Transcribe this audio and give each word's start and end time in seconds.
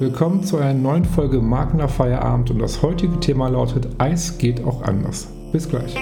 willkommen 0.00 0.42
zu 0.42 0.56
einer 0.56 0.72
neuen 0.72 1.04
Folge 1.04 1.42
Magna 1.42 1.86
Feierabend 1.86 2.50
und 2.50 2.58
das 2.58 2.80
heutige 2.80 3.20
Thema 3.20 3.48
lautet 3.48 3.86
Eis 3.98 4.38
geht 4.38 4.64
auch 4.64 4.80
anders. 4.80 5.28
Bis 5.52 5.68
gleich. 5.68 5.94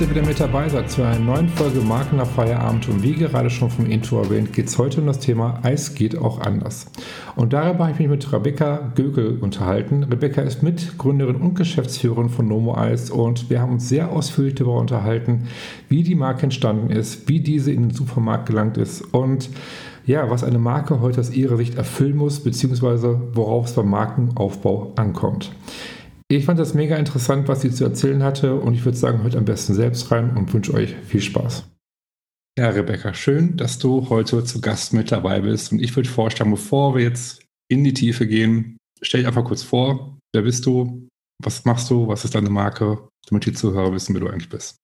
Ihr 0.00 0.10
wieder 0.10 0.26
mit 0.26 0.40
dabei 0.40 0.68
seid 0.68 0.90
zu 0.90 1.02
einer 1.02 1.18
neuen 1.18 1.48
Folge 1.48 1.80
Marken 1.80 2.16
nach 2.16 2.26
Feierabend. 2.26 2.88
Und 2.88 3.02
wie 3.02 3.12
gerade 3.12 3.50
schon 3.50 3.68
vom 3.68 3.86
Intro 3.86 4.22
erwähnt, 4.22 4.52
geht 4.52 4.68
es 4.68 4.78
heute 4.78 5.00
um 5.00 5.06
das 5.06 5.18
Thema 5.18 5.58
Eis 5.62 5.94
geht 5.94 6.16
auch 6.16 6.40
anders. 6.40 6.86
Und 7.36 7.52
darüber 7.52 7.84
habe 7.84 7.92
ich 7.92 7.98
mich 7.98 8.08
mit 8.08 8.32
Rebecca 8.32 8.92
Gögel 8.94 9.38
unterhalten. 9.40 10.04
Rebecca 10.04 10.40
ist 10.40 10.62
Mitgründerin 10.62 11.36
und 11.36 11.54
Geschäftsführerin 11.54 12.30
von 12.30 12.48
Nomo 12.48 12.76
Eis 12.76 13.10
und 13.10 13.50
wir 13.50 13.60
haben 13.60 13.72
uns 13.72 13.88
sehr 13.88 14.10
ausführlich 14.10 14.54
darüber 14.54 14.78
unterhalten, 14.78 15.48
wie 15.88 16.02
die 16.02 16.14
Marke 16.14 16.44
entstanden 16.44 16.90
ist, 16.90 17.28
wie 17.28 17.40
diese 17.40 17.70
in 17.70 17.88
den 17.88 17.90
Supermarkt 17.90 18.46
gelangt 18.46 18.78
ist 18.78 19.02
und 19.02 19.50
ja, 20.06 20.30
was 20.30 20.44
eine 20.44 20.58
Marke 20.58 21.00
heute 21.00 21.20
aus 21.20 21.30
ihrer 21.30 21.58
Sicht 21.58 21.74
erfüllen 21.74 22.16
muss, 22.16 22.40
beziehungsweise 22.40 23.20
worauf 23.34 23.66
es 23.66 23.74
beim 23.74 23.90
Markenaufbau 23.90 24.92
ankommt. 24.96 25.52
Ich 26.30 26.44
fand 26.44 26.60
das 26.60 26.74
mega 26.74 26.96
interessant, 26.96 27.48
was 27.48 27.62
sie 27.62 27.72
zu 27.72 27.82
erzählen 27.82 28.22
hatte 28.22 28.54
und 28.54 28.74
ich 28.74 28.84
würde 28.84 28.96
sagen, 28.96 29.24
hört 29.24 29.34
am 29.34 29.44
besten 29.44 29.74
selbst 29.74 30.12
rein 30.12 30.36
und 30.36 30.54
wünsche 30.54 30.72
euch 30.72 30.94
viel 30.94 31.20
Spaß. 31.20 31.64
Ja, 32.56 32.68
Rebecca, 32.68 33.12
schön, 33.14 33.56
dass 33.56 33.80
du 33.80 34.08
heute 34.10 34.44
zu 34.44 34.60
Gast 34.60 34.92
mit 34.92 35.10
dabei 35.10 35.40
bist 35.40 35.72
und 35.72 35.80
ich 35.80 35.96
würde 35.96 36.08
vorstellen, 36.08 36.52
bevor 36.52 36.94
wir 36.94 37.02
jetzt 37.02 37.42
in 37.68 37.82
die 37.82 37.94
Tiefe 37.94 38.28
gehen, 38.28 38.76
stell 39.02 39.22
dich 39.22 39.26
einfach 39.26 39.44
kurz 39.44 39.64
vor, 39.64 40.18
wer 40.32 40.42
bist 40.42 40.66
du, 40.66 41.08
was 41.42 41.64
machst 41.64 41.90
du, 41.90 42.06
was 42.06 42.24
ist 42.24 42.36
deine 42.36 42.50
Marke, 42.50 43.08
damit 43.28 43.46
die 43.46 43.52
Zuhörer 43.52 43.92
wissen, 43.92 44.14
wer 44.14 44.20
du 44.20 44.28
eigentlich 44.28 44.50
bist. 44.50 44.76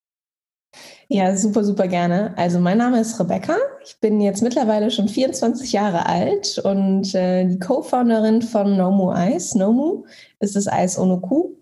Ja, 1.07 1.37
super, 1.37 1.63
super 1.63 1.87
gerne. 1.87 2.37
Also 2.37 2.59
mein 2.59 2.79
Name 2.79 3.01
ist 3.01 3.21
Rebecca. 3.21 3.57
Ich 3.87 4.01
bin 4.01 4.21
jetzt 4.21 4.43
mittlerweile 4.43 4.91
schon 4.91 5.09
24 5.09 5.73
Jahre 5.73 6.07
alt 6.07 6.59
und 6.59 7.15
äh, 7.15 7.47
die 7.47 7.61
Co-Founderin 7.61 8.43
von 8.43 8.77
Nomu 8.77 9.13
Ice. 9.15 9.57
Nomu 9.57 10.05
ist 10.41 10.57
das 10.57 10.67
Eis 10.67 10.99
ohne 10.99 11.21
Kuh. 11.21 11.57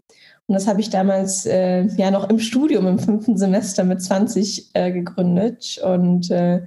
Und 0.46 0.54
das 0.54 0.66
habe 0.66 0.80
ich 0.80 0.88
damals 0.88 1.44
äh, 1.44 1.84
ja 1.96 2.10
noch 2.10 2.30
im 2.30 2.38
Studium 2.38 2.86
im 2.86 2.98
fünften 2.98 3.36
Semester 3.36 3.84
mit 3.84 4.02
20 4.02 4.70
äh, 4.72 4.90
gegründet 4.90 5.78
und 5.84 6.30
äh, 6.30 6.64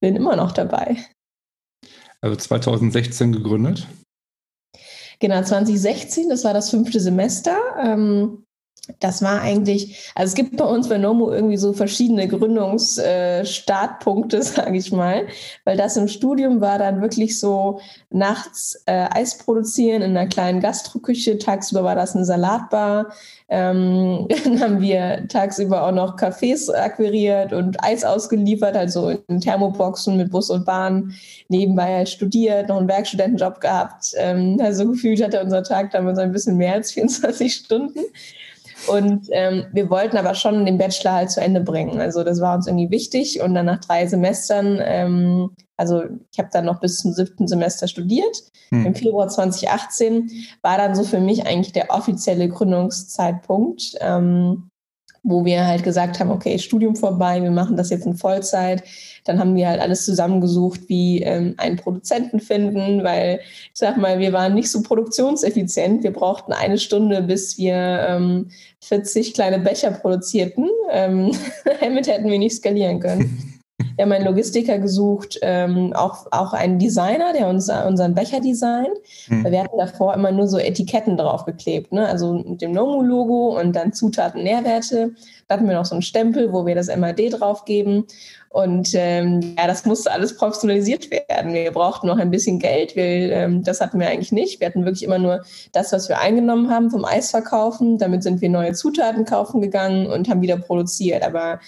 bin 0.00 0.16
immer 0.16 0.34
noch 0.34 0.50
dabei. 0.50 0.96
Also 2.20 2.34
2016 2.34 3.32
gegründet? 3.32 3.86
Genau, 5.20 5.42
2016, 5.42 6.28
das 6.28 6.42
war 6.42 6.54
das 6.54 6.70
fünfte 6.70 6.98
Semester. 6.98 7.56
Ähm, 7.80 8.44
das 9.00 9.22
war 9.22 9.40
eigentlich, 9.40 10.12
also 10.14 10.28
es 10.30 10.34
gibt 10.34 10.56
bei 10.56 10.64
uns 10.64 10.88
bei 10.88 10.98
Nomo 10.98 11.30
irgendwie 11.30 11.56
so 11.56 11.72
verschiedene 11.72 12.26
Gründungsstartpunkte, 12.28 14.36
äh, 14.38 14.42
sage 14.42 14.76
ich 14.76 14.92
mal, 14.92 15.26
weil 15.64 15.76
das 15.76 15.96
im 15.96 16.08
Studium 16.08 16.60
war 16.60 16.78
dann 16.78 17.00
wirklich 17.00 17.38
so 17.38 17.80
nachts 18.10 18.82
äh, 18.86 19.06
Eis 19.10 19.38
produzieren 19.38 20.02
in 20.02 20.16
einer 20.16 20.28
kleinen 20.28 20.58
Gastroküche, 20.60 21.38
tagsüber 21.38 21.84
war 21.84 21.94
das 21.94 22.16
eine 22.16 22.24
Salatbar, 22.24 23.12
ähm, 23.48 24.26
dann 24.44 24.60
haben 24.60 24.80
wir 24.80 25.28
tagsüber 25.28 25.86
auch 25.86 25.92
noch 25.92 26.16
Cafés 26.16 26.72
akquiriert 26.72 27.52
und 27.52 27.82
Eis 27.84 28.04
ausgeliefert, 28.04 28.76
also 28.76 29.10
in 29.28 29.40
Thermoboxen 29.40 30.16
mit 30.16 30.30
Bus 30.30 30.50
und 30.50 30.64
Bahn, 30.64 31.14
nebenbei 31.48 32.06
studiert, 32.06 32.68
noch 32.68 32.78
einen 32.78 32.88
Werkstudentenjob 32.88 33.60
gehabt, 33.60 34.12
ähm, 34.16 34.58
also 34.60 34.88
gefühlt 34.88 35.22
hatte 35.22 35.40
unser 35.42 35.62
Tag 35.62 35.92
damals 35.92 36.18
ein 36.18 36.32
bisschen 36.32 36.56
mehr 36.56 36.74
als 36.74 36.92
24 36.98 37.54
Stunden. 37.54 38.00
Und 38.86 39.26
ähm, 39.32 39.66
wir 39.72 39.90
wollten 39.90 40.16
aber 40.16 40.34
schon 40.34 40.64
den 40.64 40.78
Bachelor 40.78 41.12
halt 41.12 41.30
zu 41.30 41.40
Ende 41.40 41.60
bringen. 41.60 42.00
Also 42.00 42.22
das 42.24 42.40
war 42.40 42.54
uns 42.54 42.66
irgendwie 42.66 42.90
wichtig. 42.90 43.40
Und 43.40 43.54
dann 43.54 43.66
nach 43.66 43.80
drei 43.80 44.06
Semestern, 44.06 44.78
ähm, 44.80 45.50
also 45.76 46.04
ich 46.32 46.38
habe 46.38 46.48
dann 46.52 46.64
noch 46.64 46.80
bis 46.80 46.98
zum 46.98 47.12
siebten 47.12 47.48
Semester 47.48 47.88
studiert. 47.88 48.36
Hm. 48.70 48.86
Im 48.86 48.94
Februar 48.94 49.28
2018 49.28 50.30
war 50.62 50.78
dann 50.78 50.94
so 50.94 51.04
für 51.04 51.20
mich 51.20 51.46
eigentlich 51.46 51.72
der 51.72 51.90
offizielle 51.90 52.48
Gründungszeitpunkt. 52.48 53.96
Ähm, 54.00 54.70
wo 55.28 55.44
wir 55.44 55.66
halt 55.66 55.82
gesagt 55.82 56.18
haben, 56.18 56.30
okay, 56.30 56.58
Studium 56.58 56.96
vorbei, 56.96 57.42
wir 57.42 57.50
machen 57.50 57.76
das 57.76 57.90
jetzt 57.90 58.06
in 58.06 58.16
Vollzeit. 58.16 58.82
Dann 59.24 59.38
haben 59.38 59.54
wir 59.54 59.68
halt 59.68 59.80
alles 59.80 60.04
zusammengesucht, 60.04 60.88
wie 60.88 61.22
ähm, 61.22 61.54
einen 61.58 61.76
Produzenten 61.76 62.40
finden, 62.40 63.04
weil 63.04 63.40
ich 63.42 63.70
sag 63.74 63.98
mal, 63.98 64.18
wir 64.18 64.32
waren 64.32 64.54
nicht 64.54 64.70
so 64.70 64.82
produktionseffizient. 64.82 66.02
Wir 66.02 66.12
brauchten 66.12 66.52
eine 66.52 66.78
Stunde, 66.78 67.22
bis 67.22 67.58
wir 67.58 67.74
ähm, 68.08 68.50
40 68.80 69.34
kleine 69.34 69.58
Becher 69.58 69.90
produzierten. 69.90 70.68
Ähm, 70.90 71.32
damit 71.80 72.08
hätten 72.08 72.30
wir 72.30 72.38
nicht 72.38 72.56
skalieren 72.56 73.00
können. 73.00 73.54
Wir 73.98 74.04
haben 74.04 74.12
einen 74.12 74.26
Logistiker 74.26 74.78
gesucht, 74.78 75.40
ähm, 75.42 75.92
auch, 75.92 76.28
auch 76.30 76.52
einen 76.52 76.78
Designer, 76.78 77.32
der 77.32 77.48
uns 77.48 77.68
unseren 77.68 78.14
Becher 78.14 78.38
designt. 78.38 78.96
Mhm. 79.26 79.50
Wir 79.50 79.64
hatten 79.64 79.76
davor 79.76 80.14
immer 80.14 80.30
nur 80.30 80.46
so 80.46 80.56
Etiketten 80.56 81.16
draufgeklebt, 81.16 81.92
ne? 81.92 82.06
also 82.06 82.34
mit 82.34 82.62
dem 82.62 82.70
Nomu-Logo 82.70 83.58
und 83.58 83.74
dann 83.74 83.92
Zutaten, 83.92 84.44
Nährwerte. 84.44 85.14
Da 85.48 85.56
hatten 85.56 85.66
wir 85.66 85.74
noch 85.74 85.84
so 85.84 85.96
einen 85.96 86.02
Stempel, 86.02 86.52
wo 86.52 86.64
wir 86.64 86.76
das 86.76 86.94
MAD 86.94 87.40
draufgeben. 87.40 88.04
Und 88.50 88.90
ähm, 88.94 89.56
ja, 89.58 89.66
das 89.66 89.84
musste 89.84 90.12
alles 90.12 90.36
professionalisiert 90.36 91.10
werden. 91.10 91.52
Wir 91.52 91.72
brauchten 91.72 92.06
noch 92.06 92.18
ein 92.18 92.30
bisschen 92.30 92.60
Geld. 92.60 92.94
Wir, 92.94 93.32
ähm, 93.32 93.64
das 93.64 93.80
hatten 93.80 93.98
wir 93.98 94.08
eigentlich 94.08 94.30
nicht. 94.30 94.60
Wir 94.60 94.68
hatten 94.68 94.84
wirklich 94.84 95.02
immer 95.02 95.18
nur 95.18 95.42
das, 95.72 95.92
was 95.92 96.08
wir 96.08 96.20
eingenommen 96.20 96.70
haben 96.70 96.90
vom 96.90 97.04
Eisverkaufen. 97.04 97.98
Damit 97.98 98.22
sind 98.22 98.40
wir 98.40 98.48
neue 98.48 98.74
Zutaten 98.74 99.24
kaufen 99.24 99.60
gegangen 99.60 100.06
und 100.06 100.28
haben 100.28 100.40
wieder 100.40 100.56
produziert. 100.56 101.24
Aber 101.24 101.58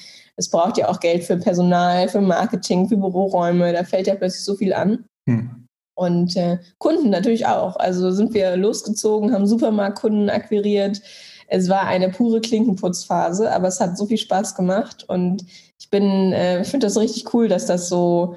es 0.41 0.49
braucht 0.49 0.79
ja 0.79 0.89
auch 0.89 1.01
Geld 1.01 1.25
für 1.25 1.37
Personal, 1.37 2.09
für 2.09 2.23
Marketing, 2.23 2.89
für 2.89 2.97
Büroräume. 2.97 3.75
Da 3.75 3.85
fällt 3.85 4.07
ja 4.07 4.15
plötzlich 4.15 4.43
so 4.43 4.55
viel 4.55 4.73
an. 4.73 5.05
Hm. 5.29 5.67
Und 5.95 6.35
äh, 6.35 6.59
Kunden 6.79 7.11
natürlich 7.11 7.47
auch. 7.47 7.77
Also 7.77 8.11
sind 8.11 8.33
wir 8.33 8.57
losgezogen, 8.57 9.35
haben 9.35 9.47
Supermarktkunden 9.47 10.31
akquiriert. 10.31 11.03
Es 11.47 11.69
war 11.69 11.83
eine 11.83 12.09
pure 12.09 12.41
Klinkenputzphase, 12.41 13.53
aber 13.53 13.69
es 13.69 13.81
hat 13.81 13.99
so 13.99 14.07
viel 14.07 14.17
Spaß 14.17 14.55
gemacht. 14.55 15.05
Und 15.09 15.45
ich 15.79 15.91
bin, 15.91 16.33
äh, 16.33 16.63
ich 16.63 16.69
finde 16.69 16.87
das 16.87 16.97
richtig 16.97 17.35
cool, 17.35 17.49
dass 17.49 17.67
das 17.67 17.91
so 17.91 18.37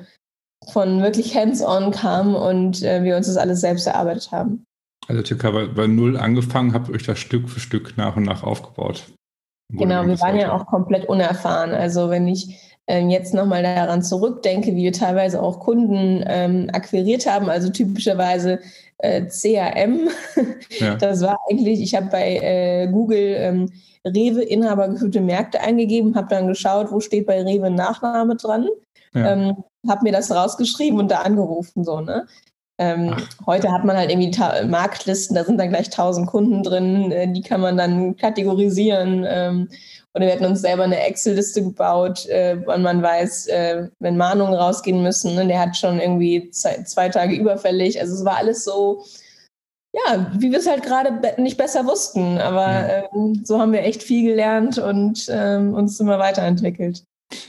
von 0.74 1.02
wirklich 1.02 1.34
hands-on 1.38 1.92
kam 1.92 2.36
und 2.36 2.84
äh, 2.84 3.02
wir 3.04 3.16
uns 3.16 3.28
das 3.28 3.38
alles 3.38 3.62
selbst 3.62 3.88
erarbeitet 3.88 4.30
haben. 4.34 4.66
Also 5.08 5.24
circa 5.24 5.52
bei, 5.52 5.68
bei 5.68 5.88
null 5.88 6.18
angefangen, 6.18 6.74
habt 6.74 6.90
euch 6.90 7.04
das 7.04 7.20
Stück 7.20 7.50
für 7.50 7.62
Stück 7.62 7.96
nach 7.96 8.18
und 8.18 8.24
nach 8.24 8.44
aufgebaut. 8.44 9.06
Genau, 9.70 10.06
wir 10.06 10.20
waren 10.22 10.38
ja 10.38 10.54
auch 10.54 10.68
komplett 10.68 11.06
unerfahren. 11.06 11.72
Also 11.72 12.10
wenn 12.10 12.28
ich 12.28 12.60
ähm, 12.88 13.10
jetzt 13.10 13.34
nochmal 13.34 13.64
daran 13.64 14.04
zurückdenke, 14.04 14.76
wie 14.76 14.84
wir 14.84 14.94
teilweise 14.94 15.42
auch 15.42 15.60
Kunden 15.60 16.24
ähm, 16.28 16.70
akquiriert 16.74 17.26
haben, 17.26 17.50
also 17.50 17.70
typischerweise 17.70 18.60
äh, 18.98 19.26
CRM. 19.28 20.10
Ja. 20.80 20.96
Das 21.00 21.22
war 21.22 21.40
eigentlich, 21.50 21.82
ich 21.82 21.96
habe 21.96 22.08
bei 22.08 22.38
äh, 22.38 22.88
Google 22.88 23.36
ähm, 23.38 23.72
Rewe 24.06 24.42
Inhaber 24.42 24.90
geführte 24.90 25.22
Märkte 25.22 25.62
eingegeben, 25.62 26.16
habe 26.16 26.28
dann 26.30 26.48
geschaut, 26.48 26.92
wo 26.92 27.00
steht 27.00 27.26
bei 27.26 27.42
Rewe 27.42 27.70
Nachname 27.70 28.36
dran, 28.36 28.68
ja. 29.14 29.34
ähm, 29.34 29.64
habe 29.88 30.04
mir 30.04 30.12
das 30.12 30.32
rausgeschrieben 30.32 31.00
und 31.00 31.10
da 31.12 31.22
angerufen 31.22 31.84
so 31.84 32.02
ne. 32.02 32.26
Ähm, 32.84 33.16
heute 33.46 33.72
hat 33.72 33.86
man 33.86 33.96
halt 33.96 34.12
irgendwie 34.12 34.38
Marktlisten, 34.68 35.36
da 35.36 35.44
sind 35.44 35.58
dann 35.58 35.70
gleich 35.70 35.90
tausend 35.90 36.28
Kunden 36.28 36.64
drin, 36.64 37.12
äh, 37.12 37.32
die 37.32 37.42
kann 37.42 37.62
man 37.62 37.78
dann 37.78 38.18
kategorisieren. 38.18 39.26
Ähm, 39.28 39.70
oder 40.14 40.28
wir 40.28 40.34
hatten 40.34 40.46
uns 40.46 40.62
selber 40.62 40.84
eine 40.84 41.00
Excel-Liste 41.00 41.64
gebaut, 41.64 42.28
äh, 42.28 42.58
wann 42.66 42.84
man 42.84 43.02
weiß, 43.02 43.48
äh, 43.48 43.88
wenn 44.00 44.18
Mahnungen 44.18 44.54
rausgehen 44.54 45.02
müssen. 45.02 45.34
Ne? 45.34 45.48
Der 45.48 45.60
hat 45.60 45.76
schon 45.76 46.00
irgendwie 46.00 46.52
zwei, 46.52 46.84
zwei, 46.84 47.10
Tage 47.10 47.36
überfällig. 47.36 48.00
Also 48.00 48.14
es 48.14 48.26
war 48.26 48.38
alles 48.38 48.64
so, 48.64 49.04
ja, 49.94 50.32
wie 50.38 50.52
wir 50.52 50.60
es 50.60 50.70
halt 50.70 50.84
gerade 50.84 51.42
nicht 51.42 51.58
besser 51.58 51.86
wussten. 51.86 52.38
Aber 52.38 52.68
ja. 52.68 53.04
ähm, 53.14 53.42
so 53.44 53.60
haben 53.60 53.72
wir 53.72 53.82
echt 53.84 54.04
viel 54.04 54.30
gelernt 54.30 54.78
und 54.78 55.26
ähm, 55.30 55.74
uns 55.74 56.00
immer 56.00 56.20
weiterentwickelt. 56.20 57.04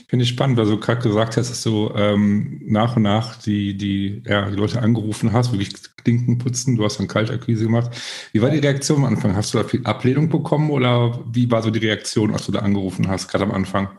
Finde 0.07 0.23
ich 0.23 0.29
spannend, 0.29 0.57
weil 0.57 0.65
du 0.65 0.79
gerade 0.79 1.01
gesagt 1.01 1.37
hast, 1.37 1.49
dass 1.49 1.63
du 1.63 1.91
ähm, 1.95 2.61
nach 2.65 2.95
und 2.95 3.03
nach 3.03 3.37
die, 3.37 3.77
die, 3.77 4.23
ja, 4.25 4.49
die 4.49 4.55
Leute 4.55 4.81
angerufen 4.81 5.33
hast, 5.33 5.51
wirklich 5.51 5.73
Klinken 6.03 6.37
putzen, 6.37 6.75
du 6.75 6.83
hast 6.85 6.99
dann 6.99 7.07
Kaltakquise 7.07 7.63
gemacht. 7.63 7.91
Wie 8.31 8.41
war 8.41 8.49
die 8.49 8.59
Reaktion 8.59 8.99
am 8.99 9.05
Anfang? 9.05 9.35
Hast 9.35 9.53
du 9.53 9.57
da 9.57 9.63
viel 9.63 9.85
Ablehnung 9.85 10.29
bekommen 10.29 10.69
oder 10.69 11.19
wie 11.31 11.49
war 11.49 11.63
so 11.63 11.71
die 11.71 11.79
Reaktion, 11.79 12.33
als 12.33 12.45
du 12.45 12.51
da 12.51 12.59
angerufen 12.59 13.07
hast, 13.07 13.27
gerade 13.27 13.45
am 13.45 13.51
Anfang? 13.51 13.89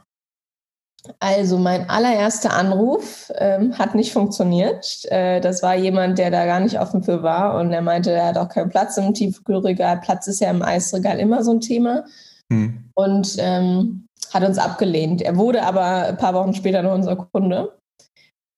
Also 1.20 1.58
mein 1.58 1.88
allererster 1.88 2.52
Anruf 2.52 3.30
ähm, 3.36 3.78
hat 3.78 3.94
nicht 3.94 4.12
funktioniert. 4.12 5.04
Äh, 5.10 5.40
das 5.40 5.62
war 5.62 5.76
jemand, 5.76 6.18
der 6.18 6.30
da 6.30 6.46
gar 6.46 6.60
nicht 6.60 6.80
offen 6.80 7.02
für 7.02 7.22
war 7.22 7.58
und 7.58 7.72
er 7.72 7.82
meinte, 7.82 8.10
er 8.10 8.26
hat 8.26 8.38
auch 8.38 8.48
keinen 8.48 8.70
Platz 8.70 8.96
im 8.96 9.14
Tiefkühlregal. 9.14 10.00
Platz 10.00 10.26
ist 10.26 10.40
ja 10.40 10.50
im 10.50 10.62
Eisregal 10.62 11.18
immer 11.18 11.44
so 11.44 11.52
ein 11.52 11.60
Thema. 11.60 12.04
Hm. 12.50 12.90
Und 12.94 13.36
ähm, 13.38 14.08
hat 14.32 14.44
uns 14.44 14.58
abgelehnt. 14.58 15.22
Er 15.22 15.36
wurde 15.36 15.62
aber 15.62 16.08
ein 16.08 16.16
paar 16.16 16.34
Wochen 16.34 16.54
später 16.54 16.82
noch 16.82 16.94
unser 16.94 17.16
Kunde. 17.16 17.78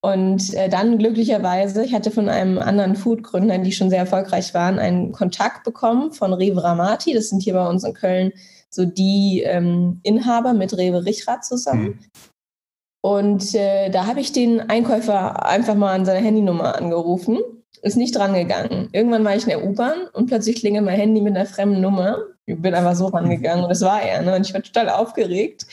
Und 0.01 0.53
äh, 0.53 0.69
dann 0.69 0.97
glücklicherweise, 0.97 1.83
ich 1.83 1.93
hatte 1.93 2.09
von 2.09 2.29
einem 2.29 2.57
anderen 2.57 2.95
Food-Gründer, 2.95 3.57
die 3.57 3.73
schon 3.73 3.89
sehr 3.89 3.99
erfolgreich 3.99 4.53
waren, 4.53 4.79
einen 4.79 5.11
Kontakt 5.11 5.65
bekommen 5.65 6.13
von 6.13 6.33
Rewe 6.33 6.63
Ramati. 6.63 7.13
Das 7.13 7.29
sind 7.29 7.43
hier 7.43 7.53
bei 7.53 7.67
uns 7.67 7.83
in 7.83 7.93
Köln 7.93 8.31
so 8.69 8.85
die 8.85 9.43
ähm, 9.45 9.99
Inhaber 10.03 10.53
mit 10.53 10.77
Rewe 10.77 11.05
Richrath 11.05 11.43
zusammen. 11.43 11.83
Mhm. 11.83 11.99
Und 13.01 13.55
äh, 13.55 13.89
da 13.89 14.05
habe 14.05 14.19
ich 14.19 14.31
den 14.31 14.61
Einkäufer 14.61 15.45
einfach 15.45 15.75
mal 15.75 15.93
an 15.93 16.05
seine 16.05 16.25
Handynummer 16.25 16.75
angerufen, 16.75 17.39
ist 17.81 17.97
nicht 17.97 18.15
drangegangen. 18.15 18.89
Irgendwann 18.91 19.23
war 19.23 19.35
ich 19.35 19.43
in 19.43 19.49
der 19.49 19.63
U-Bahn 19.63 20.07
und 20.13 20.27
plötzlich 20.27 20.57
klingelt 20.57 20.85
mein 20.85 20.99
Handy 20.99 21.21
mit 21.21 21.35
einer 21.35 21.45
fremden 21.45 21.81
Nummer. 21.81 22.17
Ich 22.49 22.61
bin 22.61 22.73
einfach 22.73 22.95
so 22.95 23.07
rangegangen 23.07 23.63
und 23.63 23.69
das 23.69 23.81
war 23.81 24.01
er. 24.01 24.21
Ne? 24.21 24.35
Und 24.35 24.45
ich 24.45 24.53
war 24.53 24.61
total 24.61 24.89
aufgeregt. 24.89 25.65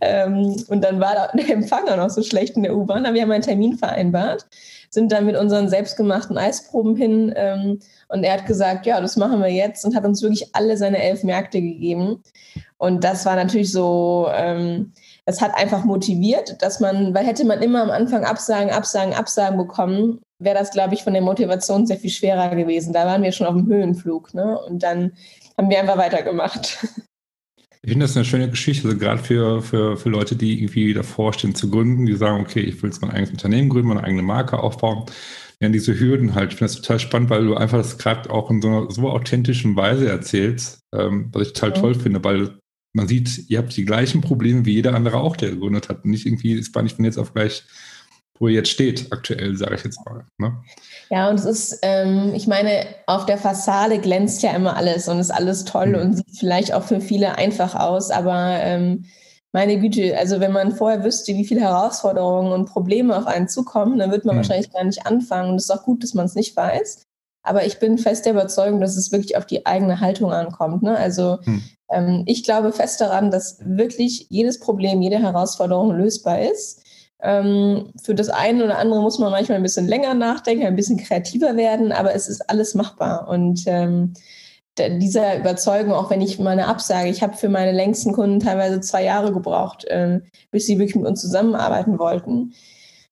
Ähm, 0.00 0.56
und 0.68 0.82
dann 0.82 1.00
war 1.00 1.30
der 1.34 1.48
Empfang 1.50 1.84
noch 1.84 2.10
so 2.10 2.22
schlecht 2.22 2.56
in 2.56 2.62
der 2.64 2.76
U-Bahn. 2.76 3.06
Aber 3.06 3.14
wir 3.14 3.22
haben 3.22 3.30
einen 3.30 3.42
Termin 3.42 3.78
vereinbart, 3.78 4.46
sind 4.90 5.12
dann 5.12 5.26
mit 5.26 5.36
unseren 5.36 5.68
selbstgemachten 5.68 6.36
Eisproben 6.36 6.96
hin. 6.96 7.32
Ähm, 7.36 7.78
und 8.08 8.24
er 8.24 8.34
hat 8.34 8.46
gesagt, 8.46 8.86
ja, 8.86 9.00
das 9.00 9.16
machen 9.16 9.40
wir 9.40 9.50
jetzt 9.50 9.84
und 9.84 9.94
hat 9.94 10.04
uns 10.04 10.22
wirklich 10.22 10.54
alle 10.54 10.76
seine 10.76 11.02
elf 11.02 11.22
Märkte 11.22 11.60
gegeben. 11.60 12.22
Und 12.78 13.04
das 13.04 13.24
war 13.24 13.36
natürlich 13.36 13.72
so, 13.72 14.28
ähm, 14.34 14.92
es 15.24 15.40
hat 15.40 15.54
einfach 15.54 15.84
motiviert, 15.84 16.60
dass 16.62 16.80
man, 16.80 17.14
weil 17.14 17.24
hätte 17.24 17.44
man 17.46 17.62
immer 17.62 17.82
am 17.82 17.90
Anfang 17.90 18.24
Absagen, 18.24 18.70
Absagen, 18.70 19.14
Absagen 19.14 19.56
bekommen, 19.56 20.20
wäre 20.38 20.58
das, 20.58 20.70
glaube 20.70 20.94
ich, 20.94 21.02
von 21.02 21.14
der 21.14 21.22
Motivation 21.22 21.86
sehr 21.86 21.96
viel 21.96 22.10
schwerer 22.10 22.54
gewesen. 22.54 22.92
Da 22.92 23.06
waren 23.06 23.22
wir 23.22 23.32
schon 23.32 23.46
auf 23.46 23.54
dem 23.54 23.66
Höhenflug. 23.66 24.34
Ne? 24.34 24.58
Und 24.58 24.82
dann 24.82 25.12
haben 25.56 25.70
wir 25.70 25.80
einfach 25.80 25.98
weitergemacht. 25.98 26.78
Ich 27.82 27.90
finde 27.90 28.06
das 28.06 28.16
eine 28.16 28.24
schöne 28.24 28.48
Geschichte, 28.48 28.88
also 28.88 28.98
gerade 28.98 29.22
für, 29.22 29.60
für, 29.60 29.98
für 29.98 30.08
Leute, 30.08 30.36
die 30.36 30.58
irgendwie 30.58 30.94
davor 30.94 31.34
stehen 31.34 31.54
zu 31.54 31.68
gründen, 31.70 32.06
die 32.06 32.16
sagen, 32.16 32.42
okay, 32.42 32.60
ich 32.60 32.82
will 32.82 32.88
jetzt 32.88 33.02
mein 33.02 33.10
eigenes 33.10 33.32
Unternehmen 33.32 33.68
gründen, 33.68 33.88
meine 33.88 34.04
eigene 34.04 34.22
Marke 34.22 34.58
aufbauen. 34.58 35.04
Ja, 35.60 35.68
diese 35.68 35.98
Hürden 35.98 36.34
halt. 36.34 36.52
Ich 36.52 36.58
finde 36.58 36.72
das 36.72 36.80
total 36.80 36.98
spannend, 36.98 37.30
weil 37.30 37.44
du 37.44 37.56
einfach 37.56 37.78
das 37.78 37.98
gerade 37.98 38.30
auch 38.30 38.50
in 38.50 38.62
so 38.62 38.68
einer 38.68 38.90
so 38.90 39.10
authentischen 39.10 39.76
Weise 39.76 40.08
erzählst, 40.08 40.80
ähm, 40.94 41.28
was 41.32 41.48
ich 41.48 41.52
total 41.52 41.74
ja. 41.74 41.80
toll 41.82 41.94
finde, 41.94 42.24
weil 42.24 42.58
man 42.94 43.06
sieht, 43.06 43.50
ihr 43.50 43.58
habt 43.58 43.76
die 43.76 43.84
gleichen 43.84 44.20
Probleme 44.22 44.64
wie 44.64 44.72
jeder 44.72 44.94
andere 44.94 45.18
auch, 45.18 45.36
der 45.36 45.50
gegründet 45.50 45.90
hat. 45.90 46.06
Nicht 46.06 46.26
irgendwie, 46.26 46.64
war 46.72 46.82
nicht 46.82 46.96
von 46.96 47.04
jetzt 47.04 47.18
auf 47.18 47.34
gleich 47.34 47.64
wo 48.38 48.48
er 48.48 48.54
jetzt 48.54 48.70
steht, 48.70 49.12
aktuell, 49.12 49.56
sage 49.56 49.76
ich 49.76 49.84
jetzt 49.84 50.04
mal. 50.04 50.26
Ne? 50.38 50.56
Ja, 51.10 51.28
und 51.28 51.36
es 51.36 51.44
ist, 51.44 51.78
ähm, 51.82 52.32
ich 52.34 52.46
meine, 52.46 52.86
auf 53.06 53.26
der 53.26 53.38
Fassade 53.38 53.98
glänzt 53.98 54.42
ja 54.42 54.52
immer 54.52 54.76
alles 54.76 55.08
und 55.08 55.18
ist 55.20 55.30
alles 55.30 55.64
toll 55.64 55.88
mhm. 55.88 55.94
und 55.94 56.16
sieht 56.16 56.38
vielleicht 56.38 56.74
auch 56.74 56.84
für 56.84 57.00
viele 57.00 57.36
einfach 57.38 57.74
aus, 57.74 58.10
aber 58.10 58.56
ähm, 58.60 59.04
meine 59.54 59.78
Güte, 59.78 60.18
also 60.18 60.40
wenn 60.40 60.50
man 60.50 60.74
vorher 60.74 61.04
wüsste, 61.04 61.32
wie 61.34 61.44
viele 61.44 61.60
Herausforderungen 61.60 62.52
und 62.52 62.64
Probleme 62.64 63.16
auf 63.16 63.28
einen 63.28 63.46
zukommen, 63.46 64.00
dann 64.00 64.10
wird 64.10 64.24
man 64.24 64.34
mhm. 64.34 64.38
wahrscheinlich 64.38 64.72
gar 64.72 64.82
nicht 64.82 65.06
anfangen. 65.06 65.50
Und 65.50 65.56
es 65.56 65.64
ist 65.64 65.70
auch 65.70 65.84
gut, 65.84 66.02
dass 66.02 66.12
man 66.12 66.26
es 66.26 66.34
nicht 66.34 66.56
weiß. 66.56 67.04
Aber 67.44 67.64
ich 67.64 67.78
bin 67.78 67.96
fest 67.96 68.24
der 68.24 68.32
Überzeugung, 68.32 68.80
dass 68.80 68.96
es 68.96 69.12
wirklich 69.12 69.36
auf 69.36 69.46
die 69.46 69.64
eigene 69.64 70.00
Haltung 70.00 70.32
ankommt. 70.32 70.82
Ne? 70.82 70.96
Also 70.96 71.38
mhm. 71.44 71.62
ähm, 71.88 72.22
ich 72.26 72.42
glaube 72.42 72.72
fest 72.72 73.00
daran, 73.00 73.30
dass 73.30 73.58
wirklich 73.64 74.26
jedes 74.28 74.58
Problem, 74.58 75.00
jede 75.00 75.20
Herausforderung 75.20 75.92
lösbar 75.92 76.42
ist. 76.42 76.83
Ähm, 77.24 77.90
für 78.02 78.14
das 78.14 78.28
eine 78.28 78.64
oder 78.64 78.78
andere 78.78 79.00
muss 79.00 79.18
man 79.18 79.30
manchmal 79.30 79.56
ein 79.56 79.62
bisschen 79.62 79.88
länger 79.88 80.12
nachdenken, 80.12 80.66
ein 80.66 80.76
bisschen 80.76 80.98
kreativer 80.98 81.56
werden, 81.56 81.90
aber 81.90 82.14
es 82.14 82.28
ist 82.28 82.50
alles 82.50 82.74
machbar. 82.74 83.28
Und 83.28 83.62
ähm, 83.66 84.12
dieser 84.78 85.38
Überzeugung, 85.38 85.94
auch 85.94 86.10
wenn 86.10 86.20
ich 86.20 86.38
mal 86.38 86.50
eine 86.50 86.66
Absage, 86.66 87.08
ich 87.08 87.22
habe 87.22 87.36
für 87.36 87.48
meine 87.48 87.72
längsten 87.72 88.12
Kunden 88.12 88.40
teilweise 88.40 88.80
zwei 88.82 89.04
Jahre 89.04 89.32
gebraucht, 89.32 89.84
äh, 89.86 90.20
bis 90.50 90.66
sie 90.66 90.78
wirklich 90.78 90.96
mit 90.96 91.06
uns 91.06 91.22
zusammenarbeiten 91.22 91.98
wollten. 91.98 92.52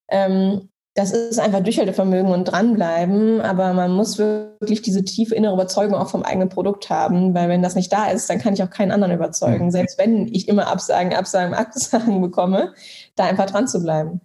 Ähm, 0.09 0.69
das 0.94 1.12
ist 1.12 1.38
einfach 1.38 1.60
Durchhaltevermögen 1.60 2.30
und 2.30 2.44
dranbleiben, 2.44 3.40
aber 3.40 3.72
man 3.72 3.92
muss 3.92 4.18
wirklich 4.18 4.82
diese 4.82 5.04
tiefe 5.04 5.34
innere 5.34 5.54
Überzeugung 5.54 5.94
auch 5.94 6.10
vom 6.10 6.22
eigenen 6.22 6.50
Produkt 6.50 6.90
haben, 6.90 7.32
weil 7.34 7.48
wenn 7.48 7.62
das 7.62 7.74
nicht 7.74 7.90
da 7.92 8.10
ist, 8.10 8.28
dann 8.28 8.38
kann 8.38 8.52
ich 8.52 8.62
auch 8.62 8.70
keinen 8.70 8.92
anderen 8.92 9.14
überzeugen, 9.14 9.66
mhm. 9.66 9.70
selbst 9.70 9.98
wenn 9.98 10.28
ich 10.28 10.48
immer 10.48 10.66
Absagen, 10.66 11.14
Absagen, 11.14 11.54
Absagen 11.54 12.20
bekomme, 12.20 12.74
da 13.16 13.24
einfach 13.24 13.46
dran 13.46 13.68
zu 13.68 13.82
bleiben. 13.82 14.20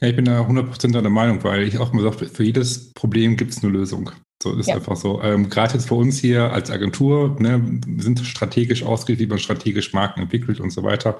Ja, 0.00 0.08
ich 0.08 0.16
bin 0.16 0.24
da 0.24 0.42
100% 0.42 0.92
deiner 0.92 1.10
Meinung, 1.10 1.42
weil 1.44 1.62
ich 1.62 1.78
auch 1.78 1.92
mal 1.92 2.02
sage, 2.02 2.26
für 2.26 2.44
jedes 2.44 2.92
Problem 2.92 3.36
gibt 3.36 3.52
es 3.52 3.62
eine 3.62 3.72
Lösung. 3.72 4.10
So 4.42 4.54
ist 4.56 4.68
ja. 4.68 4.76
einfach 4.76 4.96
so. 4.96 5.20
Ähm, 5.22 5.50
Gerade 5.50 5.74
jetzt 5.74 5.88
für 5.88 5.96
uns 5.96 6.18
hier 6.18 6.52
als 6.52 6.70
Agentur, 6.70 7.36
ne, 7.40 7.60
wir 7.86 8.02
sind 8.04 8.20
strategisch 8.20 8.84
ausgerichtet, 8.84 9.26
wie 9.26 9.30
man 9.30 9.38
strategisch 9.38 9.92
Marken 9.92 10.20
entwickelt 10.20 10.60
und 10.60 10.70
so 10.70 10.84
weiter. 10.84 11.18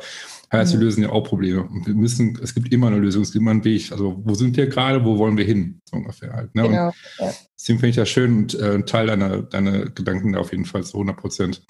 Heißt, 0.53 0.75
mhm. 0.75 0.79
wir 0.79 0.85
lösen 0.87 1.03
ja 1.03 1.11
auch 1.11 1.25
Probleme. 1.25 1.63
Und 1.63 1.87
wir 1.87 1.95
müssen, 1.95 2.39
es 2.43 2.55
gibt 2.55 2.73
immer 2.73 2.87
eine 2.87 2.99
Lösung, 2.99 3.23
es 3.23 3.33
gibt 3.33 3.43
immer 3.43 3.51
einen 3.51 3.65
Weg. 3.65 3.93
Also, 3.93 4.21
wo 4.25 4.35
sind 4.35 4.57
wir 4.57 4.67
gerade, 4.67 5.05
wo 5.05 5.19
wollen 5.19 5.37
wir 5.37 5.45
hin? 5.45 5.81
So 5.85 5.97
ungefähr 5.97 6.33
halt. 6.33 6.55
Ne? 6.55 6.63
Genau. 6.63 6.93
Ja. 7.19 7.33
Deswegen 7.59 7.79
finde 7.81 7.91
ich 7.91 7.97
das 7.97 8.09
schön 8.09 8.37
und 8.37 8.55
äh, 8.55 8.83
Teil 8.83 9.09
deiner, 9.09 9.43
deiner 9.43 9.87
Gedanken 9.91 10.33
da 10.33 10.41
auf 10.41 10.53
jeden 10.53 10.65
Fall 10.65 10.85
zu 10.85 10.95
100 10.95 11.17
Prozent. 11.17 11.63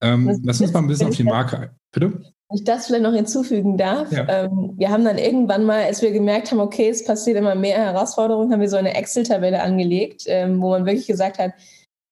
Ähm, 0.00 0.40
lass 0.44 0.60
uns 0.60 0.72
mal 0.72 0.80
ein 0.80 0.86
bisschen 0.86 1.08
auf 1.08 1.16
die 1.16 1.24
Marke 1.24 1.58
ein. 1.58 1.70
Bitte? 1.92 2.12
Wenn 2.12 2.58
ich 2.58 2.64
das 2.64 2.86
vielleicht 2.86 3.02
noch 3.02 3.14
hinzufügen 3.14 3.76
darf. 3.76 4.12
Ja. 4.12 4.44
Ähm, 4.44 4.74
wir 4.76 4.90
haben 4.90 5.04
dann 5.04 5.18
irgendwann 5.18 5.64
mal, 5.64 5.82
als 5.84 6.02
wir 6.02 6.12
gemerkt 6.12 6.50
haben, 6.50 6.60
okay, 6.60 6.88
es 6.88 7.04
passiert 7.04 7.36
immer 7.36 7.54
mehr 7.54 7.78
Herausforderungen, 7.78 8.52
haben 8.52 8.60
wir 8.60 8.68
so 8.68 8.76
eine 8.76 8.94
Excel-Tabelle 8.94 9.62
angelegt, 9.62 10.24
ähm, 10.26 10.60
wo 10.60 10.70
man 10.70 10.86
wirklich 10.86 11.06
gesagt 11.06 11.38
hat, 11.38 11.52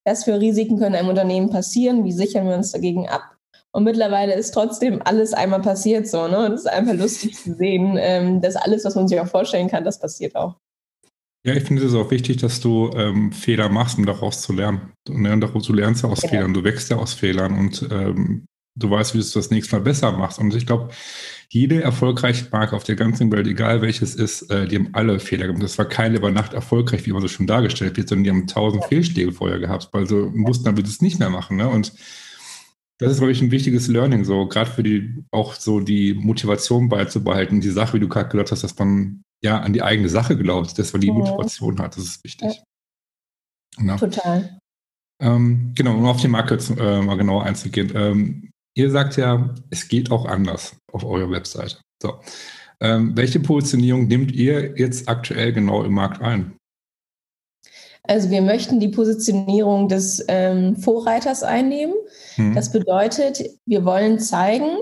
was 0.05 0.25
für 0.25 0.41
Risiken 0.41 0.79
können 0.79 0.95
einem 0.95 1.09
Unternehmen 1.09 1.51
passieren, 1.51 2.05
wie 2.05 2.13
sichern 2.13 2.47
wir 2.49 2.55
uns 2.55 2.73
dagegen 2.73 3.09
ab 3.09 3.38
und 3.73 3.85
mittlerweile 3.85 4.35
ist 4.35 4.53
trotzdem 4.53 5.01
alles 5.05 5.33
einmal 5.33 5.61
passiert 5.61 6.09
so, 6.09 6.27
ne? 6.27 6.47
Und 6.47 6.53
es 6.53 6.61
ist 6.61 6.67
einfach 6.67 6.95
lustig 6.95 7.37
zu 7.37 7.55
sehen, 7.55 7.97
ähm, 7.99 8.41
dass 8.41 8.57
alles, 8.57 8.85
was 8.85 8.95
man 8.95 9.09
sich 9.09 9.21
auch 9.21 9.27
vorstellen 9.27 9.69
kann, 9.69 9.85
das 9.85 10.01
passiert 10.01 10.35
auch. 10.35 10.57
Ja, 11.45 11.55
ich 11.55 11.65
finde 11.65 11.85
es 11.85 11.95
auch 11.95 12.11
wichtig, 12.11 12.39
dass 12.39 12.61
du 12.61 12.91
ähm, 12.95 13.33
Fehler 13.33 13.69
machst, 13.69 13.97
um 13.97 14.07
daraus 14.07 14.43
zu 14.43 14.53
lernen. 14.53 14.93
Und 15.09 15.23
ne, 15.23 15.39
du 15.39 15.73
lernst 15.73 16.03
ja 16.03 16.09
aus 16.09 16.23
ja. 16.23 16.29
Fehlern, 16.29 16.53
du 16.53 16.65
wächst 16.65 16.91
ja 16.91 16.97
aus 16.97 17.15
Fehlern 17.15 17.57
und 17.57 17.89
ähm, 17.91 18.47
du 18.75 18.91
weißt, 18.91 19.15
wie 19.15 19.19
du 19.19 19.23
es 19.23 19.33
das 19.33 19.51
nächste 19.51 19.77
Mal 19.77 19.83
besser 19.83 20.13
machst. 20.13 20.39
Und 20.39 20.55
ich 20.55 20.67
glaube, 20.67 20.91
jede 21.51 21.83
erfolgreiche 21.83 22.47
Marke 22.51 22.77
auf 22.77 22.85
der 22.85 22.97
ganzen 22.97 23.31
Welt, 23.33 23.47
egal 23.47 23.83
welches 23.83 24.15
ist, 24.15 24.51
äh, 24.51 24.67
die 24.67 24.77
haben 24.77 24.91
alle 24.93 25.21
Fehler 25.21 25.47
gemacht. 25.47 25.63
Das 25.63 25.79
war 25.79 25.87
keine 25.87 26.17
über 26.17 26.31
Nacht 26.31 26.55
erfolgreich, 26.55 27.07
wie 27.07 27.13
man 27.13 27.23
so 27.23 27.29
schon 27.29 27.47
dargestellt 27.47 27.97
wird, 27.97 28.09
sondern 28.09 28.25
die 28.25 28.31
haben 28.31 28.47
tausend 28.47 28.83
ja. 28.83 28.89
Fehlschläge 28.89 29.33
vorher 29.33 29.59
gehabt, 29.59 29.89
weil 29.93 30.07
sie 30.07 30.31
mussten 30.35 30.65
dann 30.65 30.77
das 30.77 31.01
nicht 31.01 31.19
mehr 31.19 31.31
machen. 31.31 31.57
Ne? 31.57 31.69
Und 31.69 31.93
das 32.99 33.13
ist, 33.13 33.19
glaube 33.19 33.33
ich, 33.33 33.41
ein 33.41 33.53
wichtiges 33.53 33.87
Learning, 33.89 34.25
so 34.25 34.47
gerade 34.47 34.71
für 34.71 34.83
die 34.83 35.25
auch 35.31 35.55
so 35.55 35.81
die 35.81 36.15
Motivation 36.15 36.89
beizubehalten. 36.89 37.61
Die 37.61 37.71
Sache, 37.71 37.95
wie 37.95 38.01
du 38.01 38.09
gerade 38.09 38.29
gesagt 38.29 38.51
hast, 38.51 38.65
dass 38.65 38.77
man 38.79 39.23
ja 39.41 39.61
an 39.61 39.73
die 39.73 39.83
eigene 39.83 40.09
Sache 40.09 40.37
glaubt, 40.37 40.79
dass 40.79 40.93
man 40.93 41.01
die 41.01 41.11
mhm. 41.11 41.19
Motivation 41.19 41.79
hat. 41.79 41.97
Das 41.97 42.05
ist 42.05 42.25
wichtig. 42.25 42.61
Ja. 43.79 43.97
Total. 43.97 44.59
Ähm, 45.21 45.73
genau, 45.77 45.97
um 45.97 46.07
auf 46.07 46.21
die 46.21 46.29
Marke 46.29 46.57
äh, 46.57 47.03
mal 47.03 47.17
genauer 47.17 47.45
einzugehen. 47.45 47.93
Ähm, 47.95 48.51
ihr 48.77 48.91
sagt 48.91 49.17
ja, 49.17 49.55
es 49.71 49.89
geht 49.89 50.11
auch 50.11 50.27
anders 50.27 50.77
auf 50.93 51.05
eurer 51.05 51.31
Webseite. 51.31 51.79
So. 52.03 52.21
Ähm, 52.81 53.17
welche 53.17 53.41
Positionierung 53.41 54.07
nehmt 54.07 54.33
ihr 54.33 54.77
jetzt 54.79 55.09
aktuell 55.09 55.53
genau 55.53 55.83
im 55.83 55.95
Markt 55.95 56.23
ein? 56.23 56.58
Also 58.09 58.31
wir 58.31 58.43
möchten 58.43 58.81
die 58.81 58.89
Positionierung 58.89 59.89
des 59.89 60.25
ähm, 60.29 60.77
Vorreiters 60.77 61.43
einnehmen. 61.43 61.95
Hm. 62.37 62.55
Das 62.55 62.73
bedeutet, 62.73 63.43
wir 63.67 63.85
wollen 63.85 64.19
zeigen, 64.19 64.79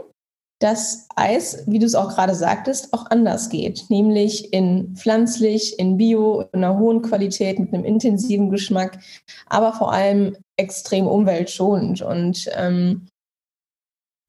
dass 0.61 1.07
Eis, 1.17 1.65
wie 1.67 1.79
du 1.79 1.87
es 1.87 1.95
auch 1.95 2.09
gerade 2.09 2.35
sagtest, 2.35 2.95
auch 2.95 3.11
anders 3.11 3.51
geht, 3.51 3.85
nämlich 3.91 4.53
in 4.55 4.95
pflanzlich, 4.97 5.79
in 5.79 5.99
Bio, 5.99 6.45
in 6.53 6.65
einer 6.65 6.79
hohen 6.79 7.03
Qualität, 7.03 7.59
mit 7.59 7.75
einem 7.75 7.85
intensiven 7.85 8.49
Geschmack, 8.49 8.99
aber 9.47 9.75
vor 9.75 9.93
allem 9.93 10.37
extrem 10.57 11.07
umweltschonend. 11.07 12.01
Und 12.01 12.49
ähm, 12.57 13.09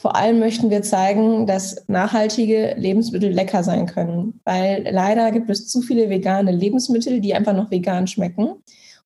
vor 0.02 0.16
allem 0.16 0.40
möchten 0.40 0.70
wir 0.70 0.82
zeigen, 0.82 1.48
dass 1.48 1.88
nachhaltige 1.88 2.76
Lebensmittel 2.78 3.32
lecker 3.32 3.64
sein 3.64 3.86
können, 3.86 4.42
weil 4.44 4.86
leider 4.92 5.32
gibt 5.32 5.50
es 5.50 5.68
zu 5.68 5.82
viele 5.82 6.10
vegane 6.10 6.52
Lebensmittel, 6.52 7.22
die 7.22 7.34
einfach 7.34 7.54
noch 7.54 7.72
vegan 7.72 8.06
schmecken. 8.06 8.56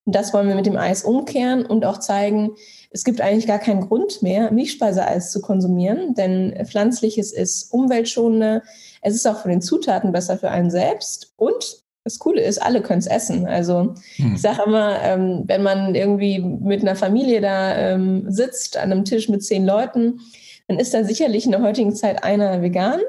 Und 0.05 0.15
das 0.15 0.33
wollen 0.33 0.47
wir 0.47 0.55
mit 0.55 0.65
dem 0.65 0.77
Eis 0.77 1.03
umkehren 1.03 1.65
und 1.65 1.85
auch 1.85 1.99
zeigen, 1.99 2.51
es 2.89 3.03
gibt 3.03 3.21
eigentlich 3.21 3.47
gar 3.47 3.59
keinen 3.59 3.87
Grund 3.87 4.21
mehr, 4.21 4.51
Milchspeiseeis 4.51 5.31
zu 5.31 5.41
konsumieren, 5.41 6.15
denn 6.15 6.65
pflanzliches 6.65 7.31
ist 7.31 7.71
umweltschonender. 7.71 8.63
Es 9.01 9.15
ist 9.15 9.27
auch 9.27 9.41
von 9.41 9.51
den 9.51 9.61
Zutaten 9.61 10.11
besser 10.11 10.37
für 10.37 10.49
einen 10.49 10.71
selbst 10.71 11.33
und 11.37 11.81
das 12.03 12.17
Coole 12.17 12.41
ist, 12.41 12.59
alle 12.59 12.81
können 12.81 12.99
es 12.99 13.07
essen. 13.07 13.45
Also 13.45 13.93
hm. 14.15 14.33
ich 14.33 14.41
sage 14.41 14.63
immer, 14.65 14.99
ähm, 15.03 15.43
wenn 15.45 15.61
man 15.61 15.93
irgendwie 15.93 16.39
mit 16.39 16.81
einer 16.81 16.95
Familie 16.95 17.41
da 17.41 17.75
ähm, 17.77 18.25
sitzt, 18.27 18.77
an 18.77 18.91
einem 18.91 19.05
Tisch 19.05 19.29
mit 19.29 19.43
zehn 19.43 19.65
Leuten, 19.65 20.19
dann 20.67 20.79
ist 20.79 20.93
da 20.93 21.03
sicherlich 21.03 21.45
in 21.45 21.51
der 21.51 21.61
heutigen 21.61 21.95
Zeit 21.95 22.23
einer 22.23 22.61
vegan, 22.61 23.01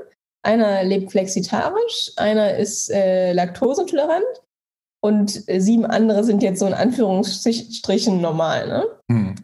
einer 0.42 0.84
lebt 0.84 1.12
flexitarisch, 1.12 2.12
einer 2.16 2.56
ist 2.56 2.90
äh, 2.90 3.32
laktoseintolerant 3.32 4.24
und 5.04 5.42
sieben 5.48 5.84
andere 5.84 6.22
sind 6.22 6.42
jetzt 6.42 6.60
so 6.60 6.66
in 6.66 6.74
Anführungsstrichen 6.74 8.20
normal. 8.20 8.68
Ne? 8.68 8.84
Hm. 9.10 9.34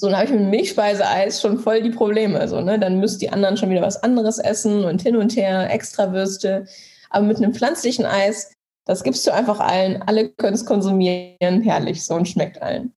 So, 0.00 0.08
dann 0.08 0.16
habe 0.16 0.26
ich 0.26 0.32
mit 0.32 0.48
Milchspeiseeis 0.48 1.40
schon 1.40 1.58
voll 1.58 1.82
die 1.82 1.90
Probleme. 1.90 2.46
So, 2.48 2.60
ne? 2.60 2.78
Dann 2.78 3.00
müssen 3.00 3.18
die 3.18 3.30
anderen 3.30 3.56
schon 3.56 3.70
wieder 3.70 3.82
was 3.82 4.02
anderes 4.02 4.38
essen 4.38 4.84
und 4.84 5.02
hin 5.02 5.16
und 5.16 5.36
her, 5.36 5.70
extra 5.70 6.12
Würste. 6.12 6.66
Aber 7.10 7.26
mit 7.26 7.36
einem 7.36 7.52
pflanzlichen 7.52 8.04
Eis, 8.04 8.52
das 8.84 9.02
gibst 9.02 9.26
du 9.26 9.32
einfach 9.32 9.58
allen. 9.60 10.02
Alle 10.02 10.28
können 10.28 10.54
es 10.54 10.64
konsumieren, 10.64 11.62
herrlich 11.62 12.04
so 12.04 12.14
und 12.14 12.28
schmeckt 12.28 12.62
allen. 12.62 12.92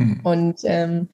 Hm. 0.00 0.20
Und 0.22 0.60
ähm, 0.62 1.08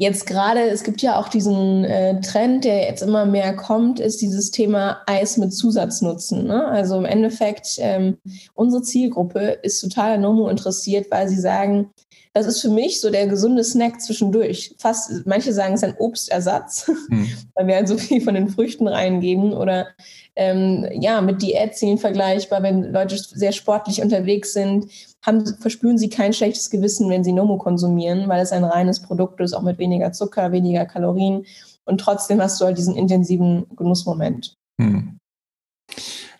Jetzt 0.00 0.24
gerade, 0.24 0.60
es 0.62 0.82
gibt 0.82 1.02
ja 1.02 1.18
auch 1.20 1.28
diesen 1.28 1.84
äh, 1.84 2.22
Trend, 2.22 2.64
der 2.64 2.84
jetzt 2.84 3.02
immer 3.02 3.26
mehr 3.26 3.54
kommt, 3.54 4.00
ist 4.00 4.22
dieses 4.22 4.50
Thema 4.50 5.02
Eis 5.04 5.36
mit 5.36 5.52
Zusatznutzen. 5.52 6.46
Ne? 6.46 6.64
Also 6.64 6.96
im 6.96 7.04
Endeffekt, 7.04 7.76
ähm, 7.80 8.16
unsere 8.54 8.82
Zielgruppe 8.82 9.58
ist 9.62 9.78
total 9.82 10.12
an 10.12 10.22
Nomo 10.22 10.48
interessiert, 10.48 11.10
weil 11.10 11.28
sie 11.28 11.38
sagen, 11.38 11.90
das 12.32 12.46
ist 12.46 12.62
für 12.62 12.70
mich 12.70 13.02
so 13.02 13.10
der 13.10 13.26
gesunde 13.26 13.62
Snack 13.62 14.00
zwischendurch. 14.00 14.74
Fast, 14.78 15.26
manche 15.26 15.52
sagen, 15.52 15.74
es 15.74 15.82
ist 15.82 15.88
ein 15.90 15.98
Obstersatz, 15.98 16.86
hm. 16.86 17.28
weil 17.54 17.66
wir 17.66 17.74
halt 17.74 17.88
so 17.88 17.98
viel 17.98 18.22
von 18.22 18.34
den 18.34 18.48
Früchten 18.48 18.88
reingeben. 18.88 19.52
Oder 19.52 19.88
ähm, 20.34 20.88
ja, 20.98 21.20
mit 21.20 21.42
Diätzielen 21.42 21.98
vergleichbar, 21.98 22.62
wenn 22.62 22.90
Leute 22.90 23.18
sehr 23.18 23.52
sportlich 23.52 24.00
unterwegs 24.00 24.54
sind, 24.54 24.86
haben, 25.22 25.46
verspüren 25.60 25.98
sie 25.98 26.08
kein 26.08 26.32
schlechtes 26.32 26.70
Gewissen, 26.70 27.10
wenn 27.10 27.24
sie 27.24 27.32
Nomo 27.32 27.58
konsumieren, 27.58 28.28
weil 28.28 28.42
es 28.42 28.52
ein 28.52 28.64
reines 28.64 29.00
Produkt 29.00 29.40
ist, 29.40 29.52
auch 29.52 29.62
mit 29.62 29.78
weniger 29.78 30.12
Zucker, 30.12 30.52
weniger 30.52 30.86
Kalorien. 30.86 31.44
Und 31.84 32.00
trotzdem 32.00 32.40
hast 32.40 32.60
du 32.60 32.64
halt 32.64 32.78
diesen 32.78 32.96
intensiven 32.96 33.66
Genussmoment. 33.76 34.56
Hm. 34.80 35.18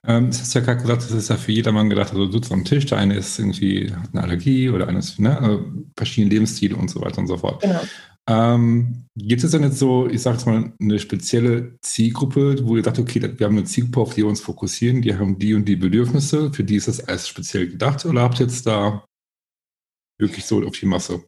Ähm, 0.07 0.29
das 0.29 0.41
hast 0.41 0.55
du 0.55 0.61
ja 0.61 0.65
gerade 0.65 0.81
gesagt, 0.81 1.03
das 1.03 1.11
ist 1.11 1.29
ja 1.29 1.37
für 1.37 1.53
jedermann 1.53 1.91
gedacht, 1.91 2.11
also 2.11 2.27
du 2.27 2.33
sitzt 2.33 2.53
am 2.53 2.65
Tisch, 2.65 2.87
der 2.87 2.99
eine 2.99 3.17
ist 3.17 3.39
irgendwie 3.39 3.93
hat 3.93 4.11
eine 4.13 4.23
Allergie 4.23 4.71
oder 4.71 4.89
eines, 4.89 5.19
ne, 5.19 5.39
also 5.39 5.65
verschiedene 5.97 6.33
Lebensstile 6.33 6.75
und 6.75 6.89
so 6.89 7.03
weiter 7.03 7.19
und 7.19 7.27
so 7.27 7.37
fort. 7.37 7.61
Genau. 7.63 7.81
Ähm, 8.31 9.07
gibt 9.17 9.43
es 9.43 9.51
denn 9.51 9.65
jetzt 9.65 9.81
so, 9.81 10.07
ich 10.07 10.23
sage 10.23 10.37
jetzt 10.37 10.47
mal, 10.47 10.73
eine 10.81 10.99
spezielle 11.01 11.77
Zielgruppe, 11.83 12.65
wo 12.65 12.77
ihr 12.77 12.85
sagt, 12.85 13.01
okay, 13.01 13.21
wir 13.21 13.45
haben 13.45 13.57
eine 13.57 13.65
Zielgruppe, 13.65 14.01
auf 14.01 14.15
die 14.15 14.23
wir 14.23 14.29
uns 14.29 14.41
fokussieren, 14.41 15.03
die 15.03 15.17
haben 15.17 15.41
die 15.41 15.53
und 15.55 15.65
die 15.65 15.75
Bedürfnisse, 15.75 16.53
für 16.53 16.63
die 16.63 16.77
ist 16.77 16.87
das 16.87 17.01
alles 17.09 17.27
speziell 17.27 17.69
gedacht 17.69 18.07
oder 18.07 18.23
habt 18.23 18.39
ihr 18.39 18.47
jetzt 18.47 18.69
da 18.69 19.05
wirklich 20.21 20.45
so 20.45 20.65
auf 20.65 20.79
die 20.79 20.87
Masse? 20.87 21.25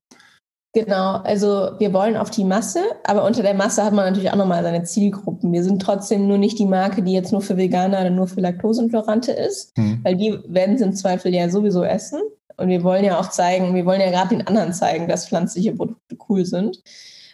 Genau, 0.75 1.17
also 1.17 1.73
wir 1.79 1.93
wollen 1.93 2.17
auf 2.17 2.31
die 2.31 2.45
Masse, 2.45 2.81
aber 3.05 3.25
unter 3.25 3.43
der 3.43 3.55
Masse 3.55 3.85
hat 3.85 3.93
man 3.93 4.07
natürlich 4.07 4.31
auch 4.31 4.37
nochmal 4.37 4.63
seine 4.63 4.85
Zielgruppen. 4.85 5.53
Wir 5.53 5.65
sind 5.65 5.83
trotzdem 5.83 6.29
nur 6.29 6.39
nicht 6.39 6.59
die 6.59 6.67
Marke, 6.67 7.03
die 7.03 7.13
jetzt 7.13 7.33
nur 7.33 7.43
für 7.43 7.57
Veganer 7.57 8.01
oder 8.01 8.11
nur 8.11 8.29
für 8.29 8.41
Laktoseintolerante 8.41 9.33
ist, 9.33 9.73
hm. 9.77 10.01
weil 10.05 10.17
die 10.17 10.39
werden 10.47 10.79
sie 10.79 10.85
im 10.85 10.95
Zweifel 10.95 11.35
ja 11.35 11.51
sowieso 11.51 11.83
essen. 11.83 12.21
Und 12.57 12.69
wir 12.69 12.83
wollen 12.83 13.05
ja 13.05 13.19
auch 13.19 13.31
zeigen, 13.31 13.75
wir 13.75 13.87
wollen 13.87 14.01
ja 14.01 14.11
gerade 14.11 14.37
den 14.37 14.47
anderen 14.47 14.73
zeigen, 14.73 15.09
dass 15.09 15.29
pflanzliche 15.29 15.73
Produkte 15.73 16.17
cool 16.29 16.45
sind. 16.45 16.83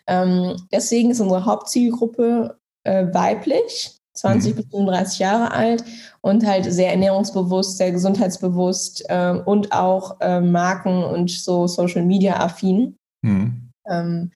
Ähm, 0.06 0.56
deswegen 0.72 1.10
ist 1.10 1.20
unsere 1.20 1.44
Hauptzielgruppe 1.44 2.58
äh, 2.84 3.06
weiblich, 3.12 3.98
20 4.14 4.52
mhm. 4.52 4.56
bis 4.56 4.66
35 4.70 5.18
Jahre 5.18 5.52
alt 5.52 5.84
und 6.22 6.46
halt 6.46 6.64
sehr 6.72 6.90
ernährungsbewusst, 6.90 7.76
sehr 7.76 7.92
gesundheitsbewusst 7.92 9.04
äh, 9.08 9.34
und 9.44 9.72
auch 9.72 10.20
äh, 10.20 10.40
Marken 10.40 11.04
und 11.04 11.30
so 11.30 11.66
Social 11.66 12.04
Media 12.04 12.40
affin. 12.40 12.96
Mhm. 13.22 13.70
Ähm, 13.88 14.32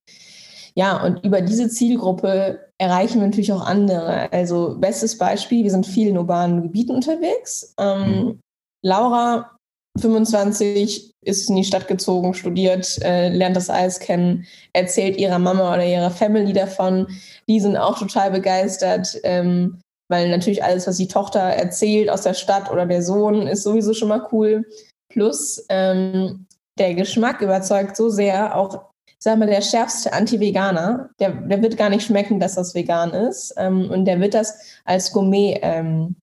ja, 0.74 1.02
und 1.02 1.24
über 1.24 1.40
diese 1.40 1.68
Zielgruppe 1.68 2.60
erreichen 2.78 3.20
wir 3.20 3.26
natürlich 3.26 3.52
auch 3.52 3.66
andere. 3.66 4.32
Also 4.32 4.76
bestes 4.78 5.18
Beispiel, 5.18 5.64
wir 5.64 5.70
sind 5.70 5.86
viel 5.86 6.08
in 6.08 6.18
urbanen 6.18 6.62
Gebieten 6.62 6.92
unterwegs. 6.92 7.74
Ähm, 7.78 8.08
mhm. 8.08 8.40
Laura, 8.82 9.51
25, 9.98 11.12
ist 11.24 11.48
in 11.48 11.56
die 11.56 11.64
Stadt 11.64 11.86
gezogen, 11.86 12.34
studiert, 12.34 12.98
äh, 13.02 13.28
lernt 13.28 13.56
das 13.56 13.70
Eis 13.70 14.00
kennen, 14.00 14.46
erzählt 14.72 15.16
ihrer 15.16 15.38
Mama 15.38 15.72
oder 15.72 15.84
ihrer 15.84 16.10
Family 16.10 16.52
davon. 16.52 17.06
Die 17.48 17.60
sind 17.60 17.76
auch 17.76 17.98
total 17.98 18.30
begeistert, 18.30 19.16
ähm, 19.22 19.80
weil 20.08 20.30
natürlich 20.30 20.64
alles, 20.64 20.86
was 20.86 20.96
die 20.96 21.08
Tochter 21.08 21.40
erzählt 21.40 22.10
aus 22.10 22.22
der 22.22 22.34
Stadt 22.34 22.70
oder 22.70 22.86
der 22.86 23.02
Sohn, 23.02 23.46
ist 23.46 23.62
sowieso 23.62 23.94
schon 23.94 24.08
mal 24.08 24.26
cool. 24.32 24.64
Plus 25.10 25.64
ähm, 25.68 26.46
der 26.78 26.94
Geschmack 26.94 27.40
überzeugt 27.40 27.96
so 27.96 28.08
sehr, 28.08 28.56
auch 28.56 28.92
sag 29.22 29.38
mal, 29.38 29.46
der 29.46 29.60
schärfste 29.60 30.12
Anti-Veganer, 30.12 31.10
der, 31.20 31.30
der 31.30 31.62
wird 31.62 31.76
gar 31.76 31.90
nicht 31.90 32.04
schmecken, 32.04 32.40
dass 32.40 32.56
das 32.56 32.74
vegan 32.74 33.10
ist. 33.12 33.54
Ähm, 33.56 33.88
und 33.88 34.04
der 34.04 34.18
wird 34.20 34.34
das 34.34 34.80
als 34.84 35.12
Gourmet 35.12 35.60
ähm, 35.62 36.16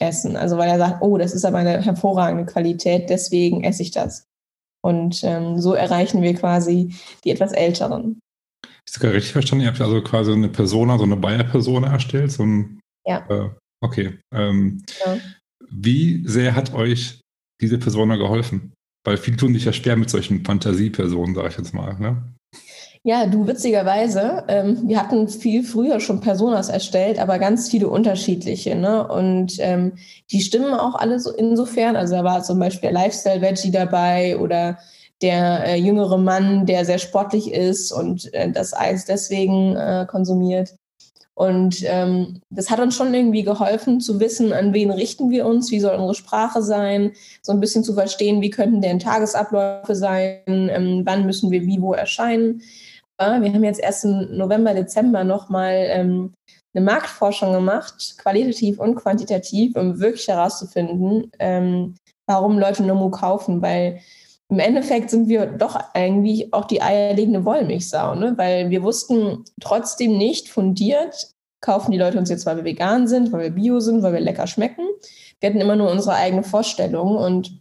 essen. 0.00 0.36
Also 0.36 0.56
weil 0.58 0.68
er 0.68 0.78
sagt, 0.78 1.02
oh, 1.02 1.18
das 1.18 1.32
ist 1.32 1.44
aber 1.44 1.58
eine 1.58 1.82
hervorragende 1.82 2.46
Qualität, 2.46 3.10
deswegen 3.10 3.64
esse 3.64 3.82
ich 3.82 3.90
das. 3.90 4.24
Und 4.82 5.22
ähm, 5.24 5.60
so 5.60 5.74
erreichen 5.74 6.20
wir 6.22 6.34
quasi 6.34 6.94
die 7.24 7.30
etwas 7.30 7.52
Älteren. 7.52 8.20
Ich 8.86 8.96
habe 8.96 9.14
richtig 9.14 9.32
verstanden, 9.32 9.64
ihr 9.64 9.70
habt 9.70 9.80
also 9.80 10.02
quasi 10.02 10.32
eine 10.32 10.48
Persona, 10.48 10.98
so 10.98 11.04
eine 11.04 11.16
Bayer-Persona 11.16 11.90
erstellt. 11.90 12.32
So 12.32 12.44
ein, 12.44 12.80
ja. 13.06 13.24
Äh, 13.28 13.50
okay. 13.82 14.18
Ähm, 14.32 14.82
ja. 15.04 15.16
Wie 15.70 16.22
sehr 16.26 16.54
hat 16.54 16.74
euch 16.74 17.20
diese 17.60 17.78
Persona 17.78 18.16
geholfen? 18.16 18.74
Weil 19.06 19.16
viele 19.16 19.36
tun 19.36 19.54
sich 19.54 19.64
ja 19.64 19.72
schwer 19.72 19.96
mit 19.96 20.10
solchen 20.10 20.44
Fantasiepersonen, 20.44 21.34
sage 21.34 21.48
ich 21.48 21.56
jetzt 21.56 21.74
mal. 21.74 21.98
Ne? 21.98 22.33
Ja, 23.06 23.26
du 23.26 23.46
witzigerweise, 23.46 24.44
ähm, 24.48 24.88
wir 24.88 24.98
hatten 24.98 25.28
viel 25.28 25.62
früher 25.62 26.00
schon 26.00 26.22
Personas 26.22 26.70
erstellt, 26.70 27.18
aber 27.18 27.38
ganz 27.38 27.68
viele 27.68 27.88
unterschiedliche. 27.88 28.76
Ne? 28.76 29.06
Und 29.06 29.56
ähm, 29.58 29.98
die 30.30 30.40
stimmen 30.40 30.72
auch 30.72 30.94
alle 30.94 31.20
so 31.20 31.30
insofern. 31.30 31.96
Also 31.96 32.14
da 32.14 32.24
war 32.24 32.42
zum 32.42 32.58
Beispiel 32.58 32.90
der 32.90 32.92
Lifestyle-Veggie 32.92 33.70
dabei 33.72 34.38
oder 34.38 34.78
der 35.20 35.66
äh, 35.66 35.76
jüngere 35.76 36.16
Mann, 36.16 36.64
der 36.64 36.86
sehr 36.86 36.98
sportlich 36.98 37.52
ist 37.52 37.92
und 37.92 38.32
äh, 38.32 38.50
das 38.50 38.72
Eis 38.72 39.04
deswegen 39.04 39.76
äh, 39.76 40.06
konsumiert. 40.08 40.74
Und 41.34 41.82
ähm, 41.84 42.40
das 42.48 42.70
hat 42.70 42.80
uns 42.80 42.96
schon 42.96 43.12
irgendwie 43.12 43.42
geholfen 43.42 44.00
zu 44.00 44.20
wissen, 44.20 44.52
an 44.52 44.72
wen 44.72 44.90
richten 44.90 45.30
wir 45.30 45.46
uns, 45.46 45.70
wie 45.72 45.80
soll 45.80 45.94
unsere 45.94 46.14
Sprache 46.14 46.62
sein, 46.62 47.12
so 47.42 47.52
ein 47.52 47.60
bisschen 47.60 47.82
zu 47.82 47.92
verstehen, 47.94 48.40
wie 48.40 48.50
könnten 48.50 48.80
deren 48.80 49.00
Tagesabläufe 49.00 49.96
sein, 49.96 50.40
ähm, 50.46 51.02
wann 51.04 51.26
müssen 51.26 51.50
wir 51.50 51.62
wie 51.62 51.82
wo 51.82 51.92
erscheinen. 51.92 52.62
Wir 53.18 53.52
haben 53.52 53.64
jetzt 53.64 53.80
erst 53.80 54.04
im 54.04 54.36
November, 54.36 54.74
Dezember 54.74 55.22
nochmal 55.22 55.86
ähm, 55.88 56.34
eine 56.74 56.84
Marktforschung 56.84 57.52
gemacht, 57.52 58.16
qualitativ 58.18 58.80
und 58.80 58.96
quantitativ, 58.96 59.76
um 59.76 60.00
wirklich 60.00 60.26
herauszufinden, 60.26 61.30
ähm, 61.38 61.94
warum 62.26 62.58
Leute 62.58 62.82
Nomu 62.82 63.10
kaufen, 63.10 63.62
weil 63.62 64.00
im 64.48 64.58
Endeffekt 64.58 65.10
sind 65.10 65.28
wir 65.28 65.46
doch 65.46 65.76
eigentlich 65.94 66.52
auch 66.52 66.64
die 66.64 66.82
eierlegende 66.82 67.44
Wollmilchsau, 67.44 68.14
ne? 68.14 68.34
weil 68.36 68.70
wir 68.70 68.82
wussten 68.82 69.44
trotzdem 69.60 70.18
nicht 70.18 70.48
fundiert, 70.48 71.34
kaufen 71.60 71.92
die 71.92 71.98
Leute 71.98 72.18
uns 72.18 72.28
jetzt, 72.28 72.44
weil 72.44 72.56
wir 72.56 72.64
vegan 72.64 73.08
sind, 73.08 73.32
weil 73.32 73.42
wir 73.42 73.50
bio 73.50 73.80
sind, 73.80 74.02
weil 74.02 74.12
wir 74.12 74.20
lecker 74.20 74.46
schmecken. 74.46 74.86
Wir 75.40 75.48
hatten 75.48 75.60
immer 75.60 75.76
nur 75.76 75.90
unsere 75.90 76.14
eigene 76.16 76.42
Vorstellung 76.42 77.16
und 77.16 77.60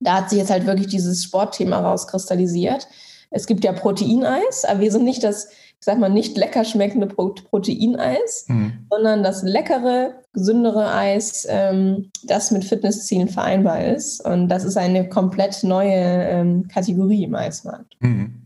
da 0.00 0.18
hat 0.18 0.30
sich 0.30 0.38
jetzt 0.38 0.50
halt 0.50 0.66
wirklich 0.66 0.86
dieses 0.86 1.24
Sportthema 1.24 1.80
rauskristallisiert. 1.80 2.88
Es 3.30 3.46
gibt 3.46 3.64
ja 3.64 3.72
Proteineis, 3.72 4.64
aber 4.64 4.80
wir 4.80 4.92
sind 4.92 5.04
nicht 5.04 5.22
das, 5.24 5.48
ich 5.48 5.84
sag 5.84 5.98
mal, 5.98 6.08
nicht 6.08 6.36
lecker 6.36 6.64
schmeckende 6.64 7.06
Proteineis, 7.06 8.46
mhm. 8.48 8.86
sondern 8.90 9.22
das 9.22 9.42
leckere, 9.42 10.22
gesündere 10.32 10.92
Eis, 10.92 11.46
ähm, 11.48 12.10
das 12.24 12.50
mit 12.50 12.64
Fitnesszielen 12.64 13.28
vereinbar 13.28 13.84
ist. 13.84 14.24
Und 14.24 14.48
das 14.48 14.64
ist 14.64 14.76
eine 14.76 15.08
komplett 15.08 15.62
neue 15.62 15.94
ähm, 15.94 16.68
Kategorie 16.68 17.24
im 17.24 17.34
Eismarkt. 17.34 17.96
Mhm. 18.00 18.44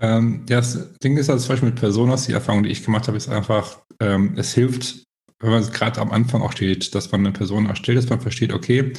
Ähm, 0.00 0.44
das 0.46 0.94
Ding 1.02 1.16
ist 1.16 1.28
also 1.28 1.44
zum 1.44 1.54
Beispiel 1.54 1.70
mit 1.70 1.80
Personas, 1.80 2.26
die 2.26 2.32
Erfahrung, 2.32 2.62
die 2.62 2.70
ich 2.70 2.84
gemacht 2.84 3.08
habe, 3.08 3.16
ist 3.16 3.28
einfach, 3.28 3.80
ähm, 4.00 4.34
es 4.36 4.54
hilft, 4.54 5.04
wenn 5.40 5.50
man 5.50 5.62
gerade 5.70 6.00
am 6.00 6.10
Anfang 6.10 6.42
auch 6.42 6.52
steht, 6.52 6.94
dass 6.94 7.12
man 7.12 7.20
eine 7.20 7.32
Person 7.32 7.66
erstellt, 7.66 7.98
dass 7.98 8.08
man 8.08 8.20
versteht, 8.20 8.52
okay, 8.52 8.92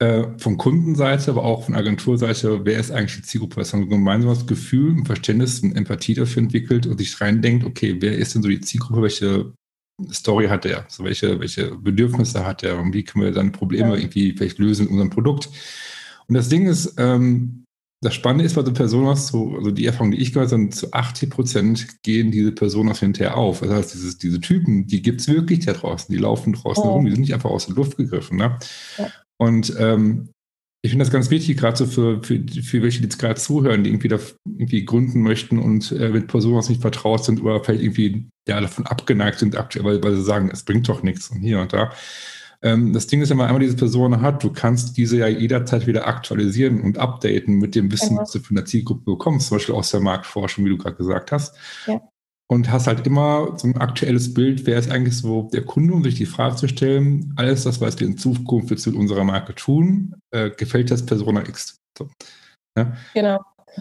äh, 0.00 0.28
von 0.38 0.56
Kundenseite, 0.56 1.30
aber 1.30 1.44
auch 1.44 1.64
von 1.66 1.74
Agenturseite, 1.74 2.64
wer 2.64 2.80
ist 2.80 2.90
eigentlich 2.90 3.16
die 3.16 3.22
Zielgruppe? 3.22 3.56
Dass 3.56 3.74
man 3.74 3.82
ein 3.82 3.90
gemeinsames 3.90 4.46
Gefühl, 4.46 4.96
ein 4.96 5.04
Verständnis, 5.04 5.62
eine 5.62 5.74
Empathie 5.74 6.14
dafür 6.14 6.42
entwickelt 6.42 6.86
und 6.86 6.98
sich 6.98 7.20
reindenkt, 7.20 7.66
okay, 7.66 7.96
wer 8.00 8.16
ist 8.16 8.34
denn 8.34 8.42
so 8.42 8.48
die 8.48 8.62
Zielgruppe, 8.62 9.02
welche 9.02 9.52
Story 10.10 10.48
hat 10.48 10.64
der, 10.64 10.86
so 10.88 11.04
welche, 11.04 11.38
welche 11.38 11.76
Bedürfnisse 11.76 12.46
hat 12.46 12.62
der 12.62 12.78
und 12.78 12.94
wie 12.94 13.04
können 13.04 13.26
wir 13.26 13.34
seine 13.34 13.50
Probleme 13.50 13.90
ja. 13.90 13.96
irgendwie 13.96 14.32
vielleicht 14.32 14.58
lösen 14.58 14.84
mit 14.84 14.92
unserem 14.92 15.10
Produkt. 15.10 15.50
Und 16.28 16.34
das 16.34 16.48
Ding 16.48 16.66
ist, 16.66 16.94
ähm, 16.96 17.64
das 18.02 18.14
Spannende 18.14 18.46
ist 18.46 18.54
bei 18.54 18.64
so 18.64 18.72
Personas, 18.72 19.26
so, 19.26 19.54
also 19.56 19.70
die 19.70 19.84
Erfahrung, 19.84 20.12
die 20.12 20.22
ich 20.22 20.32
gehört 20.32 20.50
habe, 20.50 20.70
zu 20.70 20.90
80 20.94 21.28
Prozent 21.28 22.02
gehen 22.02 22.30
diese 22.30 22.52
Personas 22.52 23.00
hinterher 23.00 23.36
auf. 23.36 23.60
Das 23.60 23.68
heißt, 23.68 23.92
dieses, 23.92 24.16
diese 24.16 24.40
Typen, 24.40 24.86
die 24.86 25.02
gibt 25.02 25.20
es 25.20 25.28
wirklich 25.28 25.66
da 25.66 25.74
draußen, 25.74 26.10
die 26.10 26.18
laufen 26.18 26.54
draußen 26.54 26.84
oh. 26.84 26.94
rum, 26.94 27.04
die 27.04 27.10
sind 27.10 27.20
nicht 27.20 27.34
einfach 27.34 27.50
aus 27.50 27.66
der 27.66 27.76
Luft 27.76 27.98
gegriffen. 27.98 28.38
Ne? 28.38 28.58
Ja. 28.96 29.08
Und 29.40 29.74
ähm, 29.78 30.28
ich 30.82 30.90
finde 30.90 31.04
das 31.04 31.12
ganz 31.12 31.30
wichtig, 31.30 31.56
gerade 31.56 31.76
so 31.76 31.86
für, 31.86 32.22
für, 32.22 32.42
für 32.62 32.82
welche, 32.82 32.98
die 32.98 33.04
jetzt 33.04 33.18
gerade 33.18 33.40
zuhören, 33.40 33.84
die 33.84 33.90
irgendwie 33.90 34.08
da 34.08 34.18
irgendwie 34.44 34.84
gründen 34.84 35.22
möchten 35.22 35.58
und 35.58 35.92
äh, 35.92 36.10
mit 36.10 36.26
Personen 36.26 36.62
nicht 36.68 36.82
vertraut 36.82 37.24
sind 37.24 37.42
oder 37.42 37.64
vielleicht 37.64 37.82
irgendwie 37.82 38.28
ja, 38.46 38.60
davon 38.60 38.86
abgeneigt 38.86 39.38
sind 39.38 39.56
aktuell, 39.56 39.84
weil, 39.84 40.02
weil 40.02 40.14
sie 40.14 40.22
sagen, 40.22 40.50
es 40.52 40.62
bringt 40.62 40.88
doch 40.88 41.02
nichts 41.02 41.30
und 41.30 41.40
hier 41.40 41.58
und 41.60 41.72
da. 41.72 41.90
Ähm, 42.62 42.92
das 42.92 43.06
Ding 43.06 43.22
ist, 43.22 43.30
wenn 43.30 43.38
man 43.38 43.46
einmal 43.46 43.60
diese 43.60 43.76
Person 43.76 44.20
hat, 44.20 44.42
du 44.44 44.52
kannst 44.52 44.98
diese 44.98 45.16
ja 45.16 45.28
jederzeit 45.28 45.86
wieder 45.86 46.06
aktualisieren 46.06 46.82
und 46.82 46.98
updaten 46.98 47.54
mit 47.56 47.74
dem 47.74 47.90
Wissen, 47.90 48.10
genau. 48.10 48.22
was 48.22 48.32
du 48.32 48.40
von 48.40 48.56
der 48.56 48.66
Zielgruppe 48.66 49.12
bekommst, 49.12 49.48
zum 49.48 49.56
Beispiel 49.56 49.74
aus 49.74 49.90
der 49.90 50.00
Marktforschung, 50.00 50.66
wie 50.66 50.70
du 50.70 50.76
gerade 50.76 50.96
gesagt 50.96 51.32
hast. 51.32 51.56
Ja. 51.86 52.00
Und 52.50 52.68
hast 52.68 52.88
halt 52.88 53.06
immer 53.06 53.56
so 53.58 53.68
ein 53.68 53.76
aktuelles 53.76 54.34
Bild, 54.34 54.66
wer 54.66 54.76
ist 54.76 54.90
eigentlich 54.90 55.16
so 55.16 55.48
der 55.52 55.64
Kunde, 55.64 55.94
um 55.94 56.02
sich 56.02 56.16
die 56.16 56.26
Frage 56.26 56.56
zu 56.56 56.66
stellen, 56.66 57.32
alles 57.36 57.62
das, 57.62 57.80
was 57.80 58.00
wir 58.00 58.08
in 58.08 58.18
Zukunft 58.18 58.70
mit 58.70 58.96
unserer 58.96 59.22
Marke 59.22 59.54
tun, 59.54 60.16
äh, 60.32 60.50
gefällt 60.50 60.90
das 60.90 61.06
Persona 61.06 61.42
X. 61.42 61.78
So. 61.96 62.08
Ja? 62.76 62.92
Genau. 63.14 63.38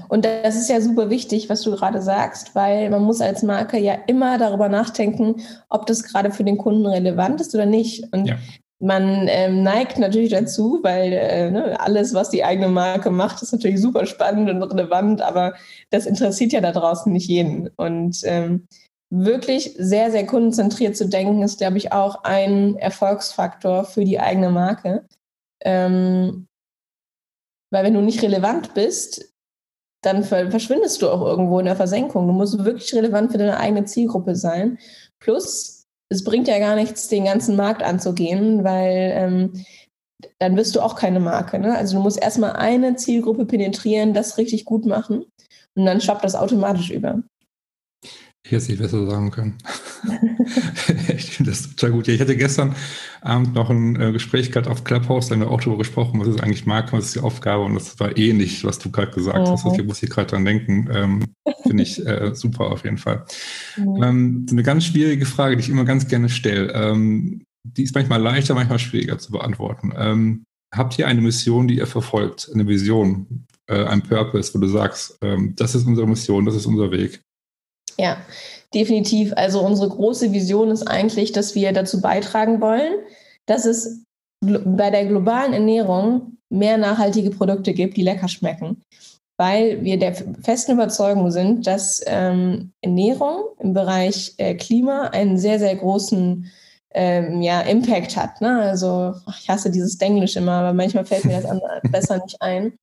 Und 0.07 0.23
das 0.23 0.55
ist 0.55 0.69
ja 0.69 0.81
super 0.81 1.09
wichtig, 1.09 1.49
was 1.49 1.63
du 1.63 1.71
gerade 1.71 1.99
sagst, 1.99 2.53
weil 2.53 2.91
man 2.91 3.01
muss 3.01 3.21
als 3.21 3.41
Marke 3.41 3.79
ja 3.79 3.95
immer 4.05 4.37
darüber 4.37 4.69
nachdenken, 4.69 5.41
ob 5.69 5.87
das 5.87 6.03
gerade 6.03 6.29
für 6.29 6.43
den 6.43 6.59
Kunden 6.59 6.85
relevant 6.85 7.41
ist 7.41 7.55
oder 7.55 7.65
nicht. 7.65 8.03
Und 8.13 8.27
ja. 8.27 8.37
Man 8.79 9.27
ähm, 9.27 9.61
neigt 9.61 9.97
natürlich 9.97 10.31
dazu, 10.31 10.79
weil 10.83 11.11
äh, 11.11 11.51
ne, 11.51 11.79
alles, 11.79 12.13
was 12.13 12.29
die 12.29 12.43
eigene 12.43 12.69
Marke 12.69 13.11
macht, 13.11 13.41
ist 13.41 13.51
natürlich 13.51 13.81
super 13.81 14.05
spannend 14.05 14.49
und 14.49 14.63
relevant, 14.63 15.21
aber 15.21 15.53
das 15.89 16.05
interessiert 16.05 16.53
ja 16.53 16.61
da 16.61 16.71
draußen 16.71 17.11
nicht 17.11 17.27
jeden. 17.27 17.69
Und 17.75 18.21
ähm, 18.23 18.67
wirklich 19.09 19.75
sehr, 19.77 20.11
sehr 20.11 20.25
kundenzentriert 20.25 20.95
zu 20.95 21.09
denken, 21.09 21.41
ist, 21.41 21.57
glaube 21.57 21.77
ich, 21.77 21.91
auch 21.91 22.23
ein 22.23 22.77
Erfolgsfaktor 22.77 23.83
für 23.83 24.05
die 24.05 24.19
eigene 24.19 24.49
Marke. 24.49 25.05
Ähm, 25.61 26.47
weil 27.71 27.83
wenn 27.83 27.93
du 27.93 28.01
nicht 28.01 28.21
relevant 28.21 28.73
bist, 28.73 29.33
dann 30.01 30.23
verschwindest 30.23 31.01
du 31.01 31.09
auch 31.09 31.21
irgendwo 31.21 31.59
in 31.59 31.65
der 31.65 31.75
Versenkung. 31.75 32.27
Du 32.27 32.33
musst 32.33 32.63
wirklich 32.63 32.93
relevant 32.95 33.31
für 33.31 33.37
deine 33.37 33.57
eigene 33.57 33.83
Zielgruppe 33.83 34.35
sein. 34.35 34.79
Plus, 35.19 35.78
es 36.09 36.23
bringt 36.23 36.47
ja 36.47 36.59
gar 36.59 36.75
nichts, 36.75 37.07
den 37.07 37.25
ganzen 37.25 37.55
Markt 37.55 37.83
anzugehen, 37.83 38.63
weil 38.63 39.13
ähm, 39.15 39.65
dann 40.39 40.57
wirst 40.57 40.75
du 40.75 40.81
auch 40.81 40.95
keine 40.95 41.19
Marke. 41.19 41.59
Ne? 41.59 41.77
Also 41.77 41.97
du 41.97 42.03
musst 42.03 42.21
erstmal 42.21 42.53
eine 42.53 42.95
Zielgruppe 42.95 43.45
penetrieren, 43.45 44.13
das 44.13 44.37
richtig 44.37 44.65
gut 44.65 44.85
machen 44.85 45.25
und 45.75 45.85
dann 45.85 46.01
schwappt 46.01 46.23
das 46.23 46.35
automatisch 46.35 46.89
über. 46.89 47.21
Hätte 48.49 48.63
es 48.63 48.69
nicht 48.69 48.81
besser 48.81 49.05
sagen 49.05 49.29
können. 49.29 49.57
ich 51.15 51.31
finde 51.31 51.51
das 51.51 51.75
total 51.75 51.91
gut. 51.91 52.07
Ja, 52.07 52.15
ich 52.15 52.21
hatte 52.21 52.35
gestern 52.35 52.75
Abend 53.21 53.53
noch 53.53 53.69
ein 53.69 53.99
äh, 53.99 54.11
Gespräch 54.11 54.51
gehabt 54.51 54.67
auf 54.67 54.83
Clubhouse, 54.83 55.27
da 55.27 55.35
haben 55.35 55.41
wir 55.41 55.51
auch 55.51 55.59
darüber 55.59 55.77
gesprochen, 55.77 56.19
was 56.19 56.29
ist 56.29 56.41
eigentlich 56.41 56.65
Marke, 56.65 56.93
was 56.93 57.05
ist 57.05 57.15
die 57.15 57.19
Aufgabe 57.19 57.63
und 57.63 57.75
das 57.75 57.99
war 57.99 58.17
ähnlich, 58.17 58.63
was 58.63 58.79
du 58.79 58.89
gerade 58.89 59.11
gesagt 59.11 59.47
mhm. 59.47 59.51
hast. 59.51 59.65
Ich 59.77 59.85
muss 59.85 59.99
hier 59.99 60.09
gerade 60.09 60.27
dran 60.27 60.45
denken. 60.45 60.89
Ähm, 60.91 61.25
finde 61.61 61.83
ich 61.83 62.03
äh, 62.03 62.33
super 62.33 62.71
auf 62.71 62.83
jeden 62.83 62.97
Fall. 62.97 63.25
Mhm. 63.77 64.03
Ähm, 64.03 64.45
eine 64.49 64.63
ganz 64.63 64.85
schwierige 64.85 65.25
Frage, 65.25 65.55
die 65.55 65.61
ich 65.61 65.69
immer 65.69 65.85
ganz 65.85 66.07
gerne 66.07 66.29
stelle. 66.29 66.73
Ähm, 66.73 67.43
die 67.63 67.83
ist 67.83 67.93
manchmal 67.93 68.21
leichter, 68.21 68.55
manchmal 68.55 68.79
schwieriger 68.79 69.19
zu 69.19 69.31
beantworten. 69.31 69.93
Ähm, 69.95 70.43
habt 70.73 70.97
ihr 70.97 71.07
eine 71.07 71.21
Mission, 71.21 71.67
die 71.67 71.77
ihr 71.77 71.87
verfolgt, 71.87 72.49
eine 72.51 72.67
Vision, 72.67 73.45
äh, 73.67 73.83
ein 73.83 74.01
Purpose, 74.01 74.53
wo 74.55 74.59
du 74.59 74.67
sagst, 74.67 75.19
ähm, 75.21 75.53
das 75.55 75.75
ist 75.75 75.85
unsere 75.85 76.07
Mission, 76.07 76.45
das 76.45 76.55
ist 76.55 76.65
unser 76.65 76.91
Weg? 76.91 77.21
Ja, 77.99 78.15
definitiv. 78.73 79.33
Also 79.35 79.59
unsere 79.59 79.89
große 79.89 80.31
Vision 80.31 80.71
ist 80.71 80.87
eigentlich, 80.87 81.33
dass 81.33 81.53
wir 81.53 81.73
dazu 81.73 81.99
beitragen 81.99 82.61
wollen, 82.61 82.93
dass 83.45 83.65
es 83.65 84.05
bei 84.39 84.89
der 84.89 85.05
globalen 85.05 85.51
Ernährung 85.51 86.37
mehr 86.49 86.77
nachhaltige 86.77 87.29
Produkte 87.29 87.73
gibt, 87.73 87.97
die 87.97 88.03
lecker 88.03 88.29
schmecken. 88.29 88.81
Weil 89.37 89.83
wir 89.83 89.99
der 89.99 90.15
festen 90.15 90.73
Überzeugung 90.73 91.29
sind, 91.31 91.67
dass 91.67 92.01
ähm, 92.07 92.71
Ernährung 92.81 93.43
im 93.59 93.73
Bereich 93.73 94.33
äh, 94.37 94.55
Klima 94.55 95.07
einen 95.07 95.37
sehr, 95.37 95.59
sehr 95.59 95.75
großen 95.75 96.49
ähm, 96.91 97.41
ja, 97.41 97.61
Impact 97.61 98.15
hat. 98.15 98.39
Ne? 98.39 98.61
Also 98.61 99.13
ich 99.41 99.49
hasse 99.49 99.71
dieses 99.71 99.97
Denglisch 99.97 100.37
immer, 100.37 100.53
aber 100.53 100.73
manchmal 100.73 101.05
fällt 101.05 101.25
mir 101.25 101.41
das 101.41 101.51
besser 101.91 102.23
nicht 102.23 102.41
ein. 102.41 102.73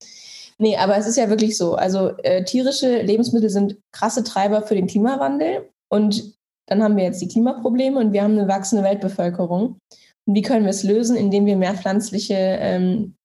Nee, 0.59 0.75
aber 0.77 0.97
es 0.97 1.07
ist 1.07 1.17
ja 1.17 1.29
wirklich 1.29 1.55
so. 1.55 1.75
Also 1.75 2.17
äh, 2.23 2.43
tierische 2.43 3.01
Lebensmittel 3.01 3.49
sind 3.49 3.77
krasse 3.91 4.23
Treiber 4.23 4.63
für 4.63 4.75
den 4.75 4.87
Klimawandel. 4.87 5.69
Und 5.89 6.35
dann 6.67 6.83
haben 6.83 6.97
wir 6.97 7.03
jetzt 7.03 7.21
die 7.21 7.27
Klimaprobleme 7.27 7.99
und 7.99 8.11
wir 8.11 8.23
haben 8.23 8.37
eine 8.37 8.47
wachsende 8.47 8.83
Weltbevölkerung. 8.83 9.77
Und 10.25 10.35
wie 10.35 10.41
können 10.41 10.65
wir 10.65 10.71
es 10.71 10.83
lösen? 10.83 11.15
Indem 11.15 11.45
wir 11.45 11.55
mehr 11.55 11.75
pflanzliche 11.75 12.35
ähm, 12.35 13.15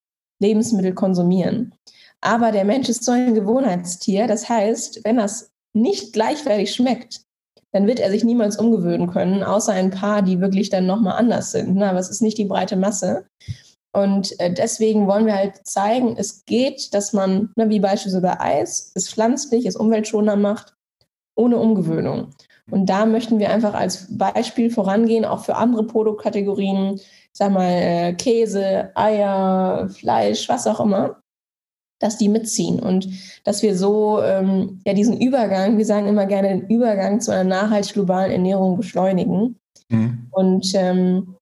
Lebensmittel 0.40 0.92
konsumieren. 0.92 1.74
Aber 2.20 2.52
der 2.52 2.64
Mensch 2.64 2.88
ist 2.88 3.04
so 3.04 3.12
ein 3.12 3.34
Gewohnheitstier. 3.34 4.26
Das 4.26 4.48
heißt, 4.48 5.00
wenn 5.04 5.16
das 5.16 5.50
nicht 5.74 6.12
gleichwertig 6.12 6.74
schmeckt, 6.74 7.22
dann 7.72 7.86
wird 7.86 8.00
er 8.00 8.10
sich 8.10 8.22
niemals 8.22 8.58
umgewöhnen 8.58 9.10
können, 9.10 9.42
außer 9.42 9.72
ein 9.72 9.90
paar, 9.90 10.20
die 10.22 10.40
wirklich 10.40 10.68
dann 10.68 10.86
nochmal 10.86 11.18
anders 11.18 11.52
sind. 11.52 11.74
Ne? 11.74 11.88
Aber 11.88 11.98
es 11.98 12.10
ist 12.10 12.20
nicht 12.20 12.36
die 12.36 12.44
breite 12.44 12.76
Masse. 12.76 13.26
Und 13.92 14.38
äh, 14.40 14.52
deswegen 14.52 15.06
wollen 15.06 15.26
wir 15.26 15.34
halt 15.34 15.66
zeigen, 15.66 16.16
es 16.16 16.44
geht, 16.46 16.94
dass 16.94 17.12
man, 17.12 17.50
ne, 17.56 17.68
wie 17.68 17.80
beispielsweise 17.80 18.22
bei 18.22 18.40
Eis, 18.40 18.92
es 18.94 19.10
pflanzlich, 19.10 19.66
es 19.66 19.76
umweltschonender 19.76 20.36
macht, 20.36 20.74
ohne 21.34 21.58
Umgewöhnung. 21.58 22.30
Und 22.70 22.86
da 22.86 23.04
möchten 23.04 23.38
wir 23.38 23.50
einfach 23.50 23.74
als 23.74 24.06
Beispiel 24.16 24.70
vorangehen, 24.70 25.24
auch 25.24 25.44
für 25.44 25.56
andere 25.56 25.86
Produktkategorien, 25.86 27.00
sag 27.32 27.52
mal 27.52 27.68
äh, 27.68 28.12
Käse, 28.14 28.90
Eier, 28.94 29.88
Fleisch, 29.90 30.48
was 30.48 30.66
auch 30.66 30.80
immer, 30.80 31.22
dass 31.98 32.18
die 32.18 32.28
mitziehen 32.28 32.80
und 32.80 33.08
dass 33.44 33.62
wir 33.62 33.76
so 33.76 34.20
ähm, 34.22 34.80
ja 34.86 34.94
diesen 34.94 35.20
Übergang, 35.20 35.76
wir 35.78 35.86
sagen 35.86 36.08
immer 36.08 36.26
gerne 36.26 36.48
den 36.48 36.66
Übergang 36.68 37.20
zu 37.20 37.32
einer 37.32 37.44
nachhaltig 37.44 37.94
globalen 37.94 38.32
Ernährung 38.32 38.76
beschleunigen. 38.76 39.58
Mhm. 39.88 40.28
Und 40.30 40.72
ähm, 40.74 41.36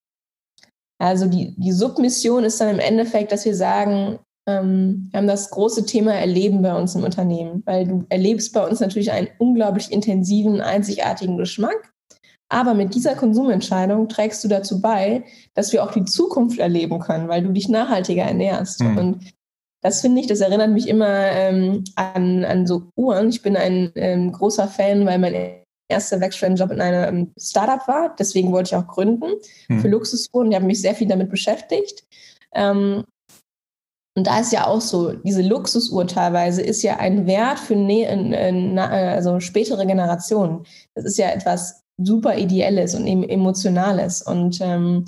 also 1.00 1.26
die, 1.26 1.54
die 1.56 1.72
Submission 1.72 2.44
ist 2.44 2.60
dann 2.60 2.68
im 2.68 2.78
Endeffekt, 2.78 3.32
dass 3.32 3.46
wir 3.46 3.54
sagen, 3.54 4.18
ähm, 4.46 5.08
wir 5.10 5.18
haben 5.18 5.26
das 5.26 5.50
große 5.50 5.86
Thema 5.86 6.12
Erleben 6.12 6.60
bei 6.60 6.74
uns 6.74 6.94
im 6.94 7.04
Unternehmen, 7.04 7.62
weil 7.64 7.86
du 7.86 8.04
erlebst 8.10 8.52
bei 8.52 8.66
uns 8.66 8.80
natürlich 8.80 9.10
einen 9.10 9.28
unglaublich 9.38 9.90
intensiven, 9.90 10.60
einzigartigen 10.60 11.38
Geschmack. 11.38 11.92
Aber 12.50 12.74
mit 12.74 12.94
dieser 12.94 13.14
Konsumentscheidung 13.14 14.08
trägst 14.08 14.44
du 14.44 14.48
dazu 14.48 14.82
bei, 14.82 15.24
dass 15.54 15.72
wir 15.72 15.84
auch 15.84 15.92
die 15.92 16.04
Zukunft 16.04 16.58
erleben 16.58 16.98
können, 16.98 17.28
weil 17.28 17.42
du 17.42 17.52
dich 17.52 17.68
nachhaltiger 17.68 18.24
ernährst. 18.24 18.80
Mhm. 18.80 18.98
Und 18.98 19.34
das 19.82 20.02
finde 20.02 20.20
ich, 20.20 20.26
das 20.26 20.40
erinnert 20.40 20.70
mich 20.70 20.86
immer 20.88 21.08
ähm, 21.08 21.84
an, 21.94 22.44
an 22.44 22.66
so 22.66 22.90
Uhren. 22.96 23.30
Ich 23.30 23.40
bin 23.40 23.56
ein 23.56 23.92
ähm, 23.94 24.32
großer 24.32 24.68
Fan, 24.68 25.06
weil 25.06 25.18
mein 25.18 25.59
erster 25.90 26.20
Werkstudentenjob 26.20 26.70
in 26.72 26.80
einem 26.80 27.32
Startup 27.38 27.86
war. 27.88 28.14
Deswegen 28.18 28.52
wollte 28.52 28.68
ich 28.68 28.76
auch 28.76 28.86
gründen 28.86 29.32
hm. 29.68 29.80
für 29.80 29.88
Luxusuhren. 29.88 30.50
Ich 30.50 30.56
habe 30.56 30.66
mich 30.66 30.80
sehr 30.80 30.94
viel 30.94 31.08
damit 31.08 31.30
beschäftigt. 31.30 32.04
Ähm, 32.54 33.04
und 34.16 34.26
da 34.26 34.40
ist 34.40 34.52
ja 34.52 34.66
auch 34.66 34.80
so, 34.80 35.12
diese 35.12 35.42
Luxusuhr 35.42 36.06
teilweise 36.06 36.62
ist 36.62 36.82
ja 36.82 36.96
ein 36.96 37.26
Wert 37.26 37.58
für 37.58 37.76
ne, 37.76 38.88
also 38.90 39.40
spätere 39.40 39.86
Generationen. 39.86 40.64
Das 40.94 41.04
ist 41.04 41.16
ja 41.16 41.30
etwas 41.30 41.82
super 41.96 42.36
Ideelles 42.36 42.94
und 42.94 43.06
Emotionales. 43.06 44.22
Und 44.22 44.60
ähm, 44.60 45.04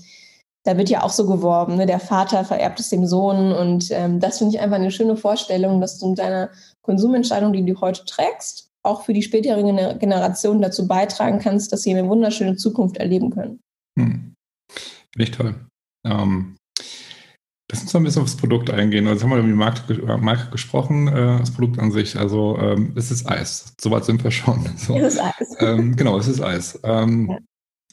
da 0.65 0.79
wird 0.79 0.89
ja 0.89 1.03
auch 1.03 1.11
so 1.11 1.27
geworben, 1.27 1.77
ne? 1.77 1.87
der 1.87 1.99
Vater 1.99 2.45
vererbt 2.45 2.79
es 2.79 2.91
dem 2.91 3.07
Sohn. 3.07 3.53
Und 3.53 3.91
ähm, 3.91 4.21
das 4.21 4.39
finde 4.39 4.55
ich 4.55 4.63
einfach 4.63 4.77
eine 4.77 4.93
schöne 4.93 5.17
Vorstellung, 5.17 5.81
dass 5.81 5.99
du 5.99 6.11
mit 6.11 6.19
deiner 6.19 6.51
Konsumentscheidung, 6.83 7.53
die 7.53 7.65
du 7.65 7.81
heute 7.81 8.05
trägst, 8.05 8.71
auch 8.83 9.05
für 9.05 9.13
die 9.13 9.23
späteren 9.23 9.99
Generationen 9.99 10.63
dazu 10.63 10.87
beitragen 10.87 11.39
kannst, 11.39 11.73
dass 11.73 11.83
sie 11.83 11.91
eine 11.91 12.09
wunderschöne 12.09 12.57
Zukunft 12.57 12.97
erleben 12.97 13.31
können. 13.31 13.61
Hm. 13.99 14.35
Echt 15.17 15.35
toll. 15.35 15.55
Ähm, 16.05 16.57
lass 17.71 17.83
uns 17.83 17.93
mal 17.93 18.01
ein 18.01 18.05
bisschen 18.05 18.23
aufs 18.23 18.37
Produkt 18.37 18.71
eingehen. 18.71 19.07
Also 19.07 19.25
haben 19.25 19.31
wir 19.31 19.39
über 19.39 19.49
die 19.49 19.55
Marke, 19.55 19.93
äh, 19.95 20.17
Marke 20.17 20.51
gesprochen, 20.51 21.09
äh, 21.09 21.39
das 21.39 21.53
Produkt 21.53 21.79
an 21.79 21.93
sich. 21.93 22.17
Also 22.19 22.59
ähm, 22.59 22.93
es 22.97 23.11
ist 23.11 23.29
Eis. 23.29 23.75
Soweit 23.81 24.05
sind 24.05 24.25
wir 24.25 24.31
schon. 24.31 24.69
So. 24.77 24.97
Es 24.97 25.15
ist 25.15 25.21
Eis. 25.21 25.57
Ähm, 25.61 25.97
genau, 25.97 26.19
es 26.19 26.29
ist 26.29 26.41
Eis. 26.41 26.81
Ähm, 26.83 27.29
ja. 27.31 27.39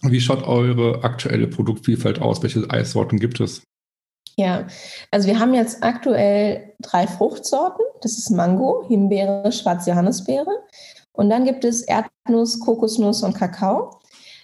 Wie 0.09 0.21
schaut 0.21 0.43
eure 0.43 1.03
aktuelle 1.03 1.47
Produktvielfalt 1.47 2.19
aus? 2.19 2.41
Welche 2.41 2.69
Eissorten 2.69 3.19
gibt 3.19 3.41
es? 3.41 3.63
Ja, 4.35 4.67
also 5.11 5.27
wir 5.27 5.39
haben 5.39 5.53
jetzt 5.53 5.83
aktuell 5.83 6.73
drei 6.79 7.07
Fruchtsorten. 7.07 7.83
Das 8.01 8.17
ist 8.17 8.29
Mango, 8.29 8.85
Himbeere, 8.87 9.51
Schwarze 9.51 9.89
Johannisbeere. 9.89 10.63
Und 11.11 11.29
dann 11.29 11.43
gibt 11.43 11.65
es 11.65 11.81
Erdnuss, 11.81 12.59
Kokosnuss 12.61 13.23
und 13.23 13.33
Kakao. 13.33 13.99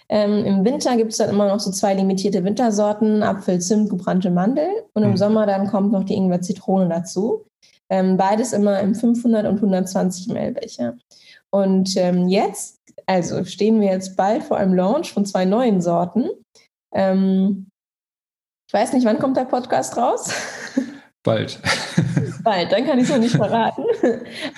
Ähm, 0.08 0.44
Im 0.44 0.64
Winter 0.64 0.96
gibt 0.96 1.12
es 1.12 1.18
dann 1.18 1.30
immer 1.30 1.48
noch 1.48 1.60
so 1.60 1.70
zwei 1.70 1.94
limitierte 1.94 2.44
Wintersorten, 2.44 3.22
Apfel, 3.22 3.60
Zimt, 3.60 3.88
gebrannte 3.88 4.30
Mandel. 4.30 4.68
Und 4.92 5.02
im 5.02 5.12
mhm. 5.12 5.16
Sommer 5.16 5.46
dann 5.46 5.66
kommt 5.66 5.92
noch 5.92 6.04
die 6.04 6.14
Ingwer-Zitrone 6.14 6.88
dazu. 6.88 7.46
Ähm, 7.88 8.16
beides 8.16 8.52
immer 8.52 8.80
im 8.80 8.94
500 8.94 9.46
und 9.46 9.56
120 9.56 10.28
ml 10.28 10.52
Becher. 10.52 10.96
Und 11.50 11.96
ähm, 11.96 12.28
jetzt, 12.28 12.80
also 13.06 13.44
stehen 13.44 13.80
wir 13.80 13.92
jetzt 13.92 14.16
bald 14.16 14.42
vor 14.42 14.58
einem 14.58 14.74
Launch 14.74 15.12
von 15.12 15.24
zwei 15.24 15.44
neuen 15.44 15.80
Sorten. 15.80 16.28
Ähm, 16.92 17.68
ich 18.66 18.72
weiß 18.72 18.92
nicht, 18.92 19.06
wann 19.06 19.18
kommt 19.18 19.36
der 19.36 19.44
Podcast 19.44 19.96
raus? 19.96 20.30
Bald. 21.22 21.60
Bald, 22.44 22.70
dann 22.70 22.86
kann 22.86 22.98
ich 22.98 23.04
es 23.04 23.10
noch 23.10 23.18
nicht 23.18 23.34
verraten. 23.34 23.84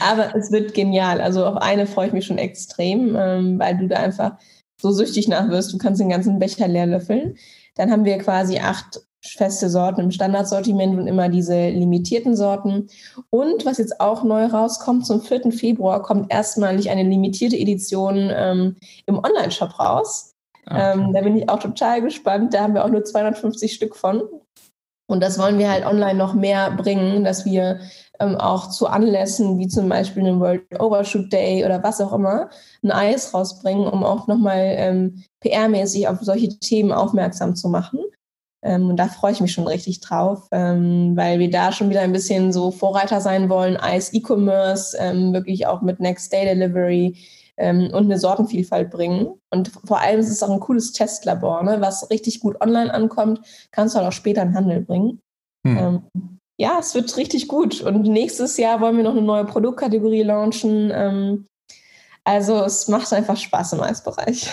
Aber 0.01 0.35
es 0.35 0.51
wird 0.53 0.75
genial. 0.75 1.21
Also 1.21 1.47
auf 1.47 1.57
eine 1.57 1.87
freue 1.87 2.09
ich 2.09 2.13
mich 2.13 2.27
schon 2.27 2.39
extrem, 2.39 3.17
ähm, 3.17 3.59
weil 3.59 3.77
du 3.77 3.89
da 3.89 3.97
einfach 3.97 4.37
so 4.81 4.93
süchtig 4.93 5.29
nach 5.29 5.49
wirst. 5.49 5.73
Du 5.73 5.79
kannst 5.79 6.01
den 6.01 6.11
ganzen 6.11 6.39
Becher 6.39 6.69
leer 6.69 6.87
löffeln. 6.87 7.37
Dann 7.75 7.91
haben 7.91 8.05
wir 8.05 8.19
quasi 8.19 8.59
acht 8.59 9.01
feste 9.25 9.69
Sorten 9.69 10.01
im 10.01 10.11
Standardsortiment 10.11 10.99
und 10.99 11.07
immer 11.07 11.29
diese 11.29 11.71
limitierten 11.71 12.37
Sorten. 12.37 12.89
Und 13.31 13.65
was 13.65 13.79
jetzt 13.79 14.01
auch 14.01 14.23
neu 14.23 14.47
rauskommt, 14.47 15.07
zum 15.07 15.21
4. 15.21 15.53
Februar 15.53 16.03
kommt 16.03 16.33
erstmalig 16.33 16.91
eine 16.91 17.03
limitierte 17.03 17.57
Edition 17.57 18.31
ähm, 18.33 18.77
im 19.07 19.19
Online-Shop 19.19 19.79
raus. 19.79 20.35
Ah, 20.69 20.93
okay. 20.93 21.01
Ähm, 21.01 21.13
da 21.13 21.21
bin 21.23 21.37
ich 21.37 21.49
auch 21.49 21.59
total 21.59 22.03
gespannt. 22.03 22.55
Da 22.55 22.63
haben 22.63 22.75
wir 22.75 22.85
auch 22.85 22.91
nur 22.91 23.05
250 23.05 23.73
Stück 23.73 23.97
von. 23.97 24.23
Und 25.11 25.23
das 25.23 25.39
wollen 25.39 25.59
wir 25.59 25.71
halt 25.71 25.87
online 25.87 26.19
noch 26.19 26.35
mehr 26.35 26.71
bringen, 26.73 27.25
dass 27.25 27.47
wir 27.47 27.81
ähm, 28.21 28.37
auch 28.37 28.69
zu 28.69 28.87
Anlässen 28.87 29.59
wie 29.59 29.69
zum 29.69 29.89
Beispiel 29.89 30.23
einem 30.27 30.41
World 30.41 30.63
Overshoot 30.79 31.33
Day 31.33 31.65
oder 31.65 31.83
was 31.83 32.01
auch 32.01 32.13
immer 32.13 32.51
ein 32.83 32.91
Eis 32.91 33.33
rausbringen, 33.33 33.89
um 33.89 34.05
auch 34.05 34.27
nochmal 34.27 34.75
ähm, 34.77 35.25
PR-mäßig 35.43 36.09
auf 36.09 36.19
solche 36.21 36.59
Themen 36.59 36.93
aufmerksam 36.93 37.57
zu 37.57 37.71
machen. 37.71 38.01
Ähm, 38.63 38.91
und 38.91 38.97
da 38.97 39.07
freue 39.07 39.33
ich 39.33 39.41
mich 39.41 39.53
schon 39.53 39.67
richtig 39.67 40.01
drauf, 40.01 40.49
ähm, 40.53 41.17
weil 41.17 41.39
wir 41.39 41.51
da 41.51 41.73
schon 41.73 41.89
wieder 41.89 42.01
ein 42.01 42.13
bisschen 42.13 42.53
so 42.53 42.71
Vorreiter 42.71 43.23
sein 43.23 43.49
wollen, 43.49 43.79
Eis 43.79 44.13
E-Commerce, 44.13 44.97
ähm, 45.01 45.33
wirklich 45.33 45.67
auch 45.67 45.81
mit 45.81 46.01
Next 46.01 46.33
Day 46.33 46.45
Delivery 46.45 47.17
ähm, 47.59 47.91
und 47.93 48.05
eine 48.05 48.19
Sortenvielfalt 48.19 48.91
bringen. 48.91 49.35
Und 49.51 49.69
vor 49.85 50.01
allem 50.01 50.21
ist 50.21 50.31
es 50.31 50.43
auch 50.43 50.51
ein 50.51 50.61
cooles 50.61 50.93
Testlabor, 50.93 51.63
ne? 51.63 51.81
was 51.81 52.11
richtig 52.11 52.41
gut 52.41 52.61
online 52.61 52.93
ankommt, 52.93 53.41
kannst 53.71 53.95
du 53.95 53.99
halt 53.99 54.09
auch 54.09 54.13
später 54.13 54.43
in 54.43 54.55
Handel 54.55 54.81
bringen. 54.81 55.21
Hm 55.67 56.03
ja, 56.59 56.79
es 56.81 56.95
wird 56.95 57.17
richtig 57.17 57.49
gut. 57.49 57.81
Und 57.81 58.03
nächstes 58.03 58.57
Jahr 58.57 58.81
wollen 58.81 58.97
wir 58.97 59.05
noch 59.05 59.13
eine 59.13 59.23
neue 59.23 59.45
Produktkategorie 59.45 60.25
launchen. 60.25 60.91
Ähm, 60.93 61.47
also 62.25 62.65
es 62.65 62.89
macht 62.89 63.11
einfach 63.13 63.37
Spaß 63.37 63.75
im 63.75 63.81
Eisbereich. 63.81 64.51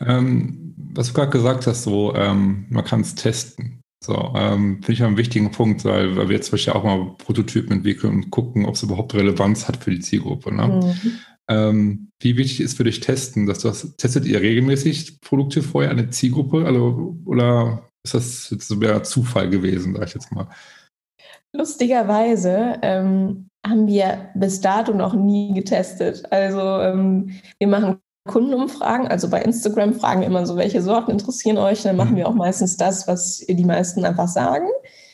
Ähm, 0.00 0.74
was 0.94 1.08
du 1.08 1.14
gerade 1.14 1.30
gesagt 1.30 1.66
hast, 1.66 1.84
so 1.84 2.14
ähm, 2.14 2.66
man 2.68 2.84
kann 2.84 3.00
es 3.00 3.14
testen. 3.14 3.80
So, 4.04 4.34
ähm, 4.36 4.82
finde 4.82 4.92
ich 4.92 5.02
einen 5.02 5.16
wichtigen 5.16 5.50
Punkt, 5.52 5.84
weil, 5.84 6.16
weil 6.16 6.28
wir 6.28 6.36
jetzt 6.36 6.46
zum 6.46 6.52
Beispiel 6.52 6.74
auch 6.74 6.84
mal 6.84 7.14
Prototypen 7.18 7.78
entwickeln 7.78 8.12
und 8.12 8.30
gucken, 8.30 8.66
ob 8.66 8.74
es 8.74 8.82
überhaupt 8.82 9.14
Relevanz 9.14 9.68
hat 9.68 9.78
für 9.78 9.90
die 9.90 10.00
Zielgruppe. 10.00 10.54
Ne? 10.54 10.66
Mhm. 10.68 11.18
Ähm, 11.48 12.10
wie 12.20 12.36
wichtig 12.36 12.60
ist 12.60 12.76
für 12.76 12.84
dich 12.84 13.00
Testen? 13.00 13.46
Dass 13.46 13.60
das, 13.60 13.96
testet 13.96 14.24
ihr 14.24 14.40
regelmäßig 14.40 15.20
Produkte 15.20 15.62
vorher 15.62 15.90
eine 15.90 16.10
Zielgruppe? 16.10 16.64
Also, 16.66 17.16
oder 17.24 17.82
ist 18.04 18.14
das 18.14 18.50
jetzt 18.50 18.68
so 18.68 18.76
mehr 18.76 19.02
Zufall 19.02 19.50
gewesen, 19.50 19.94
sag 19.94 20.08
ich 20.08 20.14
jetzt 20.14 20.32
mal? 20.32 20.48
Lustigerweise 21.52 22.78
ähm, 22.82 23.48
haben 23.66 23.86
wir 23.86 24.30
bis 24.34 24.60
dato 24.60 24.92
noch 24.92 25.14
nie 25.14 25.54
getestet. 25.54 26.30
Also 26.30 26.60
ähm, 26.60 27.30
wir 27.58 27.68
machen 27.68 27.98
Kundenumfragen, 28.26 29.06
also 29.06 29.30
bei 29.30 29.40
Instagram 29.42 29.94
fragen 29.94 30.20
wir 30.20 30.26
immer 30.26 30.46
so, 30.46 30.56
welche 30.56 30.82
Sorten 30.82 31.12
interessieren 31.12 31.58
euch? 31.58 31.82
Dann 31.82 31.96
machen 31.96 32.12
mhm. 32.12 32.16
wir 32.16 32.28
auch 32.28 32.34
meistens 32.34 32.76
das, 32.76 33.06
was 33.08 33.38
die 33.38 33.64
meisten 33.64 34.04
einfach 34.04 34.28
sagen. 34.28 34.66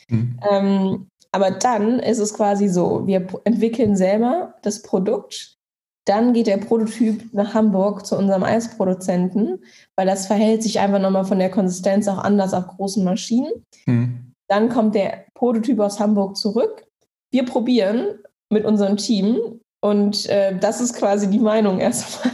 Mhm. 0.09 0.39
Ähm, 0.49 1.07
aber 1.31 1.51
dann 1.51 1.99
ist 1.99 2.19
es 2.19 2.33
quasi 2.33 2.67
so, 2.67 3.07
wir 3.07 3.25
entwickeln 3.45 3.95
selber 3.95 4.55
das 4.61 4.81
Produkt, 4.81 5.57
dann 6.05 6.33
geht 6.33 6.47
der 6.47 6.57
Prototyp 6.57 7.33
nach 7.33 7.53
Hamburg 7.53 8.05
zu 8.05 8.17
unserem 8.17 8.43
Eisproduzenten, 8.43 9.63
weil 9.95 10.05
das 10.05 10.27
verhält 10.27 10.61
sich 10.63 10.79
einfach 10.79 10.99
nochmal 10.99 11.25
von 11.25 11.39
der 11.39 11.49
Konsistenz 11.49 12.07
auch 12.07 12.17
anders 12.17 12.53
auf 12.53 12.67
großen 12.67 13.03
Maschinen. 13.03 13.51
Mhm. 13.85 14.33
Dann 14.47 14.69
kommt 14.69 14.95
der 14.95 15.25
Prototyp 15.33 15.79
aus 15.79 15.99
Hamburg 15.99 16.35
zurück. 16.35 16.85
Wir 17.31 17.45
probieren 17.45 18.19
mit 18.49 18.65
unserem 18.65 18.97
Team 18.97 19.61
und 19.81 20.27
äh, 20.27 20.57
das 20.57 20.81
ist 20.81 20.95
quasi 20.95 21.29
die 21.29 21.39
Meinung 21.39 21.79
erstmal. 21.79 22.33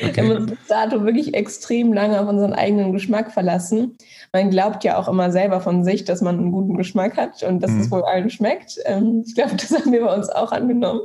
Okay. 0.00 0.16
Wir 0.16 0.22
haben 0.22 0.42
uns 0.42 0.50
bis 0.50 0.66
dato 0.68 1.04
wirklich 1.04 1.34
extrem 1.34 1.92
lange 1.92 2.20
auf 2.20 2.28
unseren 2.28 2.54
eigenen 2.54 2.92
Geschmack 2.92 3.32
verlassen. 3.32 3.96
Man 4.32 4.50
glaubt 4.50 4.84
ja 4.84 4.98
auch 4.98 5.08
immer 5.08 5.30
selber 5.30 5.60
von 5.60 5.84
sich, 5.84 6.04
dass 6.04 6.22
man 6.22 6.38
einen 6.38 6.52
guten 6.52 6.76
Geschmack 6.76 7.16
hat 7.16 7.42
und 7.42 7.62
dass 7.62 7.70
mhm. 7.70 7.80
es 7.80 7.90
wohl 7.90 8.02
allen 8.02 8.30
schmeckt. 8.30 8.78
Ähm, 8.84 9.22
ich 9.26 9.34
glaube, 9.34 9.50
das 9.56 9.70
haben 9.70 9.92
wir 9.92 10.04
bei 10.04 10.14
uns 10.14 10.28
auch 10.30 10.52
angenommen. 10.52 11.02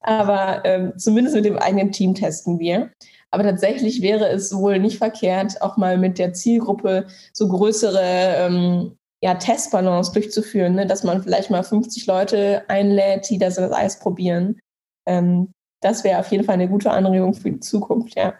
Aber 0.00 0.62
ähm, 0.64 0.92
zumindest 0.96 1.34
mit 1.34 1.44
dem 1.44 1.58
eigenen 1.58 1.90
Team 1.92 2.14
testen 2.14 2.58
wir. 2.58 2.90
Aber 3.30 3.42
tatsächlich 3.42 4.00
wäre 4.00 4.28
es 4.28 4.54
wohl 4.54 4.78
nicht 4.78 4.98
verkehrt, 4.98 5.60
auch 5.60 5.76
mal 5.76 5.98
mit 5.98 6.20
der 6.20 6.34
Zielgruppe 6.34 7.06
so 7.32 7.48
größere 7.48 8.36
ähm, 8.38 8.96
ja, 9.24 9.34
Testbalance 9.34 10.12
durchzuführen, 10.12 10.76
ne? 10.76 10.86
dass 10.86 11.02
man 11.02 11.22
vielleicht 11.22 11.50
mal 11.50 11.64
50 11.64 12.06
Leute 12.06 12.62
einlädt, 12.68 13.28
die 13.30 13.38
das, 13.38 13.58
Eis 13.58 13.98
probieren. 13.98 14.60
Ähm, 15.06 15.52
das 15.84 16.02
wäre 16.02 16.18
auf 16.18 16.30
jeden 16.30 16.44
Fall 16.44 16.54
eine 16.54 16.68
gute 16.68 16.90
Anregung 16.90 17.34
für 17.34 17.50
die 17.50 17.60
Zukunft, 17.60 18.16
ja. 18.16 18.34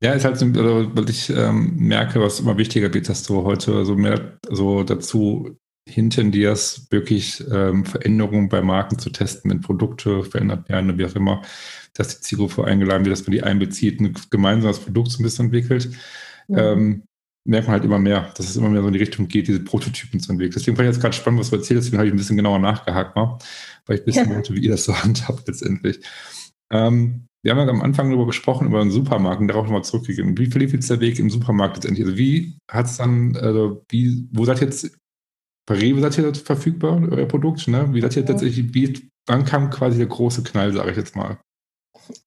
Ja, 0.00 0.12
ist 0.12 0.24
halt 0.24 0.36
so, 0.36 0.46
also, 0.46 0.94
weil 0.94 1.10
ich 1.10 1.28
ähm, 1.30 1.74
merke, 1.76 2.20
was 2.20 2.38
immer 2.38 2.56
wichtiger 2.56 2.94
wird, 2.94 3.08
dass 3.08 3.24
du 3.24 3.42
heute 3.42 3.84
so 3.84 3.96
mehr 3.96 4.38
so 4.48 4.84
dazu 4.84 5.58
hintendierst, 5.88 6.92
wirklich 6.92 7.42
ähm, 7.50 7.84
Veränderungen 7.84 8.48
bei 8.48 8.62
Marken 8.62 8.98
zu 8.98 9.10
testen, 9.10 9.50
wenn 9.50 9.60
Produkte 9.60 10.22
verändert 10.22 10.68
werden, 10.68 10.98
wie 10.98 11.04
auch 11.04 11.16
immer, 11.16 11.42
dass 11.94 12.16
die 12.16 12.20
Zielgruppe 12.20 12.64
eingeladen 12.64 13.04
wird, 13.04 13.18
dass 13.18 13.26
man 13.26 13.32
die 13.32 13.42
einbezieht, 13.42 14.00
ein 14.00 14.14
gemeinsames 14.30 14.78
Produkt 14.78 15.10
so 15.10 15.18
ein 15.18 15.24
bisschen 15.24 15.46
entwickelt. 15.46 15.90
Ja. 16.46 16.72
Ähm, 16.72 17.02
merkt 17.48 17.66
man 17.66 17.72
halt 17.72 17.84
immer 17.84 17.98
mehr, 17.98 18.30
dass 18.36 18.50
es 18.50 18.56
immer 18.56 18.68
mehr 18.68 18.82
so 18.82 18.88
in 18.88 18.92
die 18.92 18.98
Richtung 18.98 19.26
geht, 19.26 19.48
diese 19.48 19.60
Prototypen 19.60 20.20
zu 20.20 20.32
entwickeln. 20.32 20.54
Deswegen 20.54 20.76
fand 20.76 20.88
ich 20.88 20.94
jetzt 20.94 21.00
gerade 21.00 21.16
spannend, 21.16 21.40
was 21.40 21.50
du 21.50 21.56
erzählst, 21.56 21.86
deswegen 21.86 21.98
habe 21.98 22.06
ich 22.06 22.12
ein 22.12 22.18
bisschen 22.18 22.36
genauer 22.36 22.58
nachgehakt, 22.58 23.16
mal, 23.16 23.38
weil 23.86 23.96
ich 23.96 24.02
ein 24.02 24.04
bisschen 24.04 24.28
ja. 24.28 24.34
wollte, 24.34 24.54
wie 24.54 24.60
ihr 24.60 24.70
das 24.70 24.84
so 24.84 24.94
handhabt 25.02 25.48
letztendlich. 25.48 26.00
Ähm, 26.70 27.24
wir 27.42 27.52
haben 27.52 27.58
ja 27.58 27.68
am 27.68 27.80
Anfang 27.80 28.10
darüber 28.10 28.26
gesprochen, 28.26 28.66
über 28.66 28.80
den 28.80 28.90
Supermarkt 28.90 29.40
und 29.40 29.48
darauf 29.48 29.64
nochmal 29.64 29.84
zurückgegeben. 29.84 30.36
Wie 30.36 30.46
verlief 30.46 30.74
jetzt 30.74 30.90
der 30.90 31.00
Weg 31.00 31.18
im 31.18 31.30
Supermarkt 31.30 31.76
letztendlich? 31.76 32.04
Also 32.04 32.18
wie 32.18 32.58
hat 32.70 32.86
es 32.86 32.98
dann, 32.98 33.34
also 33.36 33.82
wie, 33.88 34.28
wo 34.30 34.44
seid 34.44 34.60
ihr 34.60 34.66
jetzt, 34.66 34.98
bei 35.66 35.76
Rewe 35.76 36.00
seid 36.00 36.18
ihr 36.18 36.34
verfügbar, 36.34 37.00
euer 37.10 37.26
Produkt, 37.26 37.66
ne? 37.68 37.88
Wie 37.94 38.02
seid 38.02 38.16
ihr 38.16 38.26
tatsächlich, 38.26 38.74
wie, 38.74 39.08
wann 39.26 39.46
kam 39.46 39.70
quasi 39.70 39.96
der 39.96 40.06
große 40.06 40.42
Knall, 40.42 40.74
sage 40.74 40.90
ich 40.90 40.96
jetzt 40.96 41.16
mal? 41.16 41.38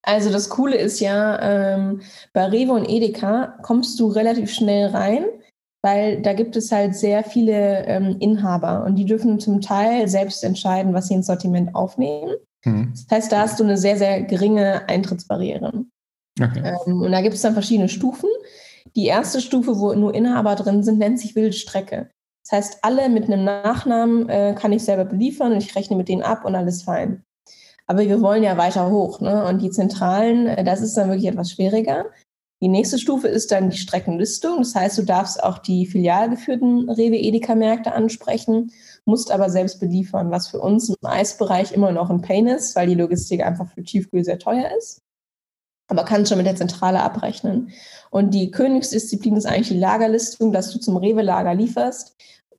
Also 0.02 0.32
das 0.32 0.50
Coole 0.50 0.78
ist 0.78 1.00
ja, 1.00 1.40
ähm, 1.42 2.02
bei 2.34 2.46
Rewe 2.46 2.74
und 2.74 2.90
Edeka 2.90 3.58
kommst 3.62 4.00
du 4.00 4.08
relativ 4.08 4.52
schnell 4.52 4.88
rein, 4.88 5.26
weil 5.82 6.22
da 6.22 6.34
gibt 6.34 6.56
es 6.56 6.72
halt 6.72 6.96
sehr 6.96 7.24
viele 7.24 7.86
ähm, 7.86 8.18
Inhaber 8.20 8.84
und 8.86 8.96
die 8.96 9.06
dürfen 9.06 9.40
zum 9.40 9.62
Teil 9.62 10.08
selbst 10.08 10.44
entscheiden, 10.44 10.94
was 10.94 11.08
sie 11.08 11.16
ins 11.16 11.28
Sortiment 11.28 11.76
aufnehmen. 11.76 12.36
Mhm. 12.66 12.94
Das 12.94 13.18
heißt, 13.18 13.32
da 13.32 13.42
hast 13.42 13.60
du 13.60 13.64
eine 13.64 13.78
sehr, 13.78 13.98
sehr 13.98 14.22
geringe 14.24 14.88
Eintrittsbarriere. 14.88 15.86
Okay. 16.40 16.76
Ähm, 16.88 17.02
und 17.02 17.12
da 17.12 17.22
gibt 17.22 17.36
es 17.36 17.42
dann 17.42 17.54
verschiedene 17.54 17.90
Stufen. 17.90 18.30
Die 18.96 19.06
erste 19.06 19.42
Stufe, 19.42 19.80
wo 19.80 19.94
nur 19.94 20.14
Inhaber 20.14 20.56
drin 20.56 20.84
sind, 20.84 21.00
nennt 21.00 21.20
sich 21.20 21.36
Wildstrecke. 21.36 22.10
Das 22.44 22.58
heißt, 22.58 22.80
alle 22.82 23.10
mit 23.10 23.26
einem 23.26 23.44
Nachnamen 23.44 24.28
äh, 24.30 24.56
kann 24.58 24.74
ich 24.74 24.84
selber 24.84 25.06
beliefern 25.06 25.54
und 25.54 25.60
ich 25.60 25.76
rechne 25.76 25.96
mit 25.96 26.10
denen 26.10 26.24
ab 26.24 26.46
und 26.46 26.56
alles 26.56 26.84
fein. 26.84 27.24
Aber 27.92 28.04
wir 28.04 28.22
wollen 28.22 28.42
ja 28.42 28.56
weiter 28.56 28.90
hoch. 28.90 29.20
Ne? 29.20 29.44
Und 29.44 29.62
die 29.62 29.70
Zentralen, 29.70 30.48
äh, 30.48 30.64
das 30.64 30.80
ist 30.80 30.96
dann 30.96 31.10
wirklich 31.10 31.28
etwas 31.28 31.52
schwieriger. 31.52 32.06
Die 32.62 32.70
nächste 32.70 32.98
Stufe 32.98 33.28
ist 33.28 33.52
dann 33.52 33.70
die 33.70 33.78
Streckenlistung. 33.78 34.60
Das 34.60 34.74
heißt, 34.74 34.98
du 34.98 35.02
darfst 35.04 35.44
auch 35.44 35.58
die 35.58 35.86
filialgeführten 35.86 36.90
Rewe-Edeka-Märkte 36.90 37.92
ansprechen, 37.92 38.72
musst 39.04 39.30
aber 39.30 39.50
selbst 39.50 39.82
beliefern, 39.82 40.32
was 40.32 40.48
für 40.48 40.62
uns 40.62 40.88
im 40.88 40.96
Eisbereich 41.04 41.74
immer 41.74 41.92
noch 41.92 42.10
ein 42.10 42.22
Pain 42.22 42.48
ist, 42.48 42.78
weil 42.78 42.88
die 42.88 42.96
Logistik 42.96 43.44
einfach 43.44 43.68
für 43.68 43.84
Tiefkühl 43.84 44.24
sehr 44.24 44.40
teuer 44.40 44.70
ist. 44.78 45.02
Aber 45.90 46.06
kannst 46.06 46.30
schon 46.30 46.38
mit 46.38 46.48
der 46.48 46.56
Zentrale 46.56 47.02
abrechnen. 47.02 47.72
Und 48.10 48.34
die 48.34 48.52
Königsdisziplin 48.52 49.36
ist 49.36 49.48
eigentlich 49.48 49.68
die 49.68 49.80
Lagerlistung, 49.80 50.54
dass 50.54 50.72
du 50.72 50.80
zum 50.80 50.96
Rewe-Lager 50.96 51.56
lieferst 51.56 52.16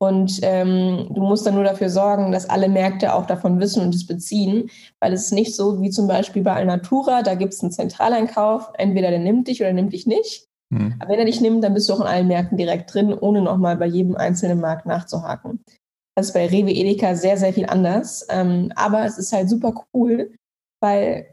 und 0.07 0.39
ähm, 0.41 1.07
du 1.11 1.21
musst 1.21 1.45
dann 1.45 1.55
nur 1.55 1.63
dafür 1.63 1.89
sorgen, 1.89 2.31
dass 2.31 2.49
alle 2.49 2.67
Märkte 2.67 3.13
auch 3.13 3.25
davon 3.25 3.59
wissen 3.59 3.81
und 3.81 3.95
es 3.95 4.05
beziehen, 4.05 4.69
weil 4.99 5.13
es 5.13 5.25
ist 5.25 5.31
nicht 5.31 5.55
so 5.55 5.81
wie 5.81 5.89
zum 5.89 6.07
Beispiel 6.07 6.43
bei 6.43 6.53
Alnatura, 6.53 7.23
da 7.23 7.35
gibt 7.35 7.53
es 7.53 7.61
einen 7.61 7.71
Zentraleinkauf, 7.71 8.71
entweder 8.77 9.09
der 9.09 9.19
nimmt 9.19 9.47
dich 9.47 9.61
oder 9.61 9.71
nimmt 9.71 9.93
dich 9.93 10.05
nicht. 10.05 10.47
Mhm. 10.69 10.95
Aber 10.99 11.11
wenn 11.11 11.19
er 11.19 11.25
dich 11.25 11.41
nimmt, 11.41 11.63
dann 11.63 11.73
bist 11.73 11.87
du 11.87 11.93
auch 11.93 12.01
in 12.01 12.07
allen 12.07 12.27
Märkten 12.27 12.57
direkt 12.57 12.93
drin, 12.93 13.13
ohne 13.13 13.41
nochmal 13.41 13.77
bei 13.77 13.85
jedem 13.85 14.15
einzelnen 14.15 14.59
Markt 14.59 14.85
nachzuhaken. 14.85 15.63
Das 16.15 16.27
ist 16.27 16.33
bei 16.33 16.47
Rewe 16.47 16.71
Edeka 16.71 17.15
sehr, 17.15 17.37
sehr 17.37 17.53
viel 17.53 17.65
anders. 17.65 18.27
Ähm, 18.29 18.71
aber 18.75 19.05
es 19.05 19.17
ist 19.17 19.33
halt 19.33 19.49
super 19.49 19.85
cool, 19.93 20.33
weil 20.81 21.27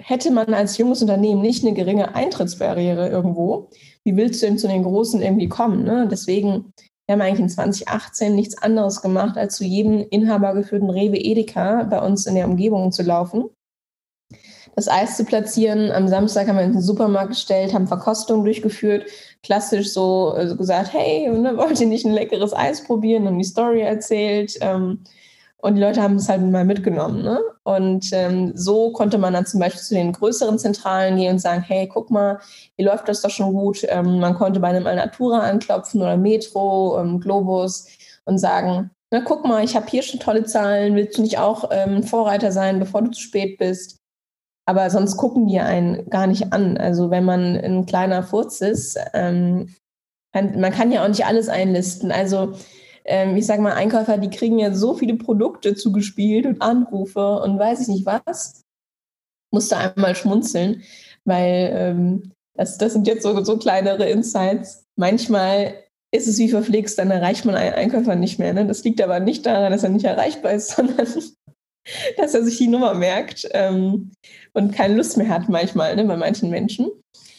hätte 0.00 0.30
man 0.30 0.54
als 0.54 0.78
junges 0.78 1.02
Unternehmen 1.02 1.42
nicht 1.42 1.64
eine 1.64 1.74
geringe 1.74 2.14
Eintrittsbarriere 2.14 3.08
irgendwo, 3.08 3.70
wie 4.04 4.16
willst 4.16 4.42
du 4.42 4.46
denn 4.46 4.58
zu 4.58 4.68
den 4.68 4.84
Großen 4.84 5.20
irgendwie 5.20 5.48
kommen? 5.48 5.84
Ne? 5.84 6.08
Deswegen 6.10 6.72
wir 7.08 7.14
haben 7.14 7.22
eigentlich 7.22 7.40
in 7.40 7.48
2018 7.48 8.34
nichts 8.34 8.58
anderes 8.58 9.00
gemacht, 9.00 9.38
als 9.38 9.56
zu 9.56 9.64
jedem 9.64 10.06
inhabergeführten 10.10 10.90
Rewe 10.90 11.16
Edeka 11.16 11.84
bei 11.84 12.02
uns 12.02 12.26
in 12.26 12.34
der 12.34 12.46
Umgebung 12.46 12.92
zu 12.92 13.02
laufen, 13.02 13.46
das 14.76 14.88
Eis 14.88 15.16
zu 15.16 15.24
platzieren. 15.24 15.90
Am 15.90 16.06
Samstag 16.08 16.48
haben 16.48 16.56
wir 16.56 16.64
in 16.64 16.74
den 16.74 16.82
Supermarkt 16.82 17.30
gestellt, 17.30 17.72
haben 17.72 17.86
Verkostungen 17.86 18.44
durchgeführt, 18.44 19.06
klassisch 19.42 19.90
so 19.90 20.32
also 20.32 20.54
gesagt, 20.54 20.92
hey, 20.92 21.30
ne, 21.30 21.56
wollt 21.56 21.80
ihr 21.80 21.86
nicht 21.86 22.04
ein 22.04 22.12
leckeres 22.12 22.52
Eis 22.52 22.84
probieren? 22.84 23.26
Haben 23.26 23.38
die 23.38 23.44
Story 23.44 23.80
erzählt. 23.80 24.58
Ähm, 24.60 25.02
Und 25.60 25.74
die 25.74 25.80
Leute 25.80 26.00
haben 26.00 26.16
es 26.16 26.28
halt 26.28 26.40
mal 26.42 26.64
mitgenommen. 26.64 27.22
Ne? 27.22 27.40
Und 27.64 28.10
ähm, 28.12 28.52
so 28.54 28.92
konnte 28.92 29.18
man 29.18 29.32
dann 29.32 29.44
zum 29.44 29.58
Beispiel 29.58 29.82
zu 29.82 29.94
den 29.94 30.12
größeren 30.12 30.58
Zentralen 30.58 31.16
gehen 31.16 31.32
und 31.32 31.38
sagen, 31.40 31.62
hey, 31.62 31.88
guck 31.88 32.10
mal, 32.10 32.38
hier 32.76 32.86
läuft 32.86 33.08
das 33.08 33.22
doch 33.22 33.30
schon 33.30 33.52
gut. 33.52 33.84
Ähm, 33.88 34.20
man 34.20 34.34
konnte 34.34 34.60
bei 34.60 34.68
einem 34.68 34.86
Alnatura 34.86 35.40
anklopfen 35.40 36.00
oder 36.00 36.16
Metro, 36.16 37.00
ähm, 37.00 37.18
Globus 37.18 37.88
und 38.24 38.38
sagen, 38.38 38.90
na 39.10 39.20
guck 39.20 39.44
mal, 39.44 39.64
ich 39.64 39.74
habe 39.74 39.86
hier 39.88 40.02
schon 40.02 40.20
tolle 40.20 40.44
Zahlen, 40.44 40.94
willst 40.94 41.18
du 41.18 41.22
nicht 41.22 41.38
auch 41.38 41.70
ähm, 41.72 42.04
Vorreiter 42.04 42.52
sein, 42.52 42.78
bevor 42.78 43.02
du 43.02 43.10
zu 43.10 43.20
spät 43.20 43.58
bist? 43.58 43.96
Aber 44.66 44.90
sonst 44.90 45.16
gucken 45.16 45.48
die 45.48 45.58
einen 45.58 46.08
gar 46.10 46.26
nicht 46.26 46.52
an. 46.52 46.76
Also 46.76 47.10
wenn 47.10 47.24
man 47.24 47.56
ein 47.56 47.86
kleiner 47.86 48.22
Furz 48.22 48.60
ist, 48.60 48.98
ähm, 49.14 49.74
man 50.34 50.72
kann 50.72 50.92
ja 50.92 51.02
auch 51.02 51.08
nicht 51.08 51.24
alles 51.24 51.48
einlisten. 51.48 52.12
Also 52.12 52.52
ähm, 53.08 53.36
ich 53.36 53.46
sage 53.46 53.62
mal, 53.62 53.72
Einkäufer, 53.72 54.18
die 54.18 54.30
kriegen 54.30 54.58
ja 54.58 54.72
so 54.74 54.94
viele 54.94 55.14
Produkte 55.14 55.74
zugespielt 55.74 56.46
und 56.46 56.62
Anrufe 56.62 57.40
und 57.40 57.58
weiß 57.58 57.80
ich 57.80 57.88
nicht 57.88 58.06
was. 58.06 58.62
Musste 59.50 59.78
einmal 59.78 60.14
schmunzeln, 60.14 60.82
weil 61.24 61.70
ähm, 61.72 62.32
das, 62.54 62.76
das 62.78 62.92
sind 62.92 63.06
jetzt 63.06 63.22
so, 63.22 63.42
so 63.44 63.56
kleinere 63.56 64.08
Insights. 64.08 64.84
Manchmal 64.96 65.74
ist 66.10 66.28
es 66.28 66.38
wie 66.38 66.48
verpflegst, 66.48 66.98
dann 66.98 67.10
erreicht 67.10 67.44
man 67.44 67.54
einen 67.54 67.74
Einkäufer 67.74 68.14
nicht 68.14 68.38
mehr. 68.38 68.52
Ne? 68.52 68.66
Das 68.66 68.84
liegt 68.84 69.00
aber 69.00 69.20
nicht 69.20 69.46
daran, 69.46 69.72
dass 69.72 69.84
er 69.84 69.90
nicht 69.90 70.04
erreichbar 70.04 70.52
ist, 70.52 70.70
sondern 70.76 71.06
dass 72.16 72.34
er 72.34 72.44
sich 72.44 72.58
die 72.58 72.68
Nummer 72.68 72.94
merkt 72.94 73.48
ähm, 73.52 74.12
und 74.52 74.74
keine 74.74 74.96
Lust 74.96 75.16
mehr 75.16 75.28
hat 75.28 75.48
manchmal 75.48 75.96
ne, 75.96 76.04
bei 76.04 76.16
manchen 76.16 76.50
Menschen. 76.50 76.90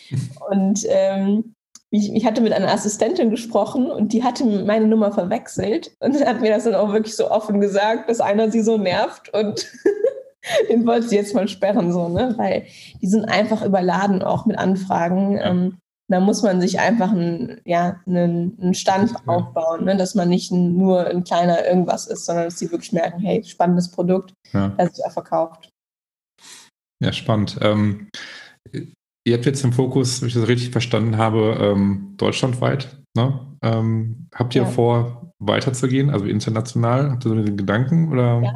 Und 0.49 0.87
ähm, 0.89 1.53
ich, 1.91 2.13
ich, 2.13 2.25
hatte 2.25 2.41
mit 2.41 2.53
einer 2.53 2.71
Assistentin 2.71 3.31
gesprochen 3.31 3.89
und 3.89 4.13
die 4.13 4.23
hatte 4.23 4.45
meine 4.45 4.87
Nummer 4.87 5.11
verwechselt 5.11 5.91
und 5.99 6.13
hat 6.25 6.41
mir 6.41 6.51
das 6.51 6.65
dann 6.65 6.75
auch 6.75 6.93
wirklich 6.93 7.15
so 7.15 7.31
offen 7.31 7.59
gesagt, 7.59 8.09
dass 8.09 8.21
einer 8.21 8.51
sie 8.51 8.61
so 8.61 8.77
nervt 8.77 9.33
und 9.33 9.67
den 10.69 10.85
wollte 10.85 11.07
sie 11.07 11.15
jetzt 11.15 11.33
mal 11.33 11.47
sperren, 11.47 11.91
so, 11.91 12.09
ne? 12.09 12.33
Weil 12.37 12.65
die 13.01 13.07
sind 13.07 13.25
einfach 13.25 13.63
überladen 13.63 14.21
auch 14.21 14.45
mit 14.45 14.57
Anfragen. 14.57 15.37
Ja. 15.37 15.49
Ähm, 15.49 15.77
da 16.09 16.19
muss 16.19 16.41
man 16.41 16.59
sich 16.59 16.79
einfach 16.79 17.11
einen, 17.11 17.61
ja, 17.65 18.01
einen, 18.07 18.57
einen 18.59 18.73
Stand 18.73 19.11
ja. 19.11 19.19
aufbauen, 19.27 19.85
ne? 19.85 19.95
dass 19.95 20.15
man 20.15 20.27
nicht 20.27 20.51
nur 20.51 21.05
ein 21.05 21.23
kleiner 21.23 21.65
irgendwas 21.65 22.07
ist, 22.07 22.25
sondern 22.25 22.45
dass 22.45 22.57
sie 22.57 22.71
wirklich 22.71 22.91
merken, 22.93 23.19
hey, 23.19 23.43
spannendes 23.43 23.91
Produkt, 23.91 24.33
ja. 24.51 24.69
das 24.69 24.93
ist 24.93 24.99
er 24.99 25.11
verkauft. 25.11 25.69
Ja, 26.99 27.13
spannend. 27.13 27.59
Ähm, 27.61 28.09
ihr 29.25 29.35
habt 29.35 29.45
jetzt 29.45 29.63
im 29.63 29.73
Fokus, 29.73 30.21
wenn 30.21 30.27
ich 30.27 30.33
das 30.33 30.47
richtig 30.47 30.71
verstanden 30.71 31.17
habe, 31.17 31.57
ähm, 31.59 32.13
deutschlandweit. 32.17 32.97
Ne? 33.15 33.39
Ähm, 33.61 34.27
habt 34.33 34.55
ihr 34.55 34.63
ja. 34.63 34.67
vor, 34.67 35.33
weiterzugehen, 35.39 36.09
also 36.09 36.25
international? 36.25 37.11
Habt 37.11 37.25
ihr 37.25 37.29
so 37.29 37.35
einen 37.35 37.57
Gedanken? 37.57 38.11
Oder? 38.11 38.41
Ja, 38.41 38.53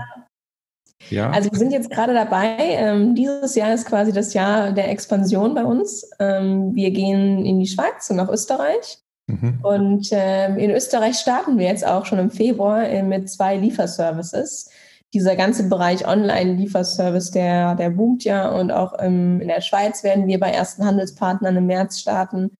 ja. 1.09 1.29
Also 1.31 1.51
wir 1.51 1.57
sind 1.57 1.71
jetzt 1.71 1.89
gerade 1.89 2.13
dabei. 2.13 2.57
Ähm, 2.59 3.15
dieses 3.15 3.55
Jahr 3.55 3.73
ist 3.73 3.85
quasi 3.85 4.11
das 4.11 4.33
Jahr 4.33 4.71
der 4.71 4.89
Expansion 4.89 5.53
bei 5.53 5.63
uns. 5.63 6.09
Ähm, 6.19 6.75
wir 6.75 6.91
gehen 6.91 7.45
in 7.45 7.59
die 7.59 7.67
Schweiz 7.67 8.09
und 8.09 8.17
nach 8.17 8.29
Österreich. 8.29 8.99
Mhm. 9.27 9.59
Und 9.61 10.09
ähm, 10.11 10.57
in 10.57 10.71
Österreich 10.71 11.15
starten 11.15 11.57
wir 11.57 11.67
jetzt 11.67 11.85
auch 11.85 12.05
schon 12.05 12.19
im 12.19 12.29
Februar 12.29 12.87
äh, 12.87 13.03
mit 13.03 13.29
zwei 13.29 13.57
Lieferservices. 13.57 14.69
Dieser 15.13 15.35
ganze 15.35 15.69
Bereich 15.69 16.07
Online-Lieferservice, 16.07 17.31
der, 17.31 17.75
der 17.75 17.91
boomt 17.91 18.23
ja. 18.23 18.49
Und 18.49 18.71
auch 18.71 18.93
ähm, 18.99 19.39
in 19.41 19.47
der 19.47 19.61
Schweiz 19.61 20.03
werden 20.03 20.27
wir 20.27 20.39
bei 20.39 20.49
ersten 20.49 20.85
Handelspartnern 20.85 21.55
im 21.55 21.67
März 21.67 21.99
starten. 21.99 22.51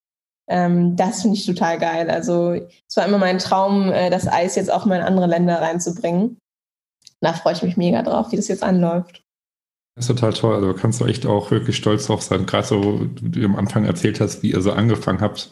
Ähm, 0.47 0.95
das 0.95 1.21
finde 1.21 1.37
ich 1.37 1.45
total 1.45 1.79
geil. 1.79 2.09
Also 2.09 2.51
es 2.51 2.95
war 2.95 3.05
immer 3.05 3.17
mein 3.17 3.39
Traum, 3.39 3.91
äh, 3.91 4.09
das 4.09 4.27
Eis 4.27 4.55
jetzt 4.55 4.71
auch 4.71 4.85
mal 4.85 4.97
in 4.97 5.03
andere 5.03 5.27
Länder 5.27 5.61
reinzubringen 5.61 6.37
da 7.23 7.33
freue 7.33 7.53
ich 7.53 7.63
mich 7.63 7.77
mega 7.77 8.03
drauf, 8.03 8.31
wie 8.31 8.35
das 8.35 8.47
jetzt 8.47 8.63
anläuft. 8.63 9.23
Das 9.95 10.09
ist 10.09 10.15
total 10.15 10.33
toll. 10.33 10.55
Also 10.55 10.73
kannst 10.73 10.99
du 10.99 11.05
echt 11.05 11.25
auch 11.25 11.51
wirklich 11.51 11.77
stolz 11.77 12.07
drauf 12.07 12.21
sein. 12.21 12.45
Gerade 12.45 12.67
so, 12.67 13.07
wie 13.21 13.41
du 13.41 13.45
am 13.45 13.55
Anfang 13.55 13.85
erzählt 13.85 14.19
hast, 14.19 14.43
wie 14.43 14.51
ihr 14.51 14.61
so 14.61 14.71
angefangen 14.71 15.21
habt. 15.21 15.51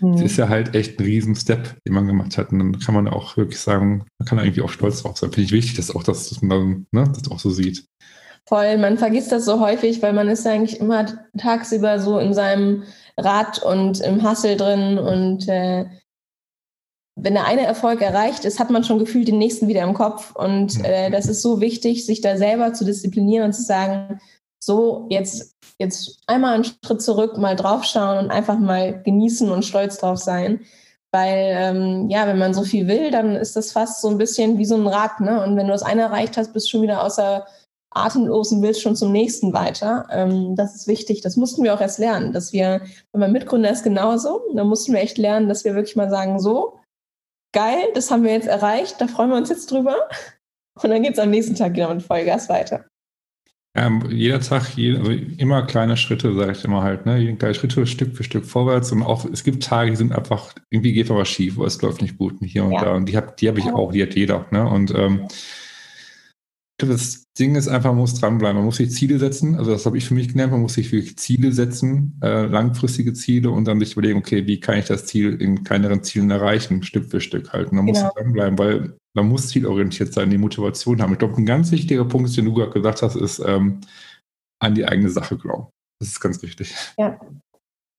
Mhm. 0.00 0.12
Das 0.12 0.22
ist 0.22 0.36
ja 0.36 0.48
halt 0.48 0.74
echt 0.74 0.98
ein 0.98 1.04
riesen 1.04 1.34
Step, 1.34 1.76
den 1.84 1.94
man 1.94 2.06
gemacht 2.06 2.36
hat. 2.38 2.52
Und 2.52 2.58
dann 2.58 2.78
kann 2.78 2.94
man 2.94 3.08
auch 3.08 3.36
wirklich 3.36 3.60
sagen, 3.60 4.04
man 4.18 4.26
kann 4.28 4.38
irgendwie 4.38 4.62
auch 4.62 4.70
stolz 4.70 5.02
drauf 5.02 5.16
sein. 5.18 5.32
Finde 5.32 5.46
ich 5.46 5.52
wichtig, 5.52 5.76
dass 5.76 5.94
auch 5.94 6.02
das, 6.02 6.28
dass 6.28 6.42
man 6.42 6.86
ne, 6.92 7.04
das 7.14 7.30
auch 7.30 7.38
so 7.38 7.50
sieht. 7.50 7.86
Voll, 8.48 8.78
man 8.78 8.96
vergisst 8.96 9.32
das 9.32 9.44
so 9.44 9.60
häufig, 9.60 10.02
weil 10.02 10.12
man 10.12 10.28
ist 10.28 10.46
eigentlich 10.46 10.78
immer 10.80 11.06
tagsüber 11.36 11.98
so 11.98 12.18
in 12.18 12.32
seinem 12.32 12.84
Rad 13.16 13.62
und 13.62 14.00
im 14.00 14.22
Hassel 14.22 14.56
drin 14.56 14.98
und 14.98 15.48
äh, 15.48 15.86
wenn 17.16 17.32
der 17.32 17.46
eine 17.46 17.64
Erfolg 17.64 18.02
erreicht 18.02 18.44
ist, 18.44 18.60
hat 18.60 18.70
man 18.70 18.84
schon 18.84 18.98
gefühlt 18.98 19.26
den 19.26 19.38
nächsten 19.38 19.68
wieder 19.68 19.82
im 19.82 19.94
Kopf. 19.94 20.36
Und 20.36 20.84
äh, 20.84 21.10
das 21.10 21.26
ist 21.26 21.40
so 21.40 21.62
wichtig, 21.62 22.04
sich 22.04 22.20
da 22.20 22.36
selber 22.36 22.74
zu 22.74 22.84
disziplinieren 22.84 23.46
und 23.46 23.52
zu 23.54 23.62
sagen, 23.62 24.20
so, 24.58 25.06
jetzt, 25.10 25.55
jetzt 25.78 26.20
einmal 26.26 26.54
einen 26.54 26.64
Schritt 26.64 27.02
zurück, 27.02 27.36
mal 27.38 27.56
draufschauen 27.56 28.18
und 28.18 28.30
einfach 28.30 28.58
mal 28.58 29.02
genießen 29.02 29.50
und 29.50 29.64
stolz 29.64 29.98
drauf 29.98 30.18
sein. 30.18 30.60
Weil, 31.12 31.54
ähm, 31.56 32.10
ja, 32.10 32.26
wenn 32.26 32.38
man 32.38 32.52
so 32.52 32.62
viel 32.62 32.88
will, 32.88 33.10
dann 33.10 33.36
ist 33.36 33.56
das 33.56 33.72
fast 33.72 34.02
so 34.02 34.08
ein 34.08 34.18
bisschen 34.18 34.58
wie 34.58 34.64
so 34.64 34.74
ein 34.74 34.86
Rad, 34.86 35.20
ne? 35.20 35.42
Und 35.42 35.56
wenn 35.56 35.66
du 35.66 35.72
das 35.72 35.82
eine 35.82 36.02
erreicht 36.02 36.36
hast, 36.36 36.52
bist 36.52 36.66
du 36.66 36.70
schon 36.70 36.82
wieder 36.82 37.02
außer 37.02 37.46
atemlos 37.90 38.52
und 38.52 38.62
willst 38.62 38.82
schon 38.82 38.96
zum 38.96 39.12
nächsten 39.12 39.52
weiter. 39.52 40.06
Ähm, 40.10 40.54
das 40.56 40.74
ist 40.74 40.88
wichtig. 40.88 41.22
Das 41.22 41.36
mussten 41.36 41.62
wir 41.62 41.74
auch 41.74 41.80
erst 41.80 41.98
lernen, 41.98 42.32
dass 42.32 42.52
wir, 42.52 42.82
wenn 43.12 43.20
man 43.20 43.32
Mitgründer 43.32 43.70
ist 43.70 43.84
genauso, 43.84 44.42
da 44.54 44.64
mussten 44.64 44.92
wir 44.92 45.00
echt 45.00 45.18
lernen, 45.18 45.48
dass 45.48 45.64
wir 45.64 45.74
wirklich 45.74 45.96
mal 45.96 46.10
sagen, 46.10 46.38
so, 46.38 46.80
geil, 47.54 47.88
das 47.94 48.10
haben 48.10 48.22
wir 48.22 48.32
jetzt 48.32 48.48
erreicht, 48.48 49.00
da 49.00 49.06
freuen 49.06 49.30
wir 49.30 49.36
uns 49.36 49.48
jetzt 49.48 49.70
drüber. 49.70 49.96
Und 50.82 50.90
dann 50.90 51.02
geht 51.02 51.14
es 51.14 51.18
am 51.18 51.30
nächsten 51.30 51.54
Tag 51.54 51.72
wieder 51.72 51.92
mit 51.92 52.02
Vollgas 52.02 52.50
weiter. 52.50 52.84
Ähm, 53.76 54.02
jeder 54.10 54.40
Tag, 54.40 54.74
jeder, 54.76 55.00
also 55.00 55.12
immer 55.12 55.66
kleine 55.66 55.98
Schritte, 55.98 56.34
sage 56.34 56.52
ich 56.52 56.64
immer 56.64 56.82
halt, 56.82 57.04
ne? 57.04 57.36
Kleine 57.36 57.54
Schritte 57.54 57.86
Stück 57.86 58.16
für 58.16 58.24
Stück 58.24 58.46
vorwärts 58.46 58.90
und 58.90 59.02
auch, 59.02 59.26
es 59.26 59.44
gibt 59.44 59.62
Tage, 59.62 59.90
die 59.90 59.96
sind 59.96 60.12
einfach, 60.12 60.54
irgendwie 60.70 60.94
geht 60.94 61.10
aber 61.10 61.26
schief, 61.26 61.58
oder 61.58 61.66
es 61.66 61.82
läuft 61.82 62.00
nicht 62.00 62.16
gut 62.16 62.36
hier 62.40 62.64
und 62.64 62.72
ja. 62.72 62.84
da. 62.84 62.94
Und 62.94 63.06
die 63.06 63.16
habe 63.16 63.34
die 63.38 63.48
hab 63.48 63.58
ich 63.58 63.66
auch, 63.66 63.92
die 63.92 64.02
hat 64.02 64.14
jeder. 64.14 64.46
Ne? 64.50 64.66
Und 64.66 64.94
ähm, 64.94 65.28
das 66.78 67.24
Ding 67.38 67.54
ist 67.54 67.68
einfach, 67.68 67.90
man 67.90 68.00
muss 68.00 68.20
dranbleiben. 68.20 68.56
Man 68.56 68.66
muss 68.66 68.76
sich 68.76 68.90
Ziele 68.90 69.18
setzen. 69.18 69.56
Also 69.56 69.70
das 69.70 69.86
habe 69.86 69.96
ich 69.96 70.04
für 70.04 70.14
mich 70.14 70.28
gelernt. 70.28 70.52
Man 70.52 70.60
muss 70.60 70.74
sich 70.74 70.92
wirklich 70.92 71.18
Ziele 71.18 71.52
setzen, 71.52 72.18
äh, 72.22 72.46
langfristige 72.46 73.14
Ziele 73.14 73.50
und 73.50 73.66
dann 73.66 73.80
sich 73.80 73.92
überlegen, 73.92 74.18
okay, 74.18 74.46
wie 74.46 74.60
kann 74.60 74.78
ich 74.78 74.86
das 74.86 75.06
Ziel 75.06 75.40
in 75.40 75.64
kleineren 75.64 76.02
Zielen 76.02 76.30
erreichen, 76.30 76.82
Stück 76.82 77.10
für 77.10 77.20
Stück 77.20 77.52
halten. 77.52 77.76
Man 77.76 77.86
genau. 77.86 78.04
muss 78.04 78.14
dranbleiben, 78.14 78.58
weil 78.58 78.96
man 79.16 79.28
muss 79.28 79.48
zielorientiert 79.48 80.12
sein, 80.12 80.30
die 80.30 80.38
Motivation 80.38 81.00
haben. 81.00 81.14
Ich 81.14 81.18
glaube, 81.18 81.36
ein 81.38 81.46
ganz 81.46 81.72
wichtiger 81.72 82.04
Punkt, 82.04 82.36
den 82.36 82.44
du 82.44 82.52
gerade 82.52 82.72
gesagt 82.72 83.00
hast, 83.00 83.16
ist 83.16 83.38
ähm, 83.38 83.80
an 84.62 84.74
die 84.74 84.86
eigene 84.86 85.08
Sache 85.08 85.36
glauben. 85.36 85.68
Das 85.98 86.10
ist 86.10 86.20
ganz 86.20 86.42
wichtig. 86.42 86.74
Ja. 86.98 87.18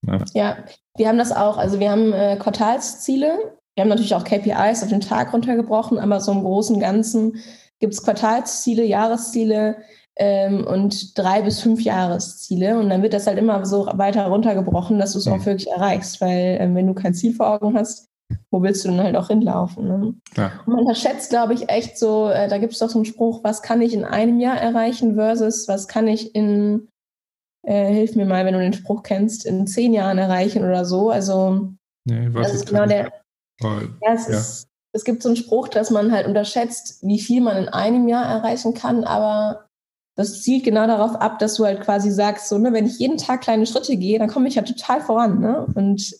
ja. 0.06 0.24
Ja, 0.32 0.64
wir 0.96 1.08
haben 1.08 1.18
das 1.18 1.32
auch. 1.32 1.58
Also 1.58 1.80
wir 1.80 1.90
haben 1.90 2.12
äh, 2.12 2.36
Quartalsziele. 2.38 3.56
Wir 3.74 3.82
haben 3.82 3.88
natürlich 3.88 4.14
auch 4.14 4.24
KPIs 4.24 4.84
auf 4.84 4.88
den 4.88 5.00
Tag 5.00 5.32
runtergebrochen, 5.32 5.98
aber 5.98 6.20
so 6.20 6.30
im 6.32 6.42
Großen 6.42 6.76
und 6.76 6.80
Ganzen 6.80 7.36
gibt 7.80 7.94
es 7.94 8.02
Quartalsziele, 8.02 8.84
Jahresziele 8.84 9.78
ähm, 10.16 10.66
und 10.66 11.18
drei 11.18 11.42
bis 11.42 11.60
fünf 11.60 11.80
Jahresziele. 11.80 12.78
Und 12.78 12.90
dann 12.90 13.02
wird 13.02 13.12
das 13.12 13.26
halt 13.26 13.38
immer 13.38 13.66
so 13.66 13.86
weiter 13.94 14.26
runtergebrochen, 14.28 15.00
dass 15.00 15.14
du 15.14 15.18
es 15.18 15.26
auch 15.26 15.38
mhm. 15.38 15.46
wirklich 15.46 15.68
erreichst. 15.68 16.20
Weil 16.20 16.58
ähm, 16.60 16.76
wenn 16.76 16.86
du 16.86 16.94
kein 16.94 17.14
Ziel 17.14 17.34
vor 17.34 17.48
Augen 17.48 17.76
hast, 17.76 18.07
wo 18.50 18.62
willst 18.62 18.84
du 18.84 18.88
dann 18.88 19.02
halt 19.02 19.16
auch 19.16 19.28
hinlaufen? 19.28 19.88
Ne? 19.88 20.14
Ja. 20.36 20.52
Man 20.66 20.80
unterschätzt, 20.80 21.30
glaube 21.30 21.54
ich, 21.54 21.68
echt 21.68 21.98
so, 21.98 22.28
äh, 22.28 22.48
da 22.48 22.58
gibt 22.58 22.72
es 22.72 22.78
doch 22.78 22.90
so 22.90 22.98
einen 22.98 23.04
Spruch, 23.04 23.44
was 23.44 23.62
kann 23.62 23.82
ich 23.82 23.94
in 23.94 24.04
einem 24.04 24.40
Jahr 24.40 24.58
erreichen 24.58 25.14
versus 25.14 25.68
was 25.68 25.88
kann 25.88 26.06
ich 26.06 26.34
in, 26.34 26.88
äh, 27.66 27.92
hilf 27.92 28.16
mir 28.16 28.26
mal, 28.26 28.44
wenn 28.44 28.54
du 28.54 28.60
den 28.60 28.72
Spruch 28.72 29.02
kennst, 29.02 29.46
in 29.46 29.66
zehn 29.66 29.92
Jahren 29.92 30.18
erreichen 30.18 30.64
oder 30.64 30.84
so. 30.84 31.10
Also 31.10 31.70
nee, 32.04 32.28
was 32.32 32.54
ist 32.54 32.68
genau 32.68 32.86
der. 32.86 33.12
ja, 33.60 34.14
es 34.14 34.28
ja. 34.28 34.38
ist 34.38 34.68
es 34.92 35.04
gibt 35.04 35.22
so 35.22 35.28
einen 35.28 35.36
Spruch, 35.36 35.68
dass 35.68 35.90
man 35.90 36.12
halt 36.12 36.26
unterschätzt, 36.26 36.98
wie 37.02 37.20
viel 37.20 37.40
man 37.40 37.56
in 37.56 37.68
einem 37.68 38.08
Jahr 38.08 38.24
erreichen 38.24 38.74
kann, 38.74 39.04
aber 39.04 39.66
das 40.16 40.42
zielt 40.42 40.64
genau 40.64 40.86
darauf 40.86 41.14
ab, 41.14 41.38
dass 41.38 41.54
du 41.54 41.64
halt 41.64 41.80
quasi 41.82 42.10
sagst, 42.10 42.48
so, 42.48 42.58
ne, 42.58 42.72
wenn 42.72 42.86
ich 42.86 42.98
jeden 42.98 43.18
Tag 43.18 43.42
kleine 43.42 43.66
Schritte 43.66 43.96
gehe, 43.96 44.18
dann 44.18 44.28
komme 44.28 44.48
ich 44.48 44.56
ja 44.56 44.62
total 44.62 45.00
voran. 45.00 45.38
Ne? 45.38 45.66
Und 45.74 46.12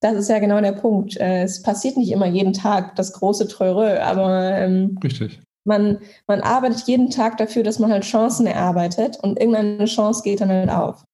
das 0.00 0.16
ist 0.16 0.28
ja 0.28 0.38
genau 0.38 0.60
der 0.60 0.72
Punkt. 0.72 1.16
Äh, 1.18 1.42
es 1.42 1.62
passiert 1.62 1.96
nicht 1.96 2.10
immer 2.10 2.26
jeden 2.26 2.52
Tag 2.52 2.96
das 2.96 3.12
große 3.12 3.48
Treureux, 3.48 3.98
aber 4.00 4.56
ähm, 4.56 4.98
Richtig. 5.02 5.40
Man, 5.64 5.98
man 6.26 6.40
arbeitet 6.40 6.86
jeden 6.86 7.10
Tag 7.10 7.36
dafür, 7.36 7.62
dass 7.62 7.78
man 7.78 7.92
halt 7.92 8.04
Chancen 8.04 8.46
erarbeitet 8.46 9.18
und 9.22 9.38
irgendeine 9.38 9.84
Chance 9.84 10.22
geht 10.24 10.40
dann 10.40 10.48
halt 10.48 10.70
auf. 10.70 11.04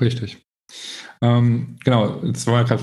Richtig. 0.00 0.44
Ähm, 1.22 1.76
genau, 1.84 2.20
jetzt 2.24 2.46
war 2.46 2.64
gerade 2.64 2.82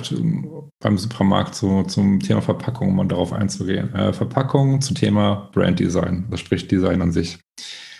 beim 0.80 0.98
Supermarkt 0.98 1.56
so, 1.56 1.84
zum 1.84 2.20
Thema 2.20 2.42
Verpackung, 2.42 2.90
um 2.90 2.96
mal 2.96 3.08
darauf 3.08 3.34
einzugehen. 3.34 3.94
Äh, 3.96 4.14
Verpackung 4.14 4.80
zum 4.80 4.96
Thema 4.96 5.50
Brand 5.54 5.80
Design, 5.80 6.28
das 6.30 6.40
spricht 6.40 6.72
Design 6.72 7.02
an 7.02 7.12
sich. 7.12 7.40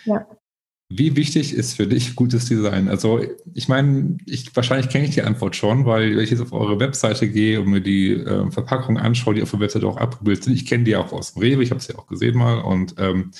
Ja. 0.04 0.26
Wie 0.90 1.16
wichtig 1.16 1.52
ist 1.52 1.74
für 1.74 1.86
dich 1.86 2.16
gutes 2.16 2.46
Design? 2.46 2.88
Also 2.88 3.22
ich 3.52 3.68
meine, 3.68 4.16
ich, 4.24 4.56
wahrscheinlich 4.56 4.88
kenne 4.88 5.04
ich 5.04 5.14
die 5.14 5.22
Antwort 5.22 5.54
schon, 5.54 5.84
weil 5.84 6.16
wenn 6.16 6.24
ich 6.24 6.30
jetzt 6.30 6.40
auf 6.40 6.52
eure 6.54 6.80
Webseite 6.80 7.28
gehe 7.28 7.60
und 7.60 7.68
mir 7.68 7.82
die 7.82 8.12
äh, 8.12 8.50
Verpackung 8.50 8.96
anschaue, 8.96 9.34
die 9.34 9.42
auf 9.42 9.50
der 9.50 9.60
Webseite 9.60 9.86
auch 9.86 9.98
abgebildet 9.98 10.44
sind, 10.44 10.54
ich 10.54 10.64
kenne 10.64 10.84
die 10.84 10.96
auch 10.96 11.12
aus 11.12 11.34
dem 11.34 11.42
Rewe, 11.42 11.62
ich 11.62 11.70
habe 11.70 11.80
sie 11.80 11.94
auch 11.94 12.06
gesehen 12.06 12.38
mal 12.38 12.60
und 12.60 12.94
ähm, 12.96 13.32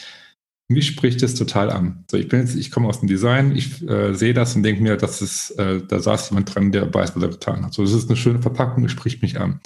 mich 0.70 0.88
spricht 0.88 1.22
es 1.22 1.34
total 1.34 1.70
an. 1.70 2.04
So, 2.10 2.18
ich 2.18 2.28
bin 2.28 2.40
jetzt, 2.40 2.54
ich 2.54 2.70
komme 2.70 2.88
aus 2.88 3.00
dem 3.00 3.08
Design, 3.08 3.56
ich 3.56 3.82
äh, 3.88 4.12
sehe 4.12 4.34
das 4.34 4.54
und 4.54 4.62
denke 4.62 4.82
mir, 4.82 4.98
das 4.98 5.22
ist, 5.22 5.52
äh, 5.52 5.80
da 5.86 6.00
saß 6.00 6.28
jemand 6.28 6.54
dran, 6.54 6.70
der 6.70 6.92
weiß, 6.92 7.16
was 7.16 7.22
er 7.22 7.30
getan 7.30 7.64
hat. 7.64 7.72
So, 7.72 7.82
das 7.82 7.94
ist 7.94 8.10
eine 8.10 8.18
schöne 8.18 8.42
Verpackung, 8.42 8.84
es 8.84 8.92
spricht 8.92 9.22
mich 9.22 9.40
an. 9.40 9.60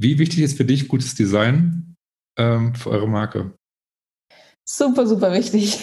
Wie 0.00 0.18
wichtig 0.18 0.40
ist 0.40 0.56
für 0.56 0.64
dich 0.64 0.88
gutes 0.88 1.14
Design 1.14 1.94
ähm, 2.38 2.74
für 2.74 2.90
eure 2.90 3.08
Marke? 3.08 3.52
Super, 4.68 5.06
super 5.06 5.32
wichtig. 5.32 5.80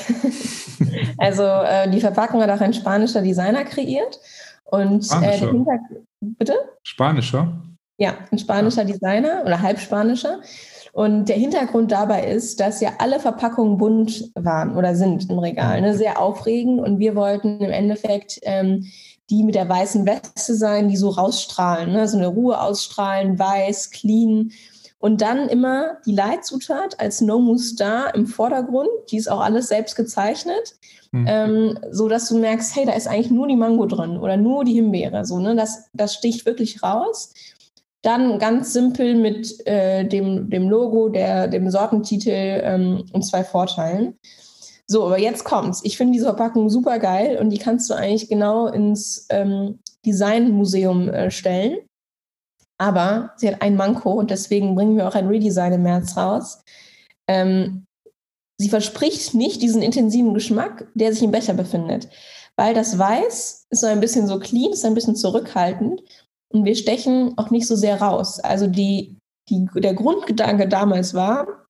also 1.18 1.44
äh, 1.44 1.90
die 1.90 2.02
Verpackung 2.02 2.42
hat 2.42 2.50
auch 2.50 2.60
ein 2.60 2.74
spanischer 2.74 3.22
Designer 3.22 3.64
kreiert. 3.64 4.20
Und 4.66 5.00
äh, 5.00 5.38
spanischer. 5.38 5.54
Äh, 5.54 5.78
Bitte? 6.20 6.56
Spanischer? 6.84 7.62
Ja, 7.98 8.16
ein 8.32 8.40
spanischer 8.40 8.84
Designer 8.84 9.44
oder 9.46 9.62
halbspanischer. 9.62 10.42
Und 10.92 11.30
der 11.30 11.38
Hintergrund 11.38 11.92
dabei 11.92 12.28
ist, 12.28 12.60
dass 12.60 12.82
ja 12.82 12.92
alle 13.00 13.20
Verpackungen 13.20 13.78
bunt 13.78 14.32
waren 14.36 14.76
oder 14.76 14.96
sind 14.96 15.30
im 15.30 15.40
Regal. 15.40 15.82
Ne? 15.82 15.96
Sehr 15.96 16.20
aufregend. 16.20 16.82
Und 16.82 17.00
wir 17.00 17.16
wollten 17.16 17.62
im 17.62 17.72
Endeffekt 17.72 18.40
ähm, 18.44 18.86
die 19.30 19.44
mit 19.44 19.56
der 19.56 19.70
weißen 19.70 20.06
Weste 20.06 20.54
sein, 20.56 20.90
die 20.90 20.98
so 20.98 21.10
rausstrahlen, 21.10 21.92
ne? 21.92 22.08
so 22.08 22.18
eine 22.18 22.28
Ruhe 22.28 22.60
ausstrahlen, 22.62 23.40
weiß, 23.40 23.92
clean. 23.92 24.52
Und 25.04 25.20
dann 25.20 25.50
immer 25.50 25.98
die 26.06 26.16
Leitzutat 26.16 26.98
als 27.02 27.20
No 27.20 27.58
Star 27.58 28.16
im 28.16 28.26
Vordergrund. 28.26 28.88
Die 29.12 29.18
ist 29.18 29.30
auch 29.30 29.42
alles 29.42 29.68
selbst 29.68 29.98
gezeichnet. 29.98 30.76
Mhm. 31.12 31.26
Ähm, 31.28 31.80
so 31.92 32.08
dass 32.08 32.30
du 32.30 32.38
merkst, 32.38 32.74
hey, 32.74 32.86
da 32.86 32.94
ist 32.94 33.08
eigentlich 33.08 33.30
nur 33.30 33.50
die 33.50 33.58
Mango 33.58 33.86
drin 33.86 34.18
oder 34.18 34.38
nur 34.38 34.64
die 34.64 34.76
Himbeere. 34.76 35.26
So, 35.26 35.40
ne? 35.40 35.58
das, 35.58 35.90
das 35.92 36.14
sticht 36.14 36.46
wirklich 36.46 36.84
raus. 36.84 37.34
Dann 38.02 38.40
ganz 38.40 38.72
simpel 38.72 39.16
mit 39.16 39.68
äh, 39.68 40.06
dem, 40.06 40.50
dem 40.50 40.70
Logo, 40.70 41.10
der, 41.10 41.50
dem 41.50 41.70
Sortentitel 41.70 42.62
ähm, 42.64 43.04
und 43.12 43.24
zwei 43.24 43.44
Vorteilen. 43.44 44.18
So, 44.88 45.04
aber 45.04 45.20
jetzt 45.20 45.44
kommt's. 45.44 45.82
Ich 45.84 45.98
finde 45.98 46.14
diese 46.14 46.28
Verpackung 46.28 46.70
super 46.70 46.98
geil 47.00 47.40
und 47.42 47.50
die 47.50 47.60
kannst 47.60 47.90
du 47.90 47.94
eigentlich 47.94 48.30
genau 48.30 48.68
ins 48.68 49.28
ähm, 49.32 49.80
Designmuseum 50.06 51.10
äh, 51.10 51.30
stellen. 51.30 51.80
Aber 52.78 53.34
sie 53.38 53.48
hat 53.48 53.62
ein 53.62 53.76
Manko 53.76 54.12
und 54.14 54.32
deswegen 54.32 54.76
bringen 54.76 54.98
wir 54.98 55.08
auch 55.08 55.16
ein 55.16 55.28
Redesign 55.28 55.74
im 55.74 55.84
März 55.84 56.18
raus. 56.18 56.64
Ähm, 57.28 57.86
sie 58.58 58.70
verspricht 58.70 59.34
nicht 59.34 59.62
diesen 59.62 59.82
intensiven 59.82 60.34
Geschmack, 60.34 60.88
der 60.94 61.14
sich 61.14 61.24
im 61.24 61.32
Becher 61.32 61.54
befindet. 61.54 62.10
Weil 62.56 62.74
das 62.74 62.98
Weiß 62.98 63.68
ist 63.70 63.82
so 63.82 63.88
ein 63.88 64.00
bisschen 64.00 64.28
so 64.28 64.40
clean, 64.40 64.74
ist 64.74 64.86
ein 64.86 64.94
bisschen 64.94 65.16
zurückhaltend 65.16 66.02
und 66.50 66.66
wir 66.66 66.76
stechen 66.76 67.38
auch 67.38 67.50
nicht 67.50 67.68
so 67.68 67.76
sehr 67.76 68.00
raus. 68.00 68.40
Also 68.40 68.68
die, 68.68 69.18
die, 69.50 69.68
der 69.76 69.96
Grundgedanke 69.96 70.68
damals 70.68 71.14
war, 71.14 71.64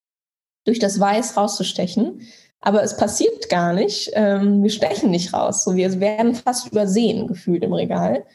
durch 0.66 0.80
das 0.80 1.00
Weiß 1.00 1.38
rauszustechen. 1.38 2.22
Aber 2.60 2.84
es 2.84 2.96
passiert 2.96 3.50
gar 3.50 3.74
nicht. 3.74 4.12
Ähm, 4.14 4.64
wir 4.64 4.70
stechen 4.70 5.12
nicht 5.12 5.34
raus. 5.34 5.64
So, 5.64 5.76
wir 5.76 6.00
werden 6.00 6.36
fast 6.36 6.68
übersehen, 6.72 7.28
gefühlt 7.28 7.64
im 7.64 7.74
Regal. 7.74 8.26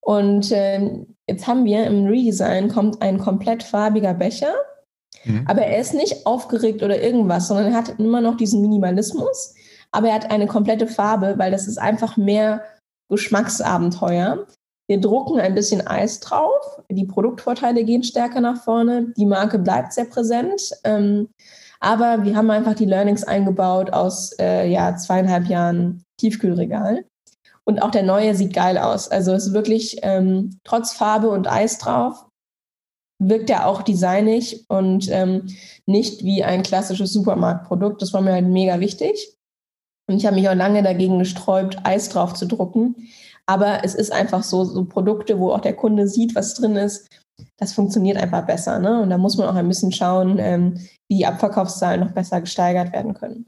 Und 0.00 0.50
äh, 0.50 1.04
jetzt 1.30 1.46
haben 1.46 1.64
wir 1.64 1.86
im 1.86 2.06
Redesign 2.06 2.68
kommt 2.68 3.00
ein 3.00 3.18
komplett 3.18 3.62
farbiger 3.62 4.14
Becher, 4.14 4.52
mhm. 5.24 5.44
aber 5.46 5.62
er 5.62 5.80
ist 5.80 5.94
nicht 5.94 6.26
aufgeregt 6.26 6.82
oder 6.82 7.00
irgendwas, 7.00 7.46
sondern 7.48 7.66
er 7.66 7.74
hat 7.74 7.98
immer 7.98 8.20
noch 8.20 8.36
diesen 8.36 8.60
Minimalismus, 8.60 9.54
aber 9.92 10.08
er 10.08 10.14
hat 10.14 10.30
eine 10.30 10.48
komplette 10.48 10.88
Farbe, 10.88 11.34
weil 11.38 11.52
das 11.52 11.68
ist 11.68 11.78
einfach 11.78 12.16
mehr 12.16 12.64
Geschmacksabenteuer. 13.08 14.46
Wir 14.88 15.00
drucken 15.00 15.38
ein 15.38 15.54
bisschen 15.54 15.86
Eis 15.86 16.18
drauf, 16.18 16.82
die 16.90 17.06
Produktvorteile 17.06 17.84
gehen 17.84 18.02
stärker 18.02 18.40
nach 18.40 18.64
vorne, 18.64 19.12
die 19.16 19.26
Marke 19.26 19.60
bleibt 19.60 19.92
sehr 19.92 20.06
präsent. 20.06 20.60
Ähm, 20.82 21.28
aber 21.78 22.24
wir 22.24 22.36
haben 22.36 22.50
einfach 22.50 22.74
die 22.74 22.86
Learnings 22.86 23.22
eingebaut 23.24 23.92
aus 23.92 24.32
äh, 24.38 24.68
ja, 24.68 24.96
zweieinhalb 24.96 25.46
Jahren 25.46 26.02
Tiefkühlregal. 26.18 27.04
Und 27.70 27.82
auch 27.82 27.92
der 27.92 28.02
neue 28.02 28.34
sieht 28.34 28.52
geil 28.52 28.78
aus. 28.78 29.06
Also 29.06 29.32
es 29.32 29.46
ist 29.46 29.52
wirklich 29.52 29.98
ähm, 30.02 30.58
trotz 30.64 30.92
Farbe 30.92 31.30
und 31.30 31.46
Eis 31.46 31.78
drauf, 31.78 32.26
wirkt 33.20 33.48
er 33.48 33.68
auch 33.68 33.82
designig 33.82 34.64
und 34.68 35.08
ähm, 35.08 35.46
nicht 35.86 36.24
wie 36.24 36.42
ein 36.42 36.64
klassisches 36.64 37.12
Supermarktprodukt. 37.12 38.02
Das 38.02 38.12
war 38.12 38.22
mir 38.22 38.32
halt 38.32 38.48
mega 38.48 38.80
wichtig. 38.80 39.36
Und 40.08 40.16
ich 40.16 40.26
habe 40.26 40.34
mich 40.34 40.48
auch 40.48 40.54
lange 40.56 40.82
dagegen 40.82 41.20
gesträubt, 41.20 41.78
Eis 41.84 42.08
drauf 42.08 42.34
zu 42.34 42.46
drucken. 42.46 42.96
Aber 43.46 43.84
es 43.84 43.94
ist 43.94 44.10
einfach 44.10 44.42
so, 44.42 44.64
so 44.64 44.84
Produkte, 44.84 45.38
wo 45.38 45.52
auch 45.52 45.60
der 45.60 45.76
Kunde 45.76 46.08
sieht, 46.08 46.34
was 46.34 46.54
drin 46.54 46.74
ist, 46.74 47.06
das 47.56 47.72
funktioniert 47.72 48.16
einfach 48.16 48.46
besser. 48.46 48.80
Ne? 48.80 49.00
Und 49.00 49.10
da 49.10 49.18
muss 49.18 49.36
man 49.36 49.48
auch 49.48 49.54
ein 49.54 49.68
bisschen 49.68 49.92
schauen, 49.92 50.40
ähm, 50.40 50.74
wie 51.08 51.18
die 51.18 51.26
Abverkaufszahlen 51.26 52.00
noch 52.00 52.10
besser 52.10 52.40
gesteigert 52.40 52.92
werden 52.92 53.14
können. 53.14 53.46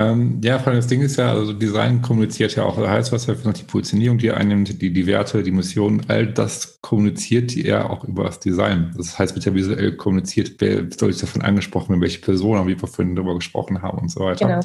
Ähm, 0.00 0.40
ja, 0.42 0.58
vor 0.58 0.68
allem 0.68 0.78
das 0.78 0.86
Ding 0.86 1.02
ist 1.02 1.16
ja, 1.16 1.30
also 1.30 1.52
Design 1.52 2.00
kommuniziert 2.00 2.56
ja 2.56 2.62
auch, 2.62 2.78
das 2.78 2.88
heißt, 2.88 3.12
was 3.12 3.26
ja 3.26 3.34
noch 3.44 3.52
die 3.52 3.64
Positionierung, 3.64 4.16
die 4.16 4.30
einnimmt, 4.30 4.80
die, 4.80 4.94
die 4.94 5.06
Werte, 5.06 5.42
die 5.42 5.50
Mission, 5.50 6.00
all 6.08 6.26
das 6.26 6.80
kommuniziert 6.80 7.54
er 7.54 7.90
auch 7.90 8.04
über 8.04 8.24
das 8.24 8.40
Design. 8.40 8.94
Das 8.96 9.18
heißt, 9.18 9.34
wird 9.34 9.44
ja 9.44 9.54
visuell 9.54 9.96
kommuniziert, 9.96 10.54
wer 10.58 10.90
soll 10.90 11.10
ich 11.10 11.18
davon 11.18 11.42
angesprochen 11.42 11.90
werden, 11.90 12.00
welche 12.00 12.22
Person, 12.22 12.66
wie 12.66 12.80
wir 12.80 12.88
vorhin 12.88 13.14
darüber 13.14 13.34
gesprochen 13.34 13.82
haben 13.82 13.98
und 13.98 14.10
so 14.10 14.20
weiter. 14.20 14.46
Genau. 14.46 14.60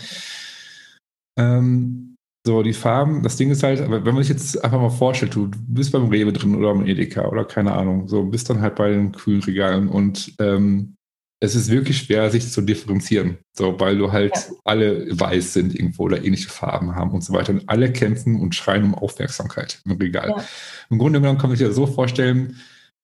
Ähm, 1.37 2.15
so, 2.47 2.63
die 2.63 2.71
Farben, 2.71 3.21
das 3.21 3.35
Ding 3.35 3.51
ist 3.51 3.61
halt, 3.61 3.81
aber 3.81 4.05
wenn 4.05 4.13
man 4.13 4.23
sich 4.23 4.31
jetzt 4.31 4.63
einfach 4.63 4.79
mal 4.79 4.89
vorstellt, 4.89 5.35
du 5.35 5.51
bist 5.67 5.91
beim 5.91 6.07
Rewe 6.07 6.31
drin 6.31 6.55
oder 6.55 6.73
beim 6.73 6.85
Edeka 6.85 7.27
oder 7.27 7.43
keine 7.43 7.73
Ahnung, 7.73 8.07
so 8.07 8.23
bist 8.23 8.49
dann 8.49 8.61
halt 8.61 8.75
bei 8.75 8.89
den 8.89 9.11
Kühlregalen 9.11 9.89
und 9.89 10.33
ähm, 10.39 10.95
es 11.39 11.55
ist 11.55 11.69
wirklich 11.69 11.97
schwer, 11.97 12.29
sich 12.31 12.49
zu 12.49 12.61
differenzieren, 12.61 13.37
so, 13.53 13.79
weil 13.79 13.97
du 13.97 14.11
halt 14.11 14.33
ja. 14.33 14.55
alle 14.63 15.07
weiß 15.11 15.53
sind 15.53 15.75
irgendwo 15.75 16.03
oder 16.03 16.23
ähnliche 16.23 16.49
Farben 16.49 16.95
haben 16.95 17.11
und 17.11 17.23
so 17.23 17.33
weiter. 17.33 17.53
Und 17.53 17.67
alle 17.67 17.91
kämpfen 17.91 18.39
und 18.39 18.55
schreien 18.55 18.83
um 18.83 18.95
Aufmerksamkeit 18.95 19.81
im 19.85 19.93
Regal. 19.93 20.29
Ja. 20.29 20.45
Im 20.89 20.97
Grunde 20.97 21.19
genommen 21.19 21.37
kann 21.37 21.49
man 21.49 21.57
sich 21.57 21.67
das 21.67 21.75
so 21.75 21.87
vorstellen, 21.87 22.57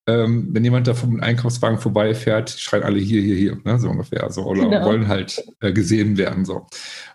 ähm, 0.08 0.48
wenn 0.52 0.64
jemand 0.64 0.88
da 0.88 0.94
vom 0.94 1.20
Einkaufswagen 1.20 1.78
vorbeifährt, 1.78 2.50
schreien 2.50 2.84
alle 2.84 3.00
hier, 3.00 3.22
hier, 3.22 3.36
hier, 3.36 3.58
ne, 3.64 3.80
so 3.80 3.90
ungefähr. 3.90 4.32
So, 4.32 4.46
oder 4.46 4.64
genau. 4.64 4.86
wollen 4.86 5.08
halt 5.08 5.44
äh, 5.60 5.72
gesehen 5.72 6.18
werden. 6.18 6.46
So. 6.46 6.56
Und 6.56 6.70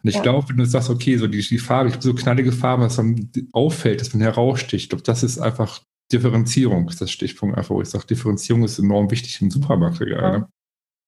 ich 0.08 0.14
ja. 0.16 0.22
glaube, 0.22 0.48
wenn 0.48 0.58
du 0.58 0.66
sagst, 0.66 0.90
okay, 0.90 1.16
so 1.16 1.26
die, 1.26 1.40
die 1.40 1.58
Farbe, 1.58 1.88
ich 1.88 1.94
habe 1.94 2.04
so 2.04 2.14
knallige 2.14 2.52
Farben, 2.52 2.82
dass 2.82 2.98
man 2.98 3.30
auffällt, 3.52 4.00
dass 4.00 4.14
man 4.14 4.22
heraussticht, 4.22 4.84
ich 4.84 4.88
glaube, 4.90 5.02
das 5.02 5.24
ist 5.24 5.38
einfach 5.38 5.80
Differenzierung, 6.12 6.88
ist 6.88 7.00
das 7.00 7.10
Stichpunkt 7.10 7.58
einfach, 7.58 7.74
wo 7.74 7.82
ich 7.82 7.88
sage, 7.88 8.06
Differenzierung 8.06 8.62
ist 8.62 8.78
enorm 8.78 9.10
wichtig 9.10 9.40
im 9.42 9.50
Supermarktregal. 9.50 10.22
Ja. 10.22 10.38
Ne? 10.38 10.48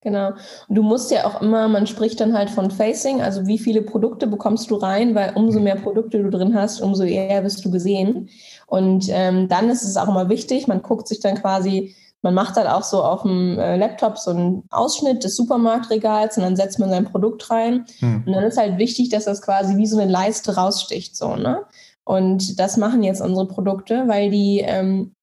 Genau. 0.00 0.28
Und 0.68 0.74
du 0.76 0.82
musst 0.82 1.10
ja 1.10 1.26
auch 1.26 1.42
immer, 1.42 1.66
man 1.66 1.86
spricht 1.88 2.20
dann 2.20 2.32
halt 2.32 2.50
von 2.50 2.70
Facing, 2.70 3.20
also 3.20 3.46
wie 3.46 3.58
viele 3.58 3.82
Produkte 3.82 4.28
bekommst 4.28 4.70
du 4.70 4.76
rein, 4.76 5.14
weil 5.16 5.32
umso 5.34 5.58
mehr 5.58 5.74
Produkte 5.74 6.22
du 6.22 6.30
drin 6.30 6.54
hast, 6.54 6.80
umso 6.80 7.02
eher 7.02 7.42
wirst 7.42 7.64
du 7.64 7.70
gesehen. 7.70 8.28
Und 8.66 9.06
ähm, 9.10 9.48
dann 9.48 9.68
ist 9.70 9.82
es 9.82 9.96
auch 9.96 10.08
immer 10.08 10.28
wichtig, 10.28 10.68
man 10.68 10.82
guckt 10.82 11.08
sich 11.08 11.18
dann 11.18 11.34
quasi, 11.34 11.96
man 12.22 12.34
macht 12.34 12.56
dann 12.56 12.68
auch 12.68 12.84
so 12.84 13.02
auf 13.02 13.22
dem 13.22 13.58
äh, 13.58 13.76
Laptop 13.76 14.18
so 14.18 14.30
einen 14.30 14.62
Ausschnitt 14.70 15.24
des 15.24 15.34
Supermarktregals 15.34 16.36
und 16.36 16.44
dann 16.44 16.56
setzt 16.56 16.78
man 16.78 16.90
sein 16.90 17.04
Produkt 17.04 17.50
rein. 17.50 17.84
Hm. 17.98 18.22
Und 18.24 18.32
dann 18.32 18.44
ist 18.44 18.58
halt 18.58 18.78
wichtig, 18.78 19.08
dass 19.08 19.24
das 19.24 19.42
quasi 19.42 19.76
wie 19.76 19.86
so 19.86 19.98
eine 19.98 20.10
Leiste 20.10 20.54
raussticht, 20.54 21.16
so, 21.16 21.34
ne? 21.34 21.62
Und 22.04 22.58
das 22.58 22.78
machen 22.78 23.02
jetzt 23.02 23.20
unsere 23.20 23.46
Produkte, 23.46 24.04
weil 24.06 24.30
die 24.30 24.62
ähm, 24.64 25.14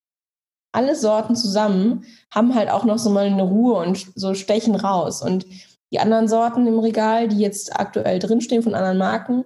alle 0.76 0.96
Sorten 0.96 1.36
zusammen 1.36 2.04
haben 2.32 2.54
halt 2.54 2.70
auch 2.70 2.84
noch 2.84 2.98
so 2.98 3.10
mal 3.10 3.26
eine 3.26 3.44
Ruhe 3.44 3.76
und 3.76 4.08
so 4.16 4.34
stechen 4.34 4.76
raus. 4.76 5.22
Und 5.22 5.46
die 5.92 6.00
anderen 6.00 6.28
Sorten 6.28 6.68
im 6.68 6.80
Regal, 6.80 7.28
die 7.28 7.40
jetzt 7.40 7.80
aktuell 7.80 8.20
drinstehen 8.20 8.64
von 8.64 8.76
anderen 8.76 8.98
Marken, 8.98 9.46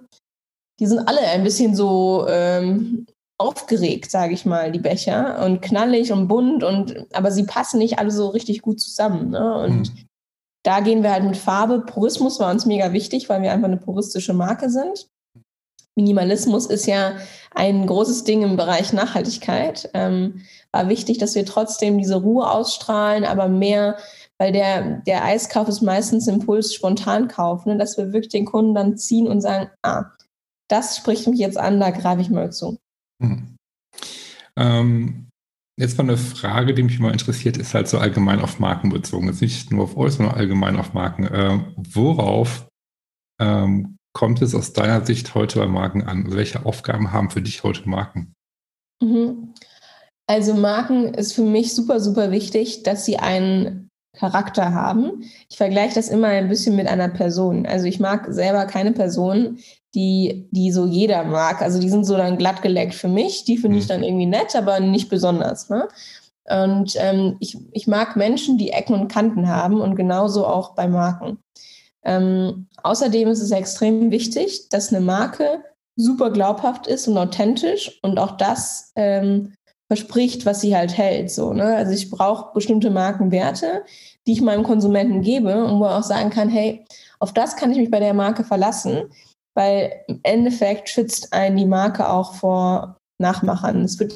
die 0.80 0.86
sind 0.86 1.06
alle 1.06 1.20
ein 1.20 1.44
bisschen 1.44 1.76
so 1.76 2.26
ähm, 2.28 3.06
aufgeregt, 3.38 4.10
sage 4.10 4.34
ich 4.34 4.44
mal, 4.44 4.72
die 4.72 4.78
Becher 4.78 5.44
und 5.44 5.62
knallig 5.62 6.12
und 6.12 6.28
bunt 6.28 6.64
und 6.64 7.06
aber 7.12 7.30
sie 7.30 7.44
passen 7.44 7.78
nicht 7.78 7.98
alle 7.98 8.10
so 8.10 8.28
richtig 8.28 8.62
gut 8.62 8.80
zusammen. 8.80 9.30
Ne? 9.30 9.54
Und 9.62 9.94
mhm. 9.94 10.06
da 10.62 10.80
gehen 10.80 11.02
wir 11.02 11.12
halt 11.12 11.24
mit 11.24 11.36
Farbe. 11.36 11.80
Purismus 11.80 12.40
war 12.40 12.50
uns 12.50 12.66
mega 12.66 12.92
wichtig, 12.92 13.28
weil 13.28 13.42
wir 13.42 13.52
einfach 13.52 13.68
eine 13.68 13.76
puristische 13.76 14.34
Marke 14.34 14.70
sind. 14.70 15.08
Minimalismus 16.00 16.66
ist 16.66 16.86
ja 16.86 17.16
ein 17.52 17.86
großes 17.86 18.24
Ding 18.24 18.42
im 18.42 18.56
Bereich 18.56 18.92
Nachhaltigkeit. 18.92 19.90
Ähm, 19.92 20.42
war 20.72 20.88
wichtig, 20.88 21.18
dass 21.18 21.34
wir 21.34 21.44
trotzdem 21.44 21.98
diese 21.98 22.16
Ruhe 22.16 22.48
ausstrahlen, 22.48 23.24
aber 23.24 23.48
mehr, 23.48 23.98
weil 24.38 24.52
der, 24.52 25.02
der 25.06 25.24
Eiskauf 25.24 25.68
ist 25.68 25.82
meistens 25.82 26.26
Impuls 26.26 26.72
Spontankauf, 26.72 27.66
ne, 27.66 27.76
dass 27.76 27.98
wir 27.98 28.12
wirklich 28.12 28.32
den 28.32 28.46
Kunden 28.46 28.74
dann 28.74 28.96
ziehen 28.96 29.28
und 29.28 29.40
sagen, 29.40 29.68
ah, 29.82 30.06
das 30.68 30.96
spricht 30.96 31.26
mich 31.26 31.38
jetzt 31.38 31.58
an, 31.58 31.80
da 31.80 31.90
greife 31.90 32.22
ich 32.22 32.30
mal 32.30 32.50
zu. 32.50 32.78
Mhm. 33.20 33.56
Ähm, 34.56 35.28
jetzt 35.78 35.98
mal 35.98 36.04
eine 36.04 36.16
Frage, 36.16 36.72
die 36.72 36.82
mich 36.82 36.98
immer 36.98 37.12
interessiert, 37.12 37.56
ist 37.56 37.74
halt 37.74 37.88
so 37.88 37.98
allgemein 37.98 38.40
auf 38.40 38.58
Marken 38.58 38.90
bezogen. 38.90 39.26
Jetzt 39.26 39.42
nicht 39.42 39.70
nur 39.70 39.84
auf 39.84 39.96
euch, 39.96 40.14
sondern 40.14 40.36
allgemein 40.36 40.76
auf 40.76 40.94
Marken. 40.94 41.26
Äh, 41.26 41.60
worauf 41.76 42.68
ähm, 43.40 43.96
kommt 44.12 44.42
es 44.42 44.54
aus 44.54 44.72
deiner 44.72 45.04
Sicht 45.04 45.34
heute 45.34 45.60
bei 45.60 45.66
Marken 45.66 46.02
an? 46.02 46.24
Also 46.24 46.36
welche 46.36 46.66
Aufgaben 46.66 47.12
haben 47.12 47.30
für 47.30 47.42
dich 47.42 47.62
heute 47.62 47.88
Marken? 47.88 48.34
Mhm. 49.02 49.54
Also 50.26 50.54
Marken 50.54 51.14
ist 51.14 51.32
für 51.32 51.42
mich 51.42 51.74
super, 51.74 51.98
super 52.00 52.30
wichtig, 52.30 52.82
dass 52.84 53.04
sie 53.04 53.18
einen 53.18 53.90
Charakter 54.16 54.74
haben. 54.74 55.24
Ich 55.48 55.56
vergleiche 55.56 55.94
das 55.94 56.08
immer 56.08 56.28
ein 56.28 56.48
bisschen 56.48 56.76
mit 56.76 56.86
einer 56.86 57.08
Person. 57.08 57.66
Also 57.66 57.86
ich 57.86 58.00
mag 58.00 58.26
selber 58.28 58.66
keine 58.66 58.92
Person, 58.92 59.58
die, 59.94 60.48
die 60.50 60.72
so 60.72 60.86
jeder 60.86 61.24
mag. 61.24 61.62
Also 61.62 61.80
die 61.80 61.88
sind 61.88 62.04
so 62.04 62.16
dann 62.16 62.38
glatt 62.38 62.62
geleckt 62.62 62.94
für 62.94 63.08
mich. 63.08 63.44
Die 63.44 63.58
finde 63.58 63.78
ich 63.78 63.84
mhm. 63.84 63.88
dann 63.88 64.02
irgendwie 64.02 64.26
nett, 64.26 64.54
aber 64.54 64.80
nicht 64.80 65.08
besonders. 65.08 65.68
Ne? 65.68 65.88
Und 66.48 66.94
ähm, 66.98 67.36
ich, 67.40 67.56
ich 67.72 67.86
mag 67.86 68.16
Menschen, 68.16 68.58
die 68.58 68.70
Ecken 68.70 68.94
und 68.94 69.08
Kanten 69.08 69.48
haben 69.48 69.80
und 69.80 69.96
genauso 69.96 70.46
auch 70.46 70.74
bei 70.74 70.88
Marken. 70.88 71.38
Ähm, 72.04 72.68
außerdem 72.82 73.28
ist 73.28 73.40
es 73.40 73.50
extrem 73.50 74.10
wichtig, 74.10 74.68
dass 74.70 74.92
eine 74.92 75.04
Marke 75.04 75.64
super 75.96 76.30
glaubhaft 76.30 76.86
ist 76.86 77.08
und 77.08 77.18
authentisch 77.18 77.98
und 78.02 78.18
auch 78.18 78.36
das 78.36 78.92
ähm, 78.96 79.54
verspricht, 79.88 80.46
was 80.46 80.60
sie 80.60 80.76
halt 80.76 80.96
hält. 80.96 81.30
So, 81.30 81.52
ne? 81.52 81.76
Also 81.76 81.92
ich 81.92 82.10
brauche 82.10 82.52
bestimmte 82.54 82.90
Markenwerte, 82.90 83.84
die 84.26 84.32
ich 84.32 84.40
meinem 84.40 84.62
Konsumenten 84.62 85.20
gebe 85.20 85.64
und 85.64 85.80
wo 85.80 85.84
er 85.84 85.98
auch 85.98 86.04
sagen 86.04 86.30
kann, 86.30 86.48
hey, 86.48 86.84
auf 87.18 87.32
das 87.32 87.56
kann 87.56 87.72
ich 87.72 87.78
mich 87.78 87.90
bei 87.90 88.00
der 88.00 88.14
Marke 88.14 88.44
verlassen, 88.44 89.10
weil 89.54 89.92
im 90.06 90.20
Endeffekt 90.22 90.88
schützt 90.88 91.32
einen 91.32 91.56
die 91.56 91.66
Marke 91.66 92.08
auch 92.08 92.34
vor 92.34 92.96
Nachmachern. 93.18 93.82
Es 93.82 93.98
wird 93.98 94.14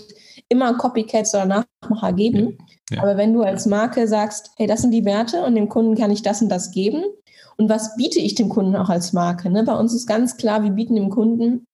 immer 0.48 0.74
Copycats 0.74 1.34
oder 1.34 1.66
Nachmacher 1.82 2.12
geben. 2.12 2.58
Ja. 2.90 3.02
Aber 3.02 3.16
wenn 3.16 3.32
du 3.32 3.42
als 3.42 3.66
Marke 3.66 4.06
sagst, 4.08 4.52
hey, 4.56 4.66
das 4.66 4.82
sind 4.82 4.92
die 4.92 5.04
Werte 5.04 5.42
und 5.42 5.54
dem 5.54 5.68
Kunden 5.68 5.96
kann 5.96 6.10
ich 6.10 6.22
das 6.22 6.40
und 6.40 6.48
das 6.48 6.70
geben, 6.70 7.04
und 7.56 7.68
was 7.68 7.96
biete 7.96 8.18
ich 8.18 8.34
dem 8.34 8.48
Kunden 8.48 8.76
auch 8.76 8.88
als 8.88 9.12
Marke? 9.12 9.50
Ne? 9.50 9.64
Bei 9.64 9.74
uns 9.74 9.94
ist 9.94 10.06
ganz 10.06 10.36
klar, 10.36 10.62
wir 10.62 10.70
bieten 10.70 10.96
dem 10.96 11.10
Kunden 11.10 11.66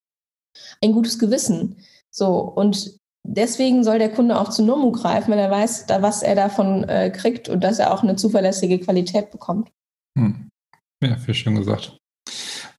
ein 0.82 0.92
gutes 0.92 1.18
Gewissen. 1.18 1.76
So, 2.10 2.38
und 2.38 2.98
deswegen 3.26 3.84
soll 3.84 3.98
der 3.98 4.12
Kunde 4.12 4.38
auch 4.38 4.50
zu 4.50 4.64
Nomu 4.64 4.92
greifen, 4.92 5.30
weil 5.30 5.38
er 5.38 5.50
weiß, 5.50 5.86
da, 5.86 6.02
was 6.02 6.22
er 6.22 6.34
davon 6.34 6.84
äh, 6.84 7.10
kriegt 7.10 7.48
und 7.48 7.62
dass 7.62 7.78
er 7.78 7.92
auch 7.92 8.02
eine 8.02 8.16
zuverlässige 8.16 8.78
Qualität 8.78 9.30
bekommt. 9.30 9.70
Hm. 10.18 10.48
Ja, 11.02 11.16
viel 11.16 11.34
schön 11.34 11.56
gesagt. 11.56 11.96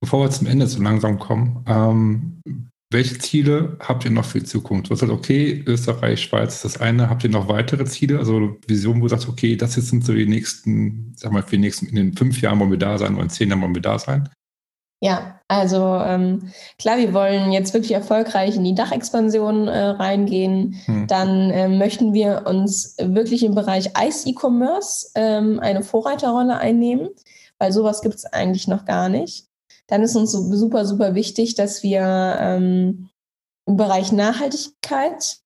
Bevor 0.00 0.24
wir 0.24 0.30
zum 0.30 0.46
Ende 0.46 0.66
so 0.66 0.82
langsam 0.82 1.18
kommen, 1.18 1.64
ähm, 1.66 2.70
welche 2.92 3.18
Ziele 3.18 3.76
habt 3.80 4.04
ihr 4.04 4.10
noch 4.10 4.24
für 4.24 4.40
die 4.40 4.46
Zukunft? 4.46 4.90
Was 4.90 5.00
sagt, 5.00 5.12
okay, 5.12 5.62
Österreich, 5.66 6.22
Schweiz 6.22 6.56
ist 6.56 6.64
das 6.64 6.80
eine. 6.80 7.08
Habt 7.08 7.24
ihr 7.24 7.30
noch 7.30 7.48
weitere 7.48 7.84
Ziele? 7.84 8.18
Also 8.18 8.56
Visionen, 8.66 9.00
wo 9.00 9.06
ihr 9.06 9.10
sagt, 9.10 9.28
okay, 9.28 9.56
das 9.56 9.76
jetzt 9.76 9.88
sind 9.88 10.04
so 10.04 10.12
die 10.12 10.26
nächsten, 10.26 11.12
sag 11.16 11.32
mal, 11.32 11.42
für 11.42 11.56
die 11.56 11.58
nächsten, 11.58 11.86
in 11.86 11.96
den 11.96 12.12
fünf 12.14 12.40
Jahren 12.40 12.60
wollen 12.60 12.70
wir 12.70 12.78
da 12.78 12.98
sein 12.98 13.14
oder 13.14 13.24
in 13.24 13.30
zehn 13.30 13.48
Jahren 13.48 13.62
wollen 13.62 13.74
wir 13.74 13.82
da 13.82 13.98
sein? 13.98 14.28
Ja, 15.00 15.40
also 15.48 15.96
ähm, 15.96 16.52
klar, 16.78 16.96
wir 16.98 17.12
wollen 17.12 17.50
jetzt 17.50 17.74
wirklich 17.74 17.92
erfolgreich 17.92 18.54
in 18.54 18.62
die 18.62 18.76
Dachexpansion 18.76 19.66
äh, 19.66 19.78
reingehen. 19.78 20.80
Hm. 20.84 21.08
Dann 21.08 21.50
äh, 21.50 21.68
möchten 21.68 22.12
wir 22.12 22.44
uns 22.46 22.96
wirklich 23.00 23.42
im 23.44 23.56
Bereich 23.56 23.90
Ice-E-Commerce 24.00 25.10
ähm, 25.16 25.58
eine 25.58 25.82
Vorreiterrolle 25.82 26.56
einnehmen, 26.56 27.08
weil 27.58 27.72
sowas 27.72 28.00
gibt 28.02 28.14
es 28.14 28.26
eigentlich 28.26 28.68
noch 28.68 28.84
gar 28.84 29.08
nicht 29.08 29.51
dann 29.86 30.02
ist 30.02 30.16
uns 30.16 30.32
so 30.32 30.40
super, 30.54 30.86
super 30.86 31.14
wichtig, 31.14 31.54
dass 31.54 31.82
wir 31.82 32.36
ähm, 32.40 33.10
im 33.66 33.76
Bereich 33.76 34.12
Nachhaltigkeit 34.12 35.38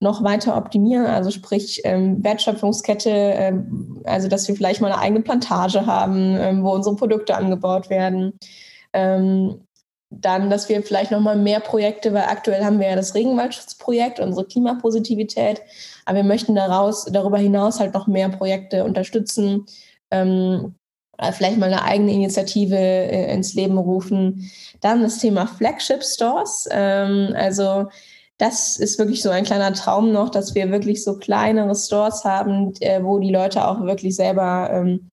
noch 0.00 0.22
weiter 0.22 0.56
optimieren, 0.56 1.06
also 1.06 1.30
sprich 1.30 1.82
ähm, 1.84 2.22
Wertschöpfungskette, 2.22 3.10
ähm, 3.10 4.02
also 4.04 4.28
dass 4.28 4.46
wir 4.48 4.54
vielleicht 4.54 4.80
mal 4.80 4.92
eine 4.92 5.00
eigene 5.00 5.22
Plantage 5.22 5.86
haben, 5.86 6.36
ähm, 6.36 6.62
wo 6.64 6.72
unsere 6.72 6.96
Produkte 6.96 7.36
angebaut 7.36 7.90
werden. 7.90 8.38
Ähm, 8.92 9.62
dann, 10.10 10.50
dass 10.50 10.68
wir 10.68 10.82
vielleicht 10.82 11.12
noch 11.12 11.20
mal 11.20 11.36
mehr 11.36 11.60
Projekte, 11.60 12.12
weil 12.12 12.24
aktuell 12.24 12.64
haben 12.64 12.80
wir 12.80 12.88
ja 12.88 12.96
das 12.96 13.14
Regenwaldschutzprojekt, 13.14 14.18
unsere 14.18 14.44
Klimapositivität, 14.44 15.62
aber 16.04 16.16
wir 16.16 16.24
möchten 16.24 16.56
daraus, 16.56 17.04
darüber 17.04 17.38
hinaus 17.38 17.78
halt 17.78 17.94
noch 17.94 18.08
mehr 18.08 18.28
Projekte 18.28 18.84
unterstützen, 18.84 19.66
ähm, 20.10 20.74
äh, 20.74 20.79
vielleicht 21.32 21.58
mal 21.58 21.66
eine 21.66 21.82
eigene 21.82 22.12
Initiative 22.12 22.76
äh, 22.76 23.32
ins 23.32 23.54
Leben 23.54 23.78
rufen. 23.78 24.50
Dann 24.80 25.02
das 25.02 25.18
Thema 25.18 25.46
Flagship 25.46 26.02
Stores. 26.02 26.68
Ähm, 26.70 27.34
also 27.36 27.88
das 28.38 28.78
ist 28.78 28.98
wirklich 28.98 29.22
so 29.22 29.28
ein 29.28 29.44
kleiner 29.44 29.74
Traum 29.74 30.12
noch, 30.12 30.30
dass 30.30 30.54
wir 30.54 30.70
wirklich 30.70 31.04
so 31.04 31.18
kleinere 31.18 31.74
Stores 31.74 32.24
haben, 32.24 32.72
äh, 32.80 33.04
wo 33.04 33.18
die 33.18 33.30
Leute 33.30 33.68
auch 33.68 33.82
wirklich 33.82 34.16
selber 34.16 34.70
ähm, 34.72 35.10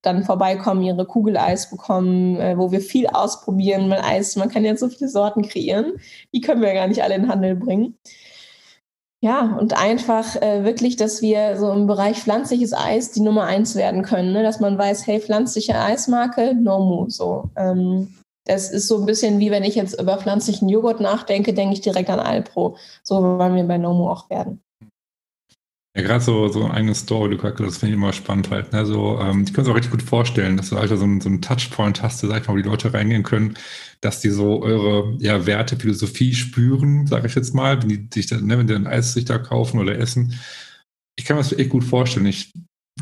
dann 0.00 0.24
vorbeikommen, 0.24 0.82
ihre 0.82 1.06
Kugeleis 1.06 1.70
bekommen, 1.70 2.36
äh, 2.40 2.56
wo 2.56 2.70
wir 2.70 2.80
viel 2.80 3.06
ausprobieren. 3.08 3.90
Weil 3.90 4.00
Eis, 4.02 4.36
man 4.36 4.48
kann 4.48 4.64
ja 4.64 4.76
so 4.76 4.88
viele 4.88 5.08
Sorten 5.08 5.42
kreieren, 5.42 5.94
die 6.32 6.40
können 6.40 6.62
wir 6.62 6.74
gar 6.74 6.86
nicht 6.86 7.02
alle 7.02 7.14
in 7.14 7.28
Handel 7.28 7.56
bringen. 7.56 7.96
Ja, 9.24 9.56
und 9.56 9.78
einfach 9.78 10.34
äh, 10.42 10.64
wirklich, 10.64 10.96
dass 10.96 11.22
wir 11.22 11.56
so 11.56 11.70
im 11.70 11.86
Bereich 11.86 12.18
pflanzliches 12.18 12.72
Eis 12.72 13.12
die 13.12 13.20
Nummer 13.20 13.44
eins 13.44 13.76
werden 13.76 14.02
können, 14.02 14.32
ne? 14.32 14.42
dass 14.42 14.58
man 14.58 14.76
weiß, 14.76 15.06
hey, 15.06 15.20
pflanzliche 15.20 15.76
Eismarke, 15.76 16.56
Nomu, 16.56 17.08
so. 17.08 17.48
Ähm, 17.54 18.12
das 18.46 18.72
ist 18.72 18.88
so 18.88 18.98
ein 18.98 19.06
bisschen 19.06 19.38
wie 19.38 19.52
wenn 19.52 19.62
ich 19.62 19.76
jetzt 19.76 20.00
über 20.00 20.18
pflanzlichen 20.18 20.68
Joghurt 20.68 20.98
nachdenke, 20.98 21.54
denke 21.54 21.74
ich 21.74 21.80
direkt 21.80 22.10
an 22.10 22.18
Alpro. 22.18 22.76
So 23.04 23.22
wollen 23.22 23.54
wir 23.54 23.62
bei 23.62 23.78
Nomu 23.78 24.08
auch 24.08 24.28
werden. 24.28 24.60
Ja, 25.94 26.02
gerade 26.02 26.24
so, 26.24 26.48
so 26.48 26.64
ein 26.64 26.70
eigenes 26.70 27.00
Store, 27.00 27.28
du 27.28 27.36
gesagt 27.36 27.60
das 27.60 27.76
finde 27.76 27.92
ich 27.92 27.98
immer 27.98 28.14
spannend 28.14 28.50
halt. 28.50 28.72
Ne? 28.72 28.86
So, 28.86 29.20
ähm, 29.20 29.44
ich 29.46 29.52
kann 29.52 29.64
es 29.64 29.70
auch 29.70 29.74
richtig 29.74 29.90
gut 29.90 30.02
vorstellen, 30.02 30.56
dass 30.56 30.70
du 30.70 30.78
halt 30.78 30.88
so, 30.88 31.02
einen, 31.04 31.20
so 31.20 31.28
Touchpoint 31.36 32.02
hast, 32.02 32.20
sag 32.20 32.40
ich 32.40 32.48
mal, 32.48 32.54
wo 32.54 32.56
die 32.56 32.68
Leute 32.68 32.94
reingehen 32.94 33.22
können, 33.22 33.58
dass 34.00 34.20
die 34.20 34.30
so 34.30 34.62
eure 34.62 35.14
ja, 35.18 35.44
Werte, 35.44 35.76
Philosophie 35.76 36.34
spüren, 36.34 37.06
sage 37.06 37.26
ich 37.26 37.34
jetzt 37.34 37.54
mal, 37.54 37.82
wenn 37.82 37.90
die 37.90 38.08
sich 38.12 38.26
dann, 38.26 38.46
ne, 38.46 38.56
wenn 38.56 38.66
die 38.66 38.72
dann 38.72 38.86
Eis 38.86 39.12
sich 39.12 39.26
da 39.26 39.36
kaufen 39.36 39.80
oder 39.80 39.98
essen. 39.98 40.40
Ich 41.18 41.26
kann 41.26 41.36
mir 41.36 41.42
das 41.42 41.52
echt 41.52 41.68
gut 41.68 41.84
vorstellen. 41.84 42.24
Ich 42.24 42.50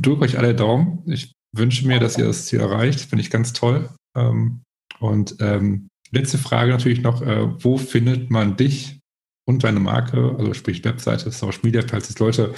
drücke 0.01 0.23
euch 0.23 0.37
alle 0.37 0.57
Daumen. 0.57 1.05
Ich 1.07 1.33
wünsche 1.57 1.87
mir, 1.87 2.01
dass 2.01 2.19
ihr 2.19 2.25
das 2.25 2.47
Ziel 2.47 2.59
erreicht. 2.59 3.01
Finde 3.03 3.23
ich 3.23 3.31
ganz 3.31 3.53
toll. 3.53 3.89
Ähm, 4.17 4.63
und 4.99 5.37
ähm, 5.39 5.89
letzte 6.11 6.39
Frage 6.39 6.73
natürlich 6.73 7.03
noch, 7.03 7.23
äh, 7.23 7.49
wo 7.63 7.79
findet 7.79 8.31
man 8.31 8.57
dich 8.57 9.00
und 9.51 9.65
deine 9.65 9.81
Marke, 9.81 10.35
also 10.39 10.55
sprich 10.55 10.85
Webseite, 10.85 11.31
Social 11.31 11.61
Media, 11.63 11.83
falls 11.87 12.09
jetzt 12.09 12.21
Leute 12.21 12.55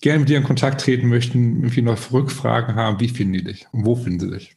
gerne 0.00 0.20
mit 0.20 0.28
dir 0.28 0.38
in 0.38 0.44
Kontakt 0.44 0.82
treten 0.82 1.08
möchten, 1.08 1.56
irgendwie 1.56 1.82
noch 1.82 2.12
Rückfragen 2.12 2.76
haben, 2.76 3.00
wie 3.00 3.08
finden 3.08 3.32
die 3.32 3.44
dich 3.44 3.66
und 3.72 3.84
wo 3.84 3.96
finden 3.96 4.20
sie 4.20 4.30
dich? 4.30 4.56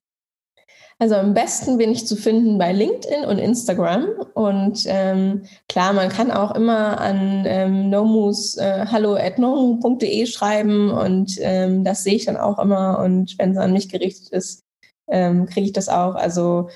Also 1.02 1.16
am 1.16 1.34
besten 1.34 1.78
bin 1.78 1.92
ich 1.92 2.06
zu 2.06 2.18
finden 2.18 2.58
bei 2.58 2.74
LinkedIn 2.74 3.24
und 3.24 3.38
Instagram. 3.38 4.10
Und 4.34 4.84
ähm, 4.86 5.44
klar, 5.70 5.94
man 5.94 6.10
kann 6.10 6.30
auch 6.30 6.54
immer 6.54 7.00
an 7.00 7.46
ähm, 7.46 7.90
nomus 7.90 8.58
äh, 8.58 8.86
hallo 8.86 9.16
at 9.16 9.40
nomu.de 9.40 10.26
schreiben 10.26 10.92
und 10.92 11.38
ähm, 11.40 11.86
das 11.86 12.04
sehe 12.04 12.16
ich 12.16 12.26
dann 12.26 12.36
auch 12.36 12.60
immer. 12.60 13.00
Und 13.00 13.40
wenn 13.40 13.52
es 13.52 13.58
an 13.58 13.72
mich 13.72 13.88
gerichtet 13.88 14.28
ist, 14.30 14.66
ähm, 15.08 15.46
kriege 15.46 15.68
ich 15.68 15.74
das 15.74 15.88
auch. 15.88 16.16
Also 16.16 16.68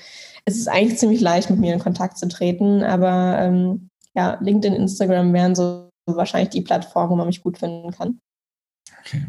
es 0.46 0.56
ist 0.56 0.68
eigentlich 0.68 0.98
ziemlich 0.98 1.20
leicht, 1.20 1.50
mit 1.50 1.60
mir 1.60 1.74
in 1.74 1.80
Kontakt 1.80 2.16
zu 2.16 2.26
treten, 2.26 2.82
aber 2.82 3.36
ähm, 3.38 3.90
ja, 4.16 4.38
LinkedIn, 4.40 4.74
Instagram 4.74 5.32
wären 5.32 5.54
so 5.54 5.90
wahrscheinlich 6.06 6.50
die 6.50 6.62
Plattformen, 6.62 7.10
wo 7.10 7.16
man 7.16 7.26
mich 7.26 7.42
gut 7.42 7.58
finden 7.58 7.90
kann. 7.90 8.20
Okay. 9.00 9.26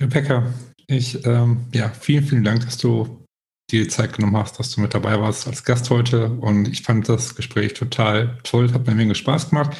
Rebecca, 0.00 0.52
ich, 0.86 1.24
ähm, 1.26 1.66
ja, 1.72 1.88
vielen, 1.90 2.24
vielen 2.24 2.44
Dank, 2.44 2.64
dass 2.64 2.78
du 2.78 3.24
dir 3.70 3.88
Zeit 3.88 4.14
genommen 4.14 4.36
hast, 4.36 4.58
dass 4.58 4.70
du 4.70 4.80
mit 4.80 4.94
dabei 4.94 5.20
warst 5.20 5.46
als 5.46 5.64
Gast 5.64 5.90
heute. 5.90 6.30
Und 6.30 6.68
ich 6.68 6.82
fand 6.82 7.08
das 7.08 7.34
Gespräch 7.34 7.74
total 7.74 8.38
toll, 8.42 8.72
hat 8.72 8.86
mir 8.86 8.94
Menge 8.94 9.14
Spaß 9.14 9.50
gemacht. 9.50 9.76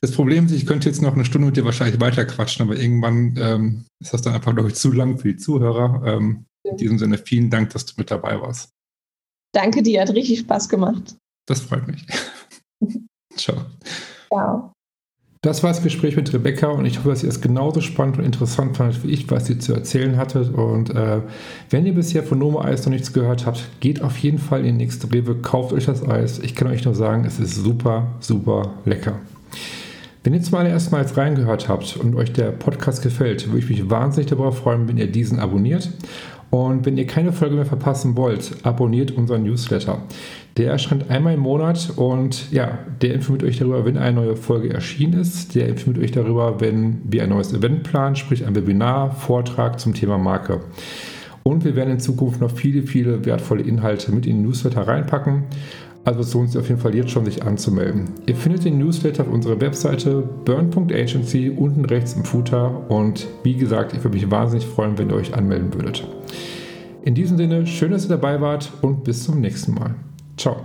Das 0.00 0.12
Problem 0.12 0.46
ist, 0.46 0.52
ich 0.52 0.66
könnte 0.66 0.88
jetzt 0.88 1.02
noch 1.02 1.14
eine 1.14 1.24
Stunde 1.24 1.46
mit 1.46 1.56
dir 1.56 1.64
wahrscheinlich 1.64 2.00
weiter 2.00 2.24
quatschen, 2.24 2.64
aber 2.64 2.78
irgendwann 2.78 3.36
ähm, 3.36 3.84
ist 4.00 4.14
das 4.14 4.22
dann 4.22 4.34
einfach, 4.34 4.54
glaube 4.54 4.68
ich, 4.68 4.76
zu 4.76 4.92
lang 4.92 5.18
für 5.18 5.28
die 5.28 5.36
Zuhörer. 5.36 6.02
Ähm, 6.06 6.46
in 6.64 6.76
diesem 6.76 6.98
Sinne, 6.98 7.18
vielen 7.18 7.50
Dank, 7.50 7.70
dass 7.70 7.86
du 7.86 7.94
mit 7.96 8.10
dabei 8.10 8.40
warst. 8.40 8.70
Danke 9.52 9.82
dir, 9.82 10.02
hat 10.02 10.10
richtig 10.10 10.40
Spaß 10.40 10.68
gemacht. 10.68 11.16
Das 11.46 11.60
freut 11.60 11.86
mich. 11.88 12.06
Ciao. 13.36 13.56
Ciao. 14.28 14.72
Das 15.42 15.62
war 15.62 15.70
das 15.70 15.84
Gespräch 15.84 16.16
mit 16.16 16.32
Rebecca 16.34 16.66
und 16.66 16.84
ich 16.84 16.98
hoffe, 16.98 17.10
dass 17.10 17.22
ihr 17.22 17.28
es 17.28 17.40
genauso 17.40 17.80
spannend 17.80 18.18
und 18.18 18.24
interessant 18.24 18.76
fandet 18.76 19.04
wie 19.04 19.12
ich, 19.12 19.30
was 19.30 19.46
sie 19.46 19.58
zu 19.58 19.72
erzählen 19.72 20.16
hatte. 20.16 20.42
Und 20.50 20.90
äh, 20.90 21.20
wenn 21.70 21.86
ihr 21.86 21.94
bisher 21.94 22.24
von 22.24 22.40
Nomo 22.40 22.60
Eis 22.60 22.84
noch 22.84 22.92
nichts 22.92 23.12
gehört 23.12 23.46
habt, 23.46 23.64
geht 23.78 24.02
auf 24.02 24.18
jeden 24.18 24.38
Fall 24.38 24.60
in 24.60 24.76
die 24.76 24.84
nächste 24.84 25.12
Rewe, 25.12 25.36
kauft 25.36 25.72
euch 25.72 25.86
das 25.86 26.06
Eis. 26.06 26.40
Ich 26.40 26.56
kann 26.56 26.66
euch 26.66 26.84
nur 26.84 26.96
sagen, 26.96 27.24
es 27.24 27.38
ist 27.38 27.54
super, 27.54 28.08
super 28.18 28.72
lecker. 28.84 29.20
Wenn 30.24 30.34
ihr 30.34 30.42
zum 30.42 30.56
allerersten 30.56 30.90
Mal 30.90 31.02
jetzt 31.02 31.16
reingehört 31.16 31.68
habt 31.68 31.96
und 31.96 32.16
euch 32.16 32.32
der 32.32 32.50
Podcast 32.50 33.02
gefällt, 33.02 33.46
würde 33.46 33.60
ich 33.60 33.70
mich 33.70 33.88
wahnsinnig 33.88 34.28
darüber 34.28 34.50
freuen, 34.50 34.88
wenn 34.88 34.98
ihr 34.98 35.10
diesen 35.10 35.38
abonniert. 35.38 35.88
Und 36.50 36.84
wenn 36.86 36.96
ihr 36.96 37.06
keine 37.06 37.32
Folge 37.32 37.54
mehr 37.54 37.66
verpassen 37.66 38.16
wollt, 38.16 38.56
abonniert 38.64 39.10
unseren 39.12 39.44
Newsletter. 39.44 40.02
Der 40.58 40.72
erscheint 40.72 41.08
einmal 41.08 41.34
im 41.34 41.40
Monat 41.40 41.92
und 41.94 42.50
ja, 42.50 42.80
der 43.00 43.14
informiert 43.14 43.44
euch 43.44 43.58
darüber, 43.58 43.84
wenn 43.84 43.96
eine 43.96 44.20
neue 44.20 44.34
Folge 44.34 44.74
erschienen 44.74 45.20
ist. 45.20 45.54
Der 45.54 45.68
informiert 45.68 46.04
euch 46.04 46.10
darüber, 46.10 46.60
wenn 46.60 47.00
wir 47.04 47.22
ein 47.22 47.28
neues 47.28 47.52
Event 47.52 47.84
planen, 47.84 48.16
sprich 48.16 48.44
ein 48.44 48.56
Webinar, 48.56 49.12
Vortrag 49.12 49.78
zum 49.78 49.94
Thema 49.94 50.18
Marke. 50.18 50.60
und 51.44 51.64
wir 51.64 51.76
werden 51.76 51.92
in 51.92 52.00
Zukunft 52.00 52.40
noch 52.40 52.50
viele, 52.50 52.82
viele 52.82 53.24
wertvolle 53.24 53.62
Inhalte 53.62 54.10
mit 54.12 54.26
in 54.26 54.38
den 54.38 54.42
Newsletter 54.42 54.86
reinpacken. 54.86 55.44
Also 56.04 56.20
es 56.20 56.34
lohnt 56.34 56.50
sich 56.50 56.60
auf 56.60 56.68
jeden 56.68 56.80
Fall 56.80 56.94
jetzt 56.94 57.10
schon, 57.10 57.24
sich 57.24 57.44
anzumelden. 57.44 58.10
Ihr 58.26 58.34
findet 58.34 58.64
den 58.64 58.78
Newsletter 58.78 59.22
auf 59.22 59.32
unserer 59.32 59.60
Webseite 59.60 60.28
burn.agency 60.44 61.50
unten 61.56 61.84
rechts 61.84 62.14
im 62.14 62.24
Footer 62.24 62.90
und 62.90 63.28
wie 63.44 63.54
gesagt, 63.54 63.92
ich 63.92 64.02
würde 64.02 64.16
mich 64.16 64.28
wahnsinnig 64.28 64.66
freuen, 64.66 64.98
wenn 64.98 65.08
ihr 65.08 65.16
euch 65.16 65.34
anmelden 65.34 65.72
würdet. 65.72 66.06
In 67.02 67.14
diesem 67.14 67.36
Sinne, 67.36 67.66
schön, 67.66 67.92
dass 67.92 68.06
ihr 68.06 68.10
dabei 68.10 68.40
wart 68.40 68.72
und 68.82 69.04
bis 69.04 69.22
zum 69.22 69.40
nächsten 69.40 69.74
Mal. 69.74 69.94
Ciao. 70.38 70.64